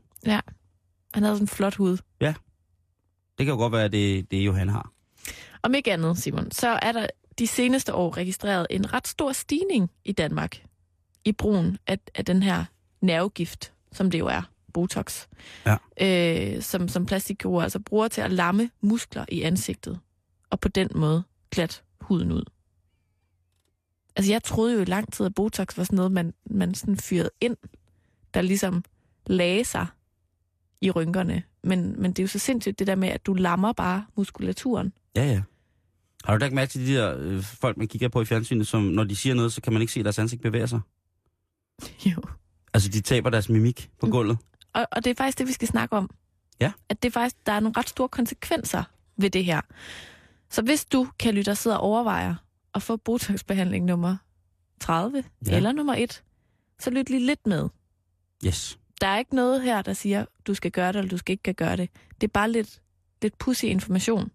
Han 1.14 1.22
havde 1.22 1.34
sådan 1.36 1.45
en 1.45 1.49
flot 1.49 1.74
hud. 1.74 1.97
Det 2.20 3.47
kan 3.47 3.49
jo 3.49 3.57
godt 3.57 3.72
være, 3.72 3.84
at 3.84 3.93
det, 3.93 4.30
det 4.30 4.47
Johanne 4.47 4.72
har. 4.72 4.93
Om 5.62 5.74
ikke 5.74 5.93
andet, 5.93 6.18
Simon, 6.18 6.51
så 6.51 6.68
er 6.82 6.93
der 6.93 7.07
de 7.39 7.47
seneste 7.47 7.95
år 7.95 8.16
registreret 8.16 8.66
en 8.70 8.93
ret 8.93 9.09
stor 9.09 9.32
stigning 9.32 9.91
i 10.05 10.12
Danmark 10.12 10.64
i 11.28 11.32
brugen 11.32 11.78
af, 11.86 11.98
af 12.14 12.24
den 12.24 12.42
her 12.42 12.64
nervegift, 13.00 13.72
som 13.92 14.10
det 14.10 14.18
jo 14.18 14.26
er, 14.26 14.42
Botox, 14.72 15.26
Ja. 15.66 15.76
øh, 16.56 16.62
som, 16.62 16.88
som 16.88 17.06
plastikkirurger 17.06 17.62
altså 17.62 17.78
bruger 17.78 18.08
til 18.08 18.20
at 18.20 18.32
lamme 18.32 18.70
muskler 18.80 19.24
i 19.28 19.42
ansigtet, 19.42 19.98
og 20.50 20.60
på 20.60 20.68
den 20.68 20.88
måde 20.94 21.22
glat 21.50 21.82
huden 22.00 22.32
ud. 22.32 22.44
Altså, 24.16 24.32
jeg 24.32 24.42
troede 24.42 24.74
jo 24.74 24.80
i 24.80 24.84
lang 24.84 25.12
tid, 25.12 25.26
at 25.26 25.34
Botox 25.34 25.76
var 25.76 25.84
sådan 25.84 25.96
noget, 25.96 26.12
man, 26.12 26.34
man 26.50 26.74
sådan 26.74 26.96
fyrede 26.96 27.30
ind, 27.40 27.56
der 28.34 28.40
ligesom 28.42 28.84
lagde 29.26 29.64
sig 29.64 29.86
i 30.80 30.90
rynkerne. 30.90 31.42
Men, 31.64 32.02
men 32.02 32.10
det 32.12 32.18
er 32.18 32.22
jo 32.22 32.28
så 32.28 32.38
sindssygt 32.38 32.78
det 32.78 32.86
der 32.86 32.94
med, 32.94 33.08
at 33.08 33.26
du 33.26 33.34
lammer 33.34 33.72
bare 33.72 34.06
muskulaturen. 34.16 34.92
Ja, 35.16 35.24
ja. 35.24 35.42
Har 36.24 36.32
du 36.34 36.40
da 36.40 36.44
ikke 36.44 36.54
mærke 36.54 36.70
til 36.70 36.86
de 36.86 36.94
der 36.94 37.16
øh, 37.18 37.42
folk, 37.42 37.76
man 37.76 37.88
kigger 37.88 38.08
på 38.08 38.20
i 38.20 38.24
fjernsynet, 38.24 38.66
som 38.66 38.82
når 38.82 39.04
de 39.04 39.16
siger 39.16 39.34
noget, 39.34 39.52
så 39.52 39.60
kan 39.60 39.72
man 39.72 39.82
ikke 39.82 39.92
se, 39.92 40.00
at 40.00 40.04
deres 40.04 40.18
ansigt 40.18 40.42
bevæger 40.42 40.66
sig? 40.66 40.80
Jo. 42.06 42.22
Altså, 42.74 42.88
de 42.88 43.00
taber 43.00 43.30
deres 43.30 43.48
mimik 43.48 43.90
på 44.00 44.06
Mm. 44.06 44.12
gulvet. 44.12 44.38
Og, 44.72 44.86
og 44.92 45.04
det 45.04 45.10
er 45.10 45.14
faktisk 45.14 45.38
det, 45.38 45.46
vi 45.48 45.52
skal 45.52 45.68
snakke 45.68 45.96
om. 45.96 46.10
Ja. 46.60 46.72
At 46.88 47.02
det 47.02 47.08
er 47.08 47.12
faktisk, 47.12 47.46
der 47.46 47.52
er 47.52 47.60
nogle 47.60 47.74
ret 47.78 47.88
store 47.88 48.08
konsekvenser 48.08 48.82
ved 49.16 49.30
det 49.30 49.44
her. 49.44 49.60
Så 50.50 50.62
hvis 50.62 50.84
du, 50.84 51.08
kan 51.18 51.34
lytte 51.34 51.50
og 51.50 51.56
sidde 51.56 51.76
og 51.76 51.82
overvejer 51.82 52.34
at 52.74 52.82
få 52.82 52.96
Botox-behandling 52.96 53.84
nummer 53.84 54.16
30 54.80 55.16
Ja. 55.46 55.50
ja. 55.50 55.56
eller 55.56 55.72
nummer 55.72 55.94
1, 55.94 56.22
så 56.78 56.90
lyt 56.90 57.10
lige 57.10 57.26
lidt 57.26 57.46
med. 57.46 57.68
Yes. 58.46 58.78
Der 59.00 59.06
er 59.06 59.18
ikke 59.18 59.34
noget 59.34 59.62
her, 59.62 59.82
der 59.82 59.92
siger, 59.92 60.24
du 60.46 60.54
skal 60.54 60.70
gøre 60.70 60.88
det, 60.92 60.96
eller 60.98 61.08
du 61.10 61.16
skal 61.18 61.32
ikke 61.32 61.52
gøre 61.54 61.76
det. 61.76 61.90
Det 62.20 62.26
er 62.26 62.32
bare 62.32 62.50
lidt, 62.52 62.80
lidt 63.22 63.38
pussy 63.38 63.64
information. 63.64 64.30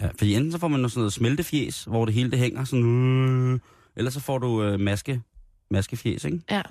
Ja, 0.00 0.08
fordi 0.08 0.34
enten 0.34 0.52
så 0.52 0.58
får 0.58 0.68
man 0.68 0.80
noget 0.80 0.92
sådan 0.92 1.00
noget 1.00 1.12
smeltefjes, 1.12 1.84
hvor 1.84 2.04
det 2.04 2.14
hele 2.14 2.30
det 2.30 2.38
hænger 2.38 2.64
sådan... 2.64 2.84
Øh, 3.54 3.60
eller 3.96 4.10
så 4.10 4.20
får 4.20 4.38
du 4.38 4.62
øh, 4.62 4.80
maske, 4.80 5.22
maskefjes, 5.70 6.24
ikke? 6.24 6.40
Ja. 6.50 6.62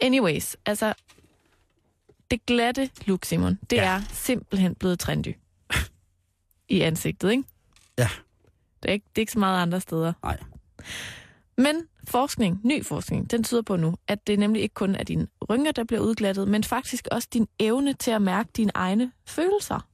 Anyways, 0.00 0.56
altså, 0.66 0.94
det 2.30 2.46
glatte 2.46 2.90
look, 3.06 3.24
Simon, 3.24 3.58
det 3.70 3.76
Ja. 3.76 3.82
er 3.82 4.02
simpelthen 4.12 4.74
blevet 4.74 4.98
trendy. 4.98 5.34
I 6.68 6.80
ansigtet, 6.80 7.30
ikke? 7.30 7.44
Ja. 7.98 8.08
Det 8.82 8.88
er 8.88 8.92
ikke, 8.92 9.06
det 9.08 9.18
er 9.18 9.22
ikke 9.22 9.32
så 9.32 9.38
meget 9.38 9.62
andre 9.62 9.80
steder. 9.80 10.12
Nej. 10.22 10.38
Men 11.56 11.82
forskning, 12.08 12.60
ny 12.64 12.84
forskning, 12.84 13.30
den 13.30 13.44
tyder 13.44 13.62
på 13.62 13.76
nu, 13.76 13.96
at 14.08 14.26
det 14.26 14.38
nemlig 14.38 14.62
ikke 14.62 14.74
kun 14.74 14.94
er 14.94 15.04
dine 15.04 15.28
rynker, 15.50 15.72
der 15.72 15.84
bliver 15.84 16.00
udglattet, 16.00 16.48
men 16.48 16.64
faktisk 16.64 17.08
også 17.12 17.28
din 17.32 17.48
evne 17.58 17.92
til 17.92 18.10
at 18.10 18.22
mærke 18.22 18.50
dine 18.56 18.70
egne 18.74 19.12
følelser. 19.26 19.86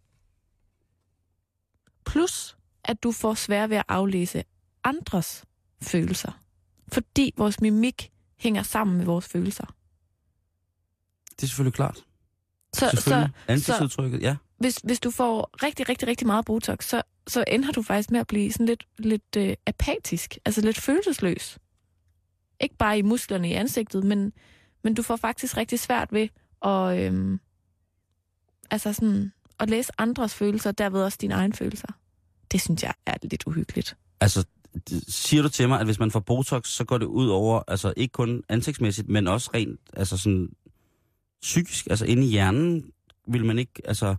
Plus, 2.06 2.56
at 2.84 3.02
du 3.02 3.12
får 3.12 3.34
svært 3.34 3.70
ved 3.70 3.76
at 3.76 3.84
aflæse 3.88 4.44
andres 4.84 5.44
følelser. 5.82 6.40
Fordi 6.92 7.34
vores 7.36 7.60
mimik 7.60 8.10
hænger 8.38 8.62
sammen 8.62 8.96
med 8.96 9.04
vores 9.04 9.28
følelser. 9.28 9.74
Det 11.30 11.42
er 11.42 11.46
selvfølgelig 11.46 11.74
klart. 11.74 12.04
Så, 12.74 12.90
så 12.90 12.96
Selvfølgelig. 12.96 13.34
Ansigtsudtrykket, 13.48 14.22
ja. 14.22 14.36
hvis, 14.58 14.76
hvis 14.84 15.00
du 15.00 15.10
får 15.10 15.50
rigtig, 15.62 15.88
rigtig, 15.88 16.08
rigtig 16.08 16.26
meget 16.26 16.44
Botox, 16.44 16.84
så, 16.84 17.02
så 17.26 17.44
ender 17.48 17.72
du 17.72 17.82
faktisk 17.82 18.10
med 18.10 18.20
at 18.20 18.26
blive 18.26 18.52
sådan 18.52 18.66
lidt, 18.66 18.86
lidt 18.98 19.36
øh, 19.36 19.54
apatisk, 19.66 20.38
altså 20.44 20.60
lidt 20.60 20.80
følelsesløs. 20.80 21.58
Ikke 22.60 22.76
bare 22.76 22.98
i 22.98 23.02
musklerne 23.02 23.48
i 23.50 23.52
ansigtet, 23.52 24.04
men, 24.04 24.32
men 24.84 24.94
du 24.94 25.02
får 25.02 25.16
faktisk 25.16 25.56
rigtig 25.56 25.80
svært 25.80 26.12
ved 26.12 26.28
at, 26.64 26.98
øhm, 26.98 27.40
altså 28.70 28.92
sådan, 28.92 29.32
at 29.60 29.70
læse 29.70 29.92
andres 29.98 30.34
følelser, 30.34 30.70
og 30.70 30.78
derved 30.78 31.02
også 31.02 31.18
dine 31.20 31.34
egne 31.34 31.52
følelser. 31.52 31.88
Det 32.52 32.60
synes 32.60 32.82
jeg 32.82 32.94
er 33.06 33.14
lidt 33.22 33.44
uhyggeligt. 33.46 33.96
Altså, 34.20 34.44
siger 35.08 35.42
du 35.42 35.48
til 35.48 35.68
mig, 35.68 35.80
at 35.80 35.86
hvis 35.86 35.98
man 35.98 36.10
får 36.10 36.20
Botox, 36.20 36.68
så 36.68 36.84
går 36.84 36.98
det 36.98 37.06
ud 37.06 37.28
over, 37.28 37.62
altså 37.68 37.94
ikke 37.96 38.12
kun 38.12 38.42
ansigtsmæssigt, 38.48 39.08
men 39.08 39.28
også 39.28 39.50
rent, 39.54 39.80
altså 39.92 40.16
sådan 40.16 40.48
psykisk, 41.42 41.86
altså 41.90 42.04
inde 42.04 42.26
i 42.26 42.30
hjernen, 42.30 42.90
vil 43.28 43.44
man 43.44 43.58
ikke, 43.58 43.82
altså, 43.84 44.16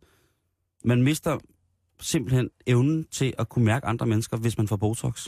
man 0.84 1.04
mister 1.04 1.38
simpelthen 2.02 2.50
evnen 2.68 3.06
til 3.12 3.34
at 3.38 3.50
kunne 3.50 3.66
mærke 3.66 3.86
andre 3.86 4.06
mennesker, 4.06 4.38
hvis 4.38 4.58
man 4.58 4.68
får 4.68 4.76
Botox. 4.76 5.28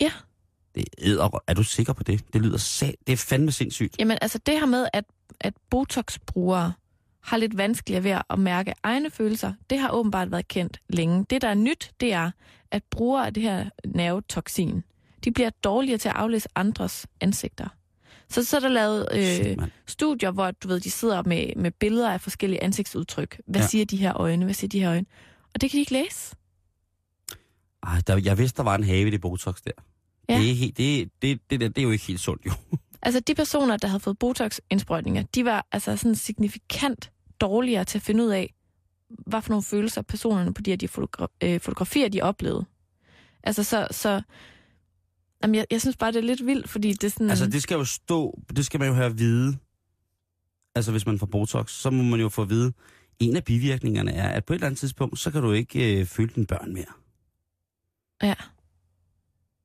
Ja. 0.00 0.12
Det 0.74 0.84
er, 0.98 1.42
er 1.46 1.54
du 1.54 1.62
sikker 1.62 1.92
på 1.92 2.02
det? 2.02 2.24
Det 2.32 2.42
lyder 2.42 2.58
sag, 2.58 2.94
det 3.06 3.12
er 3.12 3.16
fandme 3.16 3.52
sindssygt. 3.52 3.96
Jamen 3.98 4.18
altså 4.22 4.38
det 4.38 4.54
her 4.54 4.66
med, 4.66 4.88
at, 4.92 5.04
at 5.40 5.54
Botox-brugere 5.70 6.72
har 7.20 7.36
lidt 7.36 7.56
vanskeligere 7.56 8.04
ved 8.04 8.18
at 8.30 8.38
mærke 8.38 8.74
egne 8.82 9.10
følelser, 9.10 9.52
det 9.70 9.78
har 9.78 9.90
åbenbart 9.90 10.30
været 10.30 10.48
kendt 10.48 10.80
længe. 10.88 11.26
Det, 11.30 11.42
der 11.42 11.48
er 11.48 11.54
nyt, 11.54 11.92
det 12.00 12.12
er, 12.12 12.30
at 12.76 12.84
brugere 12.90 13.26
af 13.26 13.34
det 13.34 13.42
her 13.42 13.70
nervetoksin, 13.84 14.82
de 15.24 15.32
bliver 15.32 15.50
dårligere 15.50 15.98
til 15.98 16.08
at 16.08 16.14
aflæse 16.14 16.48
andres 16.54 17.06
ansigter. 17.20 17.68
Så, 18.28 18.44
så 18.44 18.56
er 18.56 18.60
der 18.60 18.68
lavet 18.68 19.08
øh, 19.12 19.68
studier, 19.86 20.30
hvor 20.30 20.50
du 20.50 20.68
ved, 20.68 20.80
de 20.80 20.90
sidder 20.90 21.22
med, 21.22 21.56
med 21.56 21.70
billeder 21.70 22.10
af 22.10 22.20
forskellige 22.20 22.62
ansigtsudtryk. 22.62 23.40
Hvad 23.46 23.60
ja. 23.60 23.66
siger 23.66 23.84
de 23.84 23.96
her 23.96 24.16
øjne? 24.16 24.44
Hvad 24.44 24.54
siger 24.54 24.68
de 24.68 24.80
her 24.80 24.90
øjne? 24.90 25.06
Og 25.54 25.60
det 25.60 25.70
kan 25.70 25.76
de 25.76 25.80
ikke 25.80 25.92
læse. 25.92 26.36
Ej, 27.82 28.00
der, 28.06 28.20
jeg 28.24 28.38
vidste, 28.38 28.56
der 28.56 28.62
var 28.62 28.74
en 28.74 28.84
have 28.84 29.06
i 29.08 29.10
det 29.10 29.20
Botox 29.20 29.60
der. 29.62 29.70
Ja. 30.28 30.38
Det, 30.38 30.50
er 30.50 30.54
helt, 30.54 30.76
det, 30.76 31.10
det, 31.22 31.40
det, 31.50 31.60
det, 31.60 31.76
det 31.76 31.78
er 31.78 31.82
jo 31.82 31.90
ikke 31.90 32.04
helt 32.04 32.20
sundt, 32.20 32.46
jo. 32.46 32.52
Altså 33.02 33.20
de 33.20 33.34
personer, 33.34 33.76
der 33.76 33.88
havde 33.88 34.00
fået 34.00 34.18
Botox-indsprøjtninger, 34.18 35.22
de 35.22 35.44
var 35.44 35.66
altså 35.72 35.96
sådan 35.96 36.14
signifikant 36.14 37.10
dårligere 37.40 37.84
til 37.84 37.98
at 37.98 38.02
finde 38.02 38.24
ud 38.24 38.28
af, 38.28 38.54
hvad 39.08 39.42
for 39.42 39.50
nogle 39.50 39.62
følelser 39.62 40.02
personerne 40.02 40.54
på 40.54 40.62
de 40.62 40.70
her 40.70 40.76
de 40.76 40.88
fotogra- 40.88 41.36
øh, 41.42 41.60
fotografier, 41.60 42.08
de 42.08 42.22
oplevede. 42.22 42.64
Altså 43.42 43.62
så, 43.64 43.88
så 43.90 44.22
jamen, 45.42 45.54
jeg, 45.54 45.66
jeg 45.70 45.80
synes 45.80 45.96
bare, 45.96 46.12
det 46.12 46.18
er 46.18 46.22
lidt 46.22 46.46
vildt, 46.46 46.68
fordi 46.68 46.92
det 46.92 47.04
er 47.04 47.08
sådan... 47.10 47.30
Altså, 47.30 47.46
det 47.46 47.62
skal 47.62 47.74
jo 47.74 47.84
stå, 47.84 48.40
det 48.56 48.66
skal 48.66 48.80
man 48.80 48.88
jo 48.88 48.94
have 48.94 49.06
at 49.06 49.18
vide. 49.18 49.58
Altså, 50.74 50.90
hvis 50.90 51.06
man 51.06 51.18
får 51.18 51.26
Botox, 51.26 51.70
så 51.70 51.90
må 51.90 52.02
man 52.02 52.20
jo 52.20 52.28
få 52.28 52.42
at 52.42 52.50
vide, 52.50 52.72
en 53.18 53.36
af 53.36 53.44
bivirkningerne 53.44 54.12
er, 54.12 54.28
at 54.28 54.44
på 54.44 54.52
et 54.52 54.54
eller 54.54 54.66
andet 54.66 54.78
tidspunkt, 54.78 55.18
så 55.18 55.30
kan 55.30 55.42
du 55.42 55.52
ikke 55.52 56.00
øh, 56.00 56.06
føle 56.06 56.30
dine 56.34 56.46
børn 56.46 56.72
mere. 56.74 56.92
Ja. 58.22 58.34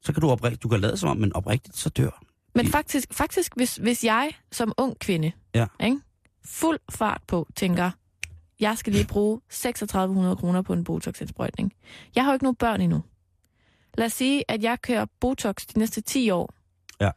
Så 0.02 0.14
kan 0.14 0.22
du 0.22 0.30
oprigtigt, 0.30 0.64
du 0.64 0.68
kan 0.70 0.80
lade 0.82 0.98
som 0.98 1.10
om, 1.10 1.18
men 1.18 1.34
oprigtigt, 1.36 1.78
så 1.78 1.90
dør. 1.90 2.24
Men 2.56 2.68
faktisk, 2.68 3.14
faktisk 3.14 3.56
hvis, 3.56 3.76
hvis 3.76 4.04
jeg 4.04 4.32
som 4.52 4.74
ung 4.78 5.00
kvinde, 5.00 5.32
Ja. 5.56 5.68
ikke, 5.84 6.00
fuld 6.46 6.80
fart 6.90 7.22
på, 7.28 7.48
tænker, 7.56 7.92
jeg 8.62 8.78
skal 8.78 8.94
lige 8.94 9.08
bruge 9.08 9.42
3600 9.50 10.36
kroner 10.36 10.62
på 10.62 10.74
en 10.74 10.84
Botox-indsprøjtning. 10.84 11.74
Jeg 12.16 12.24
har 12.24 12.32
jo 12.32 12.34
ikke 12.34 12.46
nogen 12.46 12.56
børn 12.56 12.82
endnu. 12.82 13.04
Lad 13.98 14.06
os 14.06 14.14
sige, 14.14 14.44
at 14.48 14.64
jeg 14.64 14.82
kører 14.82 15.06
Botox 15.20 15.56
de 15.56 15.80
næste 15.80 16.02
10 16.02 16.30
år. 16.30 16.54
Ja. 17.02 17.10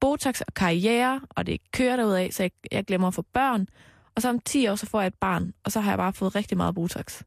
Botox 0.00 0.40
og 0.40 0.54
karriere, 0.54 1.20
og 1.30 1.46
det 1.46 1.60
kører 1.72 1.96
derudad, 1.96 2.30
så 2.30 2.42
jeg, 2.42 2.50
jeg 2.72 2.84
glemmer 2.84 3.08
at 3.08 3.14
få 3.14 3.22
børn. 3.22 3.66
Og 4.14 4.22
så 4.22 4.28
om 4.28 4.40
10 4.40 4.68
år, 4.68 4.74
så 4.74 4.86
får 4.86 5.00
jeg 5.00 5.06
et 5.06 5.14
barn, 5.14 5.52
og 5.64 5.72
så 5.72 5.80
har 5.80 5.90
jeg 5.90 5.98
bare 5.98 6.12
fået 6.12 6.34
rigtig 6.34 6.56
meget 6.56 6.74
Botox. 6.74 7.22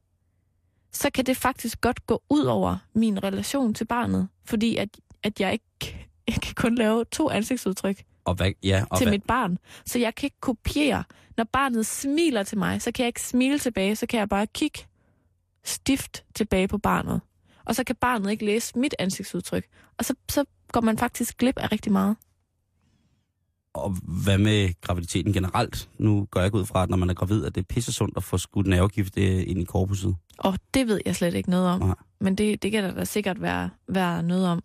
Så 0.92 1.10
kan 1.10 1.26
det 1.26 1.36
faktisk 1.36 1.80
godt 1.80 2.06
gå 2.06 2.22
ud 2.28 2.44
over 2.44 2.76
min 2.94 3.22
relation 3.24 3.74
til 3.74 3.84
barnet, 3.84 4.28
fordi 4.44 4.76
at, 4.76 4.88
at 5.22 5.40
jeg 5.40 5.52
ikke 5.52 6.08
jeg 6.28 6.34
kan 6.34 6.54
kun 6.54 6.74
lave 6.74 7.04
to 7.04 7.30
ansigtsudtryk 7.30 8.04
Og 8.26 8.34
hvad, 8.34 8.52
ja, 8.62 8.84
og 8.90 8.98
til 8.98 9.04
hvad, 9.04 9.12
mit 9.12 9.24
barn. 9.24 9.58
Så 9.86 9.98
jeg 9.98 10.14
kan 10.14 10.26
ikke 10.26 10.40
kopiere. 10.40 11.04
Når 11.36 11.44
barnet 11.44 11.86
smiler 11.86 12.42
til 12.42 12.58
mig, 12.58 12.82
så 12.82 12.92
kan 12.92 13.02
jeg 13.02 13.08
ikke 13.08 13.22
smile 13.22 13.58
tilbage, 13.58 13.96
så 13.96 14.06
kan 14.06 14.20
jeg 14.20 14.28
bare 14.28 14.46
kigge 14.46 14.78
stift 15.64 16.24
tilbage 16.34 16.68
på 16.68 16.78
barnet. 16.78 17.20
Og 17.64 17.74
så 17.74 17.84
kan 17.84 17.96
barnet 18.00 18.30
ikke 18.30 18.44
læse 18.44 18.78
mit 18.78 18.94
ansigtsudtryk. 18.98 19.64
Og 19.98 20.04
så, 20.04 20.14
så 20.30 20.44
går 20.72 20.80
man 20.80 20.98
faktisk 20.98 21.38
glip 21.38 21.58
af 21.58 21.72
rigtig 21.72 21.92
meget. 21.92 22.16
og 23.74 23.96
hvad 24.02 24.38
med 24.38 24.80
graviditeten 24.80 25.32
generelt? 25.32 25.88
Nu 25.98 26.26
går 26.30 26.40
jeg 26.40 26.46
ikke 26.46 26.58
ud 26.58 26.64
fra, 26.66 26.82
at 26.82 26.90
når 26.90 26.96
man 26.96 27.10
er 27.10 27.14
gravid, 27.14 27.44
at 27.44 27.54
det 27.54 27.60
er 27.60 27.64
pisse 27.74 27.92
sundt 27.92 28.16
at 28.16 28.24
få 28.24 28.38
skudt 28.38 28.66
nervegift 28.66 29.18
øh, 29.18 29.44
ind 29.46 29.60
i 29.60 29.64
korpuset. 29.64 30.16
Og 30.38 30.58
det 30.74 30.88
ved 30.88 31.00
jeg 31.06 31.16
slet 31.16 31.34
ikke 31.34 31.50
noget 31.50 31.68
om. 31.68 31.80
Nej. 31.80 31.94
Men 32.20 32.34
det, 32.34 32.62
det 32.62 32.70
kan 32.70 32.84
der 32.84 32.94
da 32.94 33.04
sikkert 33.04 33.42
være, 33.42 33.70
være 33.88 34.22
noget 34.22 34.48
om. 34.48 34.62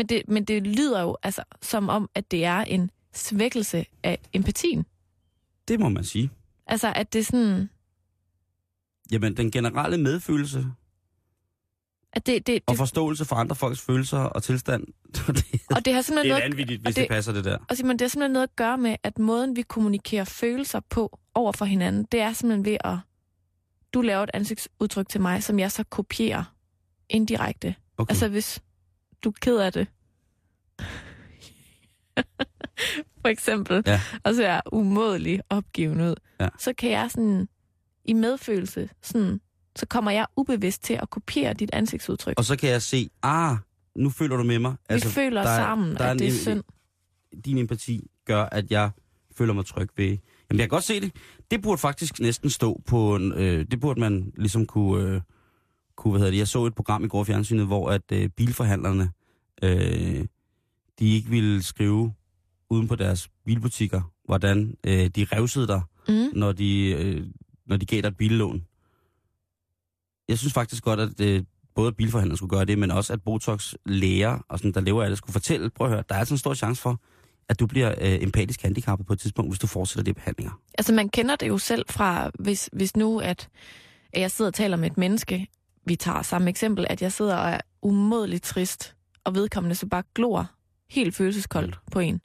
Men 0.00 0.06
det, 0.06 0.22
men 0.28 0.44
det 0.44 0.62
lyder 0.66 1.02
jo 1.02 1.16
altså 1.22 1.42
som 1.62 1.88
om, 1.88 2.10
at 2.14 2.30
det 2.30 2.44
er 2.44 2.58
en 2.58 2.90
svækkelse 3.12 3.86
af 4.02 4.18
empatien. 4.32 4.86
Det 5.68 5.80
må 5.80 5.88
man 5.88 6.04
sige. 6.04 6.30
Altså, 6.66 6.92
at 6.96 7.12
det 7.12 7.18
er 7.18 7.22
sådan... 7.24 7.70
Jamen, 9.12 9.36
den 9.36 9.50
generelle 9.50 9.98
medfølelse 9.98 10.66
At 12.12 12.26
det, 12.26 12.46
det, 12.46 12.62
og 12.66 12.70
det, 12.70 12.78
forståelse 12.78 13.24
for 13.24 13.36
andre 13.36 13.56
folks 13.56 13.80
følelser 13.80 14.18
og 14.18 14.42
tilstand, 14.42 14.86
det, 15.26 15.44
og 15.70 15.84
det 15.84 15.94
har 15.94 16.02
simpelthen 16.02 16.24
det 16.24 16.30
er 16.30 16.38
noget... 16.38 16.42
vanvittigt, 16.42 16.78
og 16.80 16.82
hvis 16.86 16.94
det, 16.94 17.02
det- 17.02 17.08
det 17.10 17.14
passer 17.14 17.32
det 17.32 17.44
der. 17.44 17.58
Og 17.68 17.76
Simon, 17.76 17.92
det 17.92 18.00
har 18.00 18.08
simpelthen 18.08 18.32
noget 18.32 18.46
at 18.48 18.56
gøre 18.56 18.78
med, 18.78 18.96
at 19.02 19.18
måden, 19.18 19.56
vi 19.56 19.62
kommunikerer 19.62 20.24
følelser 20.24 20.80
på 20.80 21.18
over 21.34 21.52
for 21.52 21.64
hinanden, 21.64 22.04
det 22.12 22.20
er 22.20 22.32
simpelthen 22.32 22.64
ved 22.64 22.76
at... 22.84 22.96
Du 23.94 24.00
laver 24.00 24.22
et 24.22 24.30
ansigtsudtryk 24.34 25.08
til 25.08 25.20
mig, 25.20 25.42
som 25.42 25.58
jeg 25.58 25.72
så 25.72 25.84
kopierer 25.84 26.44
indirekte. 27.08 27.74
Okay. 27.98 28.12
Altså, 28.12 28.28
hvis 28.28 28.62
du 29.24 29.28
er 29.28 29.34
ked 29.40 29.58
af 29.58 29.72
det. 29.72 29.86
For 33.20 33.28
eksempel. 33.28 33.82
Ja. 33.86 34.00
Og 34.24 34.34
så 34.34 34.46
er 34.46 34.60
umådelig 34.72 35.40
opgiven 35.50 36.00
ud. 36.00 36.14
Ja. 36.40 36.48
Så 36.58 36.72
kan 36.72 36.90
jeg 36.90 37.10
sådan... 37.10 37.48
I 38.04 38.12
medfølelse, 38.12 38.88
sådan, 39.02 39.40
så 39.76 39.86
kommer 39.86 40.10
jeg 40.10 40.26
ubevidst 40.36 40.82
til 40.82 40.94
at 40.94 41.10
kopiere 41.10 41.54
dit 41.54 41.70
ansigtsudtryk. 41.72 42.34
Og 42.38 42.44
så 42.44 42.56
kan 42.56 42.70
jeg 42.70 42.82
se, 42.82 43.10
ah, 43.22 43.56
nu 43.96 44.10
føler 44.10 44.36
du 44.36 44.42
med 44.42 44.58
mig. 44.58 44.74
Vi 44.90 45.00
føler 45.00 45.42
der 45.42 45.50
er- 45.50 45.56
sammen, 45.56 45.96
der 45.96 46.04
er 46.04 46.10
at 46.10 46.18
det 46.18 46.26
er 46.28 46.32
synd. 46.32 46.62
Din 47.44 47.58
empati 47.58 48.10
gør, 48.24 48.42
at 48.44 48.70
jeg 48.70 48.90
føler 49.36 49.52
mig 49.52 49.66
tryg 49.66 49.88
ved... 49.96 50.06
Jamen, 50.06 50.18
jeg 50.50 50.58
kan 50.58 50.68
godt 50.68 50.84
se 50.84 51.00
det. 51.00 51.12
Det 51.50 51.62
burde 51.62 51.78
faktisk 51.78 52.20
næsten 52.20 52.50
stå 52.50 52.82
på 52.86 53.16
en... 53.16 53.32
Øh, 53.32 53.66
det 53.70 53.80
burde 53.80 54.00
man 54.00 54.32
ligesom 54.36 54.66
kunne, 54.66 55.14
øh, 55.14 55.20
kunne, 56.00 56.10
hvad 56.10 56.20
hedder 56.20 56.30
det, 56.30 56.38
jeg 56.38 56.48
så 56.48 56.66
et 56.66 56.74
program 56.74 57.04
i 57.04 57.08
går 57.08 57.24
fjernsynet, 57.24 57.66
hvor 57.66 57.90
at 57.90 58.02
øh, 58.12 58.28
bilforhandlerne, 58.28 59.10
øh, 59.62 60.24
de 60.98 61.14
ikke 61.14 61.30
ville 61.30 61.62
skrive 61.62 62.12
uden 62.70 62.88
på 62.88 62.96
deres 62.96 63.28
bilbutikker, 63.44 64.00
hvordan 64.24 64.74
øh, 64.84 65.06
de 65.06 65.24
revsede 65.24 65.66
dig, 65.66 65.80
Mm. 66.08 66.28
når 66.32 66.52
de, 66.52 66.90
øh, 66.90 67.26
når 67.66 67.76
de 67.76 67.86
gav 67.86 68.00
dig 68.00 68.08
et 68.08 68.16
billån. 68.16 68.64
Jeg 70.28 70.38
synes 70.38 70.52
faktisk 70.52 70.84
godt, 70.84 71.00
at 71.00 71.20
øh, 71.20 71.42
både 71.74 71.92
bilforhandlere 71.92 72.36
skulle 72.36 72.50
gøre 72.50 72.64
det, 72.64 72.78
men 72.78 72.90
også 72.90 73.12
at 73.12 73.22
Botox 73.22 73.74
læger, 73.86 74.38
og 74.48 74.58
sådan, 74.58 74.72
der 74.72 74.80
lever 74.80 75.02
af 75.02 75.08
det, 75.08 75.18
skulle 75.18 75.32
fortælle, 75.32 75.70
prøv 75.70 75.86
at 75.86 75.92
høre, 75.92 76.04
der 76.08 76.14
er 76.14 76.18
altså 76.18 76.34
en 76.34 76.38
stor 76.38 76.54
chance 76.54 76.82
for, 76.82 77.00
at 77.48 77.60
du 77.60 77.66
bliver 77.66 77.90
øh, 78.00 78.22
empatisk 78.22 78.62
handicappet 78.62 79.06
på 79.06 79.12
et 79.12 79.18
tidspunkt, 79.18 79.50
hvis 79.50 79.58
du 79.58 79.66
fortsætter 79.66 80.04
de 80.04 80.14
behandlinger. 80.14 80.60
Altså 80.78 80.92
man 80.94 81.08
kender 81.08 81.36
det 81.36 81.48
jo 81.48 81.58
selv 81.58 81.84
fra, 81.90 82.30
hvis, 82.38 82.70
hvis 82.72 82.96
nu 82.96 83.18
at, 83.20 83.48
at 84.12 84.20
jeg 84.20 84.30
sidder 84.30 84.48
og 84.50 84.54
taler 84.54 84.76
med 84.76 84.90
et 84.90 84.98
menneske, 84.98 85.46
vi 85.86 85.96
tager 85.96 86.22
samme 86.22 86.50
eksempel, 86.50 86.86
at 86.90 87.02
jeg 87.02 87.12
sidder 87.12 87.36
og 87.36 87.50
er 87.50 87.60
umådeligt 87.82 88.42
trist, 88.42 88.96
og 89.24 89.34
vedkommende 89.34 89.74
så 89.74 89.86
bare 89.86 90.02
glor 90.14 90.50
helt 90.90 91.14
følelseskoldt 91.14 91.78
på 91.92 91.98
en. 91.98 92.20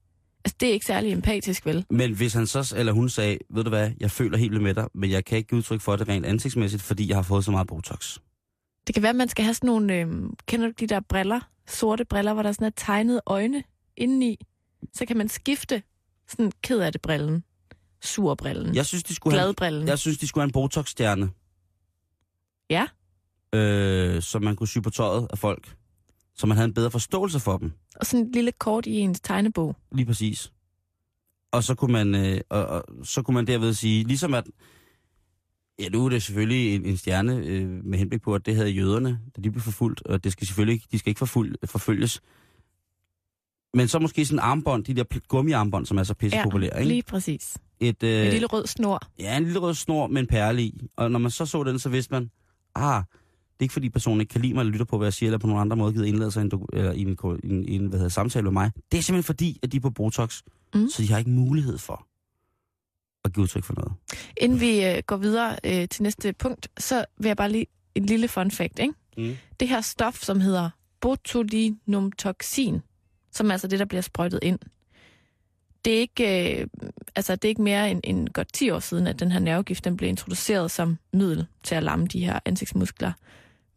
Altså 0.45 0.57
det 0.59 0.69
er 0.69 0.73
ikke 0.73 0.85
særlig 0.85 1.11
empatisk, 1.11 1.65
vel? 1.65 1.85
Men 1.89 2.15
hvis 2.15 2.33
han 2.33 2.47
så, 2.47 2.73
eller 2.77 2.93
hun 2.93 3.09
sagde, 3.09 3.37
ved 3.49 3.63
du 3.63 3.69
hvad, 3.69 3.91
jeg 3.99 4.11
føler 4.11 4.37
helt 4.37 4.51
vildt 4.51 4.63
med 4.63 4.73
dig, 4.73 4.87
men 4.93 5.11
jeg 5.11 5.25
kan 5.25 5.37
ikke 5.37 5.47
give 5.47 5.57
udtryk 5.57 5.81
for 5.81 5.95
det 5.95 6.07
rent 6.07 6.25
ansigtsmæssigt, 6.25 6.83
fordi 6.83 7.09
jeg 7.09 7.17
har 7.17 7.21
fået 7.21 7.45
så 7.45 7.51
meget 7.51 7.67
Botox. 7.67 8.17
Det 8.87 8.95
kan 8.95 9.03
være, 9.03 9.09
at 9.09 9.15
man 9.15 9.29
skal 9.29 9.45
have 9.45 9.53
sådan 9.53 9.67
nogle, 9.67 9.93
øh, 9.95 10.07
kender 10.47 10.67
du 10.67 10.73
de 10.79 10.87
der 10.87 10.99
briller, 10.99 11.39
sorte 11.67 12.05
briller, 12.05 12.33
hvor 12.33 12.43
der 12.43 12.51
sådan 12.51 12.65
er 12.67 12.71
tegnet 12.75 13.21
øjne 13.25 13.63
indeni? 13.97 14.37
Så 14.93 15.05
kan 15.05 15.17
man 15.17 15.29
skifte 15.29 15.83
sådan 16.27 16.51
ked 16.63 16.79
af 16.79 16.91
det 16.91 17.01
brillen, 17.01 17.43
sur 18.01 18.35
brillen, 18.35 18.75
Jeg 18.75 18.85
synes, 18.85 19.03
de 19.03 19.15
skulle 19.15 19.39
have, 19.39 19.55
jeg 19.87 19.99
synes, 19.99 20.17
de 20.17 20.27
skulle 20.27 20.41
have 20.41 20.47
en 20.47 20.51
Botox-stjerne, 20.51 21.29
Ja, 22.69 22.87
øh, 23.55 24.21
som 24.21 24.43
man 24.43 24.55
kunne 24.55 24.67
sy 24.67 24.77
på 24.79 24.89
tøjet 24.89 25.27
af 25.31 25.37
folk. 25.37 25.75
Så 26.35 26.47
man 26.47 26.57
havde 26.57 26.67
en 26.67 26.73
bedre 26.73 26.91
forståelse 26.91 27.39
for 27.39 27.57
dem. 27.57 27.71
og 27.95 28.05
sådan 28.05 28.25
et 28.25 28.35
lille 28.35 28.51
kort 28.51 28.85
i 28.85 28.91
ens 28.99 29.19
tegnebog. 29.21 29.75
Lige 29.91 30.05
præcis. 30.05 30.51
Og 31.51 31.63
så 31.63 31.75
kunne 31.75 31.91
man, 31.93 32.15
øh, 32.15 32.41
og, 32.49 32.65
og, 32.65 32.83
så 33.03 33.21
kunne 33.21 33.35
man 33.35 33.47
derved 33.47 33.73
sige, 33.73 34.03
ligesom 34.03 34.33
at, 34.33 34.43
ja 35.79 35.89
nu 35.89 36.05
er 36.05 36.09
det 36.09 36.23
selvfølgelig 36.23 36.75
en, 36.75 36.85
en 36.85 36.97
stjerne 36.97 37.35
øh, 37.35 37.69
med 37.85 37.99
henblik 37.99 38.21
på, 38.21 38.35
at 38.35 38.45
det 38.45 38.55
havde 38.55 38.69
jøderne, 38.69 39.19
da 39.35 39.41
de 39.41 39.51
blev 39.51 39.61
forfulgt, 39.61 40.01
og 40.05 40.23
det 40.23 40.31
skal 40.31 40.47
selvfølgelig 40.47 40.73
ikke, 40.73 40.87
de 40.91 40.99
skal 40.99 41.09
ikke 41.09 41.19
forfuld, 41.19 41.55
forfølges. 41.65 42.21
Men 43.73 43.87
så 43.87 43.99
måske 43.99 44.25
sådan 44.25 44.35
en 44.39 44.43
armbånd, 44.43 44.83
de 44.85 44.93
der 44.93 45.03
gummiarmbånd, 45.27 45.85
som 45.85 45.97
er 45.97 46.03
så 46.03 46.13
pisse 46.13 46.37
populære, 46.43 46.79
ikke? 46.79 46.87
lige 46.87 47.03
præcis. 47.03 47.57
Et, 47.79 48.03
øh, 48.03 48.25
En 48.25 48.31
lille 48.31 48.47
rød 48.47 48.67
snor. 48.67 48.99
Ja, 49.19 49.37
en 49.37 49.43
lille 49.43 49.59
rød 49.59 49.73
snor 49.73 50.07
med 50.07 50.21
en 50.21 50.27
perle 50.27 50.61
i. 50.63 50.81
Og 50.95 51.11
når 51.11 51.19
man 51.19 51.31
så 51.31 51.45
så 51.45 51.63
den, 51.63 51.79
så 51.79 51.89
vidste 51.89 52.13
man, 52.13 52.31
ah, 52.75 53.03
det 53.55 53.61
er 53.61 53.65
ikke 53.65 53.73
fordi 53.73 53.89
personen 53.89 54.21
ikke 54.21 54.31
kan 54.31 54.41
lide 54.41 54.53
mig, 54.53 54.59
eller 54.61 54.71
lytter 54.71 54.85
på, 54.85 54.97
hvad 54.97 55.05
jeg 55.05 55.13
siger, 55.13 55.27
eller 55.27 55.37
på 55.37 55.47
nogen 55.47 55.61
andre 55.61 55.75
måde 55.77 55.93
gider 55.93 56.05
indlade 56.05 56.31
sig 56.31 56.41
en, 56.41 56.51
eller 56.73 56.91
en, 56.91 57.17
en, 57.43 57.65
en 57.67 57.85
hvad 57.85 57.99
hedder, 57.99 58.09
samtale 58.09 58.43
med 58.43 58.51
mig. 58.51 58.71
Det 58.91 58.97
er 58.97 59.01
simpelthen 59.01 59.23
fordi, 59.23 59.59
at 59.63 59.71
de 59.71 59.77
er 59.77 59.81
på 59.81 59.89
Botox, 59.89 60.41
mm. 60.73 60.89
så 60.89 61.01
de 61.01 61.11
har 61.11 61.17
ikke 61.17 61.29
mulighed 61.29 61.77
for 61.77 62.07
at 63.25 63.33
give 63.33 63.43
udtryk 63.43 63.63
for 63.63 63.73
noget. 63.73 63.93
Inden 64.37 64.59
vi 64.59 64.85
øh, 64.85 65.03
går 65.07 65.17
videre 65.17 65.55
øh, 65.63 65.87
til 65.87 66.03
næste 66.03 66.33
punkt, 66.33 66.67
så 66.77 67.05
vil 67.17 67.27
jeg 67.27 67.37
bare 67.37 67.51
lige 67.51 67.65
en 67.95 68.05
lille 68.05 68.27
fun 68.27 68.51
fact, 68.51 68.79
ikke? 68.79 68.93
Mm. 69.17 69.37
Det 69.59 69.67
her 69.67 69.81
stof, 69.81 70.23
som 70.23 70.41
hedder 70.41 70.69
botulinumtoxin, 71.01 72.81
som 73.31 73.47
er 73.47 73.51
altså 73.51 73.67
det, 73.67 73.79
der 73.79 73.85
bliver 73.85 74.01
sprøjtet 74.01 74.39
ind. 74.41 74.59
Det 75.85 75.95
er 75.95 75.99
ikke, 75.99 76.59
øh, 76.59 76.67
altså, 77.15 77.35
det 77.35 77.45
er 77.45 77.49
ikke 77.49 77.61
mere 77.61 77.91
end, 77.91 78.01
end 78.03 78.29
godt 78.29 78.53
10 78.53 78.69
år 78.69 78.79
siden, 78.79 79.07
at 79.07 79.19
den 79.19 79.31
her 79.31 79.39
nervegift 79.39 79.85
den 79.85 79.97
blev 79.97 80.09
introduceret 80.09 80.71
som 80.71 80.97
middel 81.13 81.45
til 81.63 81.75
at 81.75 81.83
lamme 81.83 82.07
de 82.07 82.25
her 82.25 82.39
ansigtsmuskler. 82.45 83.11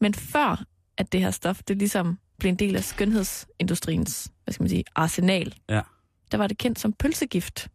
Men 0.01 0.15
før 0.15 0.65
at 0.97 1.13
det 1.13 1.21
her 1.21 1.31
stof, 1.31 1.63
det 1.63 1.77
ligesom 1.79 2.19
blev 2.39 2.49
en 2.49 2.57
del 2.59 2.77
af 2.77 2.85
skønhedsindustriens, 2.85 4.33
hvad 4.45 4.53
skal 4.55 4.63
man 4.63 4.69
sige, 4.71 4.85
arsenal, 4.97 5.55
Ja. 5.69 5.81
der 6.33 6.39
var 6.39 6.47
det 6.47 6.59
kendt 6.59 6.79
som 6.79 6.93
pølsegift. 6.93 7.69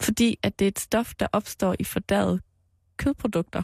Fordi 0.00 0.38
at 0.42 0.58
det 0.58 0.64
er 0.64 0.68
et 0.68 0.78
stof, 0.78 1.14
der 1.14 1.26
opstår 1.32 1.76
i 1.78 1.84
fordærede 1.84 2.40
kødprodukter. 2.96 3.62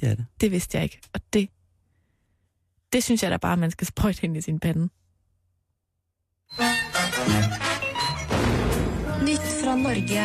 Det 0.00 0.08
er 0.10 0.14
det. 0.14 0.26
Det 0.40 0.50
vidste 0.50 0.76
jeg 0.76 0.84
ikke. 0.84 1.00
Og 1.12 1.20
det, 1.32 1.48
det 2.92 3.04
synes 3.04 3.22
jeg 3.22 3.30
da 3.30 3.36
bare, 3.36 3.56
man 3.56 3.70
skal 3.70 3.86
sprøjte 3.86 4.24
ind 4.24 4.36
i 4.36 4.40
sin 4.40 4.60
pande. 4.60 4.88
Nytt 9.22 9.46
fra 9.64 9.76
Norge. 9.76 10.24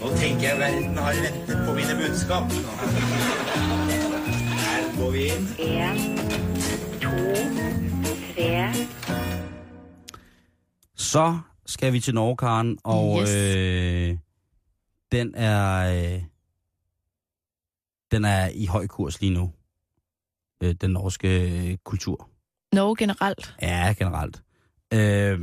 Nå 0.00 0.16
tenker 0.16 0.48
jeg 0.48 0.58
verden 0.58 0.98
har 0.98 1.12
ventet 1.14 1.66
på 1.66 1.74
mine 1.74 1.94
budskap. 2.08 2.44
Går 5.04 5.10
vi 5.10 5.24
inn. 5.24 5.48
En, 5.58 6.18
to, 7.00 7.10
tre. 8.34 8.74
Så 10.94 11.38
skal 11.66 11.92
vi 11.92 12.00
til 12.00 12.14
Norge, 12.14 12.36
Karen, 12.36 12.78
og 12.84 13.20
Yes. 13.22 13.30
øh, 13.34 14.16
den 15.12 15.34
er 15.34 16.14
øh, 16.14 16.22
den 18.10 18.24
er 18.24 18.48
i 18.48 18.66
høj 18.66 18.86
kurs 18.86 19.20
lige 19.20 19.34
nu. 19.34 19.52
Øh, 20.62 20.74
den 20.80 20.90
norske 20.90 21.50
øh, 21.70 21.76
kultur. 21.84 22.28
Norge 22.72 22.96
generelt. 22.96 23.54
Ja, 23.62 23.94
generelt. 23.98 24.42
Øh, 24.92 25.40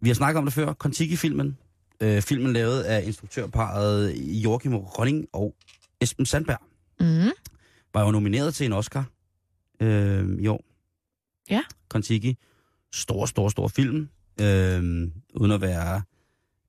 vi 0.00 0.08
har 0.08 0.14
snakket 0.14 0.38
om 0.38 0.44
det 0.44 0.52
før. 0.54 0.72
Kontiki-filmen. 0.72 1.58
Øh, 2.00 2.22
filmen 2.22 2.52
lavet 2.52 2.82
af 2.82 3.02
instruktørparet 3.06 4.14
Joachim 4.16 4.74
Ronning 4.76 5.26
og 5.32 5.54
Esben 6.00 6.26
Sandberg. 6.26 6.60
Mm. 7.00 7.32
Var 7.96 8.04
jo 8.04 8.10
nomineret 8.10 8.54
til 8.54 8.66
en 8.66 8.72
Oscar 8.72 9.04
øh, 9.80 10.38
i 10.38 10.46
år. 10.46 10.64
Ja. 11.50 11.62
Kontiki. 11.88 12.36
Stor, 12.92 13.26
stor, 13.26 13.48
stor 13.48 13.68
film. 13.68 14.08
Øh, 14.40 15.10
uden 15.34 15.52
at 15.52 15.60
være 15.60 16.02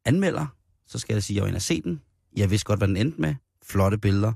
anmelder, 0.05 0.47
så 0.85 0.99
skal 0.99 1.13
jeg 1.13 1.23
sige, 1.23 1.35
at 1.35 1.35
jeg 1.35 1.43
var 1.43 1.47
inde 1.47 1.57
og 1.57 1.61
se 1.61 1.81
den. 1.81 2.01
Jeg 2.35 2.49
vidste 2.51 2.65
godt, 2.65 2.79
hvad 2.79 2.87
den 2.87 2.97
endte 2.97 3.21
med. 3.21 3.35
Flotte 3.63 3.97
billeder. 3.97 4.33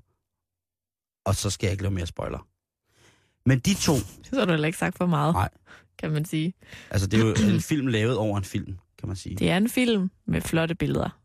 Og 1.25 1.35
så 1.35 1.49
skal 1.49 1.67
jeg 1.67 1.71
ikke 1.71 1.83
lave 1.83 1.93
mere 1.93 2.05
spoiler. 2.05 2.47
Men 3.45 3.59
de 3.59 3.73
to, 3.73 3.93
Det 4.29 4.39
har 4.39 4.45
du 4.45 4.51
heller 4.51 4.67
ikke 4.67 4.77
sagt 4.79 4.97
for 4.97 5.05
meget, 5.05 5.33
Nej. 5.33 5.49
kan 5.97 6.11
man 6.11 6.25
sige. 6.25 6.53
altså 6.89 7.07
det 7.07 7.19
er 7.19 7.25
jo 7.25 7.53
en 7.53 7.61
film 7.61 7.87
lavet 7.87 8.17
over 8.17 8.37
en 8.37 8.43
film, 8.43 8.77
kan 8.97 9.07
man 9.07 9.15
sige. 9.17 9.35
Det 9.35 9.49
er 9.49 9.57
en 9.57 9.69
film 9.69 10.11
med 10.25 10.41
flotte 10.41 10.75
billeder. 10.75 11.19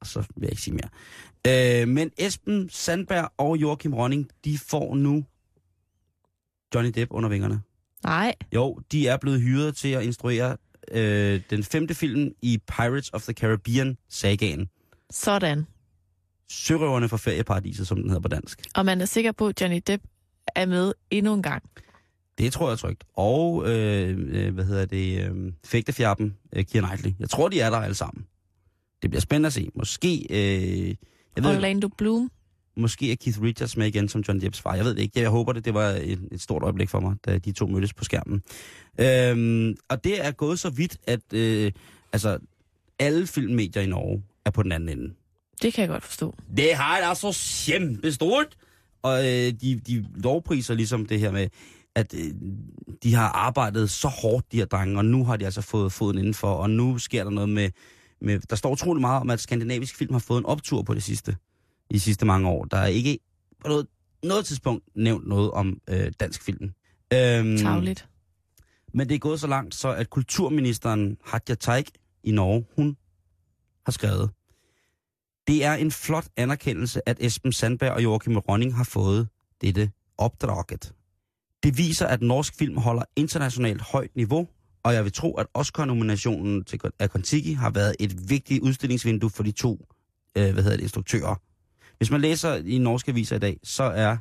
Og 0.00 0.06
så 0.06 0.20
vil 0.20 0.42
jeg 0.42 0.50
ikke 0.50 0.62
sige 0.62 0.74
mere. 0.74 1.80
Øh, 1.82 1.88
men 1.88 2.10
Esben 2.18 2.68
Sandberg 2.70 3.30
og 3.36 3.56
Joachim 3.56 3.94
Ronning, 3.94 4.30
de 4.44 4.58
får 4.58 4.94
nu 4.94 5.24
Johnny 6.74 6.90
Depp 6.94 7.12
under 7.12 7.28
vingerne. 7.28 7.60
Nej, 8.04 8.34
Jo, 8.54 8.80
de 8.92 9.08
er 9.08 9.16
blevet 9.16 9.40
hyret 9.40 9.76
til 9.76 9.88
at 9.88 10.02
instruere 10.02 10.56
øh, 10.92 11.40
den 11.50 11.64
femte 11.64 11.94
film 11.94 12.30
i 12.42 12.58
Pirates 12.66 13.10
of 13.12 13.22
the 13.22 13.32
Caribbean-sagaen. 13.32 14.68
sådan. 15.10 15.66
Sørøverne 16.50 17.08
fra 17.08 17.16
ferieparadiset, 17.16 17.86
som 17.88 17.96
den 17.98 18.08
hedder 18.08 18.22
på 18.22 18.28
dansk. 18.28 18.62
Og 18.74 18.84
man 18.86 19.00
er 19.00 19.04
sikker 19.04 19.32
på, 19.32 19.48
at 19.48 19.60
Johnny 19.60 19.80
Depp 19.86 20.02
er 20.54 20.66
med 20.66 20.92
endnu 21.10 21.34
en 21.34 21.42
gang. 21.42 21.62
Det 22.38 22.52
tror 22.52 22.68
jeg 22.68 22.78
trygt. 22.78 23.04
Og, 23.14 23.68
øh, 23.70 24.18
øh, 24.28 24.54
hvad 24.54 24.64
hedder 24.64 24.84
det, 24.86 25.30
øh, 25.30 25.52
fægtefjappen, 25.64 26.36
øh, 26.52 26.64
Keira 26.64 26.86
Knightley. 26.86 27.12
Jeg 27.18 27.30
tror, 27.30 27.48
de 27.48 27.60
er 27.60 27.70
der 27.70 27.76
alle 27.76 27.94
sammen. 27.94 28.26
Det 29.02 29.10
bliver 29.10 29.20
spændende 29.20 29.46
at 29.46 29.52
se. 29.52 29.68
Måske, 29.74 30.26
øh, 30.30 30.88
jeg 31.36 31.44
ved, 31.44 31.56
Orlando 31.56 31.88
Bloom. 31.98 32.30
måske 32.76 33.12
er 33.12 33.16
Keith 33.16 33.42
Richards 33.42 33.76
med 33.76 33.86
igen 33.86 34.08
som 34.08 34.20
John 34.28 34.40
Depps 34.40 34.60
far. 34.60 34.74
Jeg 34.74 34.84
ved 34.84 34.94
det 34.94 35.02
ikke. 35.02 35.20
Jeg 35.20 35.28
håber 35.30 35.52
det. 35.52 35.64
Det 35.64 35.74
var 35.74 35.88
et, 35.88 36.28
et 36.32 36.40
stort 36.40 36.62
øjeblik 36.62 36.88
for 36.88 37.00
mig, 37.00 37.14
da 37.26 37.38
de 37.38 37.52
to 37.52 37.66
mødtes 37.66 37.94
på 37.94 38.04
skærmen. 38.04 38.42
Øhm, 39.00 39.76
og 39.88 40.04
det 40.04 40.26
er 40.26 40.30
gået 40.30 40.58
så 40.58 40.70
vidt, 40.70 40.96
at 41.06 41.32
øh, 41.32 41.72
altså, 42.12 42.38
alle 42.98 43.26
filmmedier 43.26 43.82
i 43.82 43.86
Norge 43.86 44.22
er 44.44 44.50
på 44.50 44.62
den 44.62 44.72
anden 44.72 44.88
ende. 44.88 45.14
Det 45.62 45.74
kan 45.74 45.82
jeg 45.82 45.88
godt 45.88 46.04
forstå. 46.04 46.34
Det 46.56 46.74
har 46.74 47.00
det 47.00 47.06
altså 47.08 47.62
kæmpestort. 47.66 48.56
Og 49.02 49.18
øh, 49.18 49.52
de, 49.60 49.80
de 49.86 50.06
lovpriser 50.14 50.74
ligesom 50.74 51.06
det 51.06 51.20
her 51.20 51.30
med, 51.30 51.48
at 51.94 52.14
øh, 52.14 52.30
de 53.02 53.14
har 53.14 53.28
arbejdet 53.28 53.90
så 53.90 54.08
hårdt, 54.08 54.52
de 54.52 54.56
her 54.56 54.64
drenge, 54.64 54.98
og 54.98 55.04
nu 55.04 55.24
har 55.24 55.36
de 55.36 55.44
altså 55.44 55.60
fået 55.62 55.92
foden 55.92 56.18
indenfor, 56.18 56.48
og 56.48 56.70
nu 56.70 56.98
sker 56.98 57.24
der 57.24 57.30
noget 57.30 57.48
med, 57.48 57.70
med... 58.20 58.40
Der 58.50 58.56
står 58.56 58.70
utrolig 58.70 59.00
meget 59.00 59.20
om, 59.20 59.30
at 59.30 59.40
skandinavisk 59.40 59.96
film 59.96 60.12
har 60.12 60.18
fået 60.20 60.38
en 60.38 60.46
optur 60.46 60.82
på 60.82 60.94
det 60.94 61.02
sidste, 61.02 61.36
i 61.90 61.94
de 61.94 62.00
sidste 62.00 62.26
mange 62.26 62.48
år. 62.48 62.64
Der 62.64 62.76
er 62.76 62.86
ikke 62.86 63.18
på 63.60 63.68
noget, 63.68 63.86
noget 64.22 64.46
tidspunkt 64.46 64.84
nævnt 64.94 65.28
noget 65.28 65.50
om 65.50 65.80
øh, 65.88 66.12
dansk 66.20 66.42
film. 66.42 66.64
Øhm, 67.12 67.58
Tagligt. 67.58 68.08
men 68.94 69.08
det 69.08 69.14
er 69.14 69.18
gået 69.18 69.40
så 69.40 69.46
langt, 69.46 69.74
så 69.74 69.94
at 69.94 70.10
kulturministeren 70.10 71.16
Hadia 71.24 71.54
Taik 71.54 71.90
i 72.24 72.30
Norge, 72.30 72.66
hun 72.76 72.96
har 73.86 73.92
skrevet, 73.92 74.30
det 75.46 75.64
er 75.64 75.74
en 75.74 75.90
flot 75.90 76.28
anerkendelse, 76.36 77.08
at 77.08 77.16
Esben 77.20 77.52
Sandberg 77.52 77.92
og 77.92 78.02
Joachim 78.02 78.36
Ronning 78.36 78.74
har 78.76 78.84
fået 78.84 79.28
dette 79.60 79.90
opdraget. 80.18 80.92
Det 81.62 81.78
viser, 81.78 82.06
at 82.06 82.22
norsk 82.22 82.54
film 82.58 82.76
holder 82.76 83.02
internationalt 83.16 83.82
højt 83.82 84.16
niveau, 84.16 84.48
og 84.82 84.94
jeg 84.94 85.04
vil 85.04 85.12
tro, 85.12 85.34
at 85.34 85.46
Oscar-nominationen 85.54 86.64
til 86.64 86.80
af 86.98 87.10
Kontiki 87.10 87.52
har 87.52 87.70
været 87.70 87.96
et 88.00 88.30
vigtigt 88.30 88.60
udstillingsvindue 88.62 89.30
for 89.30 89.42
de 89.42 89.50
to 89.52 89.86
øh, 90.38 90.52
hvad 90.52 90.62
hedder 90.62 90.76
det, 90.76 90.82
instruktører. 90.82 91.34
Hvis 91.98 92.10
man 92.10 92.20
læser 92.20 92.54
i 92.54 92.78
norske 92.78 93.10
aviser 93.10 93.36
i 93.36 93.38
dag, 93.38 93.60
så 93.64 93.82
er 93.82 94.16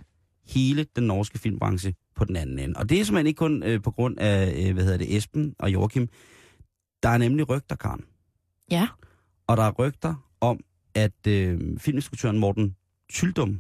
hele 0.47 0.85
den 0.95 1.03
norske 1.07 1.39
filmbranche 1.39 1.93
på 2.15 2.25
den 2.25 2.35
anden 2.35 2.59
ende. 2.59 2.73
Og 2.77 2.89
det 2.89 2.99
er 2.99 3.03
simpelthen 3.03 3.27
ikke 3.27 3.37
kun 3.37 3.63
øh, 3.63 3.81
på 3.81 3.91
grund 3.91 4.19
af, 4.19 4.67
øh, 4.67 4.73
hvad 4.73 4.83
hedder 4.83 4.97
det, 4.97 5.15
Esben 5.17 5.55
og 5.59 5.73
Joachim. 5.73 6.09
Der 7.03 7.09
er 7.09 7.17
nemlig 7.17 7.49
rygter, 7.49 7.75
Karen. 7.75 8.05
Ja. 8.71 8.87
Og 9.47 9.57
der 9.57 9.63
er 9.63 9.71
rygter 9.71 10.15
om, 10.41 10.59
at 10.95 11.27
øh, 11.27 11.79
filminstruktøren 11.79 12.37
Morten 12.39 12.75
Tyldum, 13.09 13.59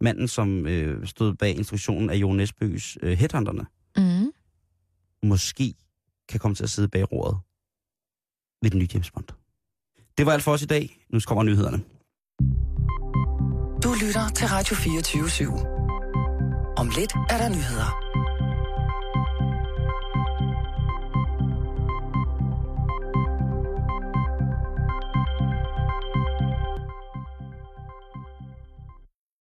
manden 0.00 0.28
som 0.28 0.66
øh, 0.66 1.06
stod 1.06 1.34
bag 1.34 1.56
instruktionen 1.56 2.10
af 2.10 2.14
Jo 2.16 2.32
Nesbøs 2.32 2.98
øh, 3.02 3.18
Headhunterne, 3.18 3.66
Mm. 3.96 4.32
måske 5.22 5.74
kan 6.28 6.40
komme 6.40 6.54
til 6.54 6.64
at 6.64 6.70
sidde 6.70 6.88
bag 6.88 7.12
roret 7.12 7.36
ved 8.62 8.70
den 8.70 8.78
nye 8.78 8.88
James 8.94 9.10
Bond. 9.10 9.28
Det 10.18 10.26
var 10.26 10.32
alt 10.32 10.42
for 10.42 10.52
os 10.52 10.62
i 10.62 10.66
dag. 10.66 11.06
Nu 11.12 11.20
kommer 11.26 11.42
nyhederne. 11.42 11.78
Du 13.84 13.90
lytter 14.04 14.28
til 14.28 14.46
Radio 14.46 14.76
24 14.76 15.24
/7. 15.24 15.44
Om 16.80 16.86
lidt 16.98 17.12
er 17.32 17.38
der 17.42 17.48
nyheder. 17.48 17.90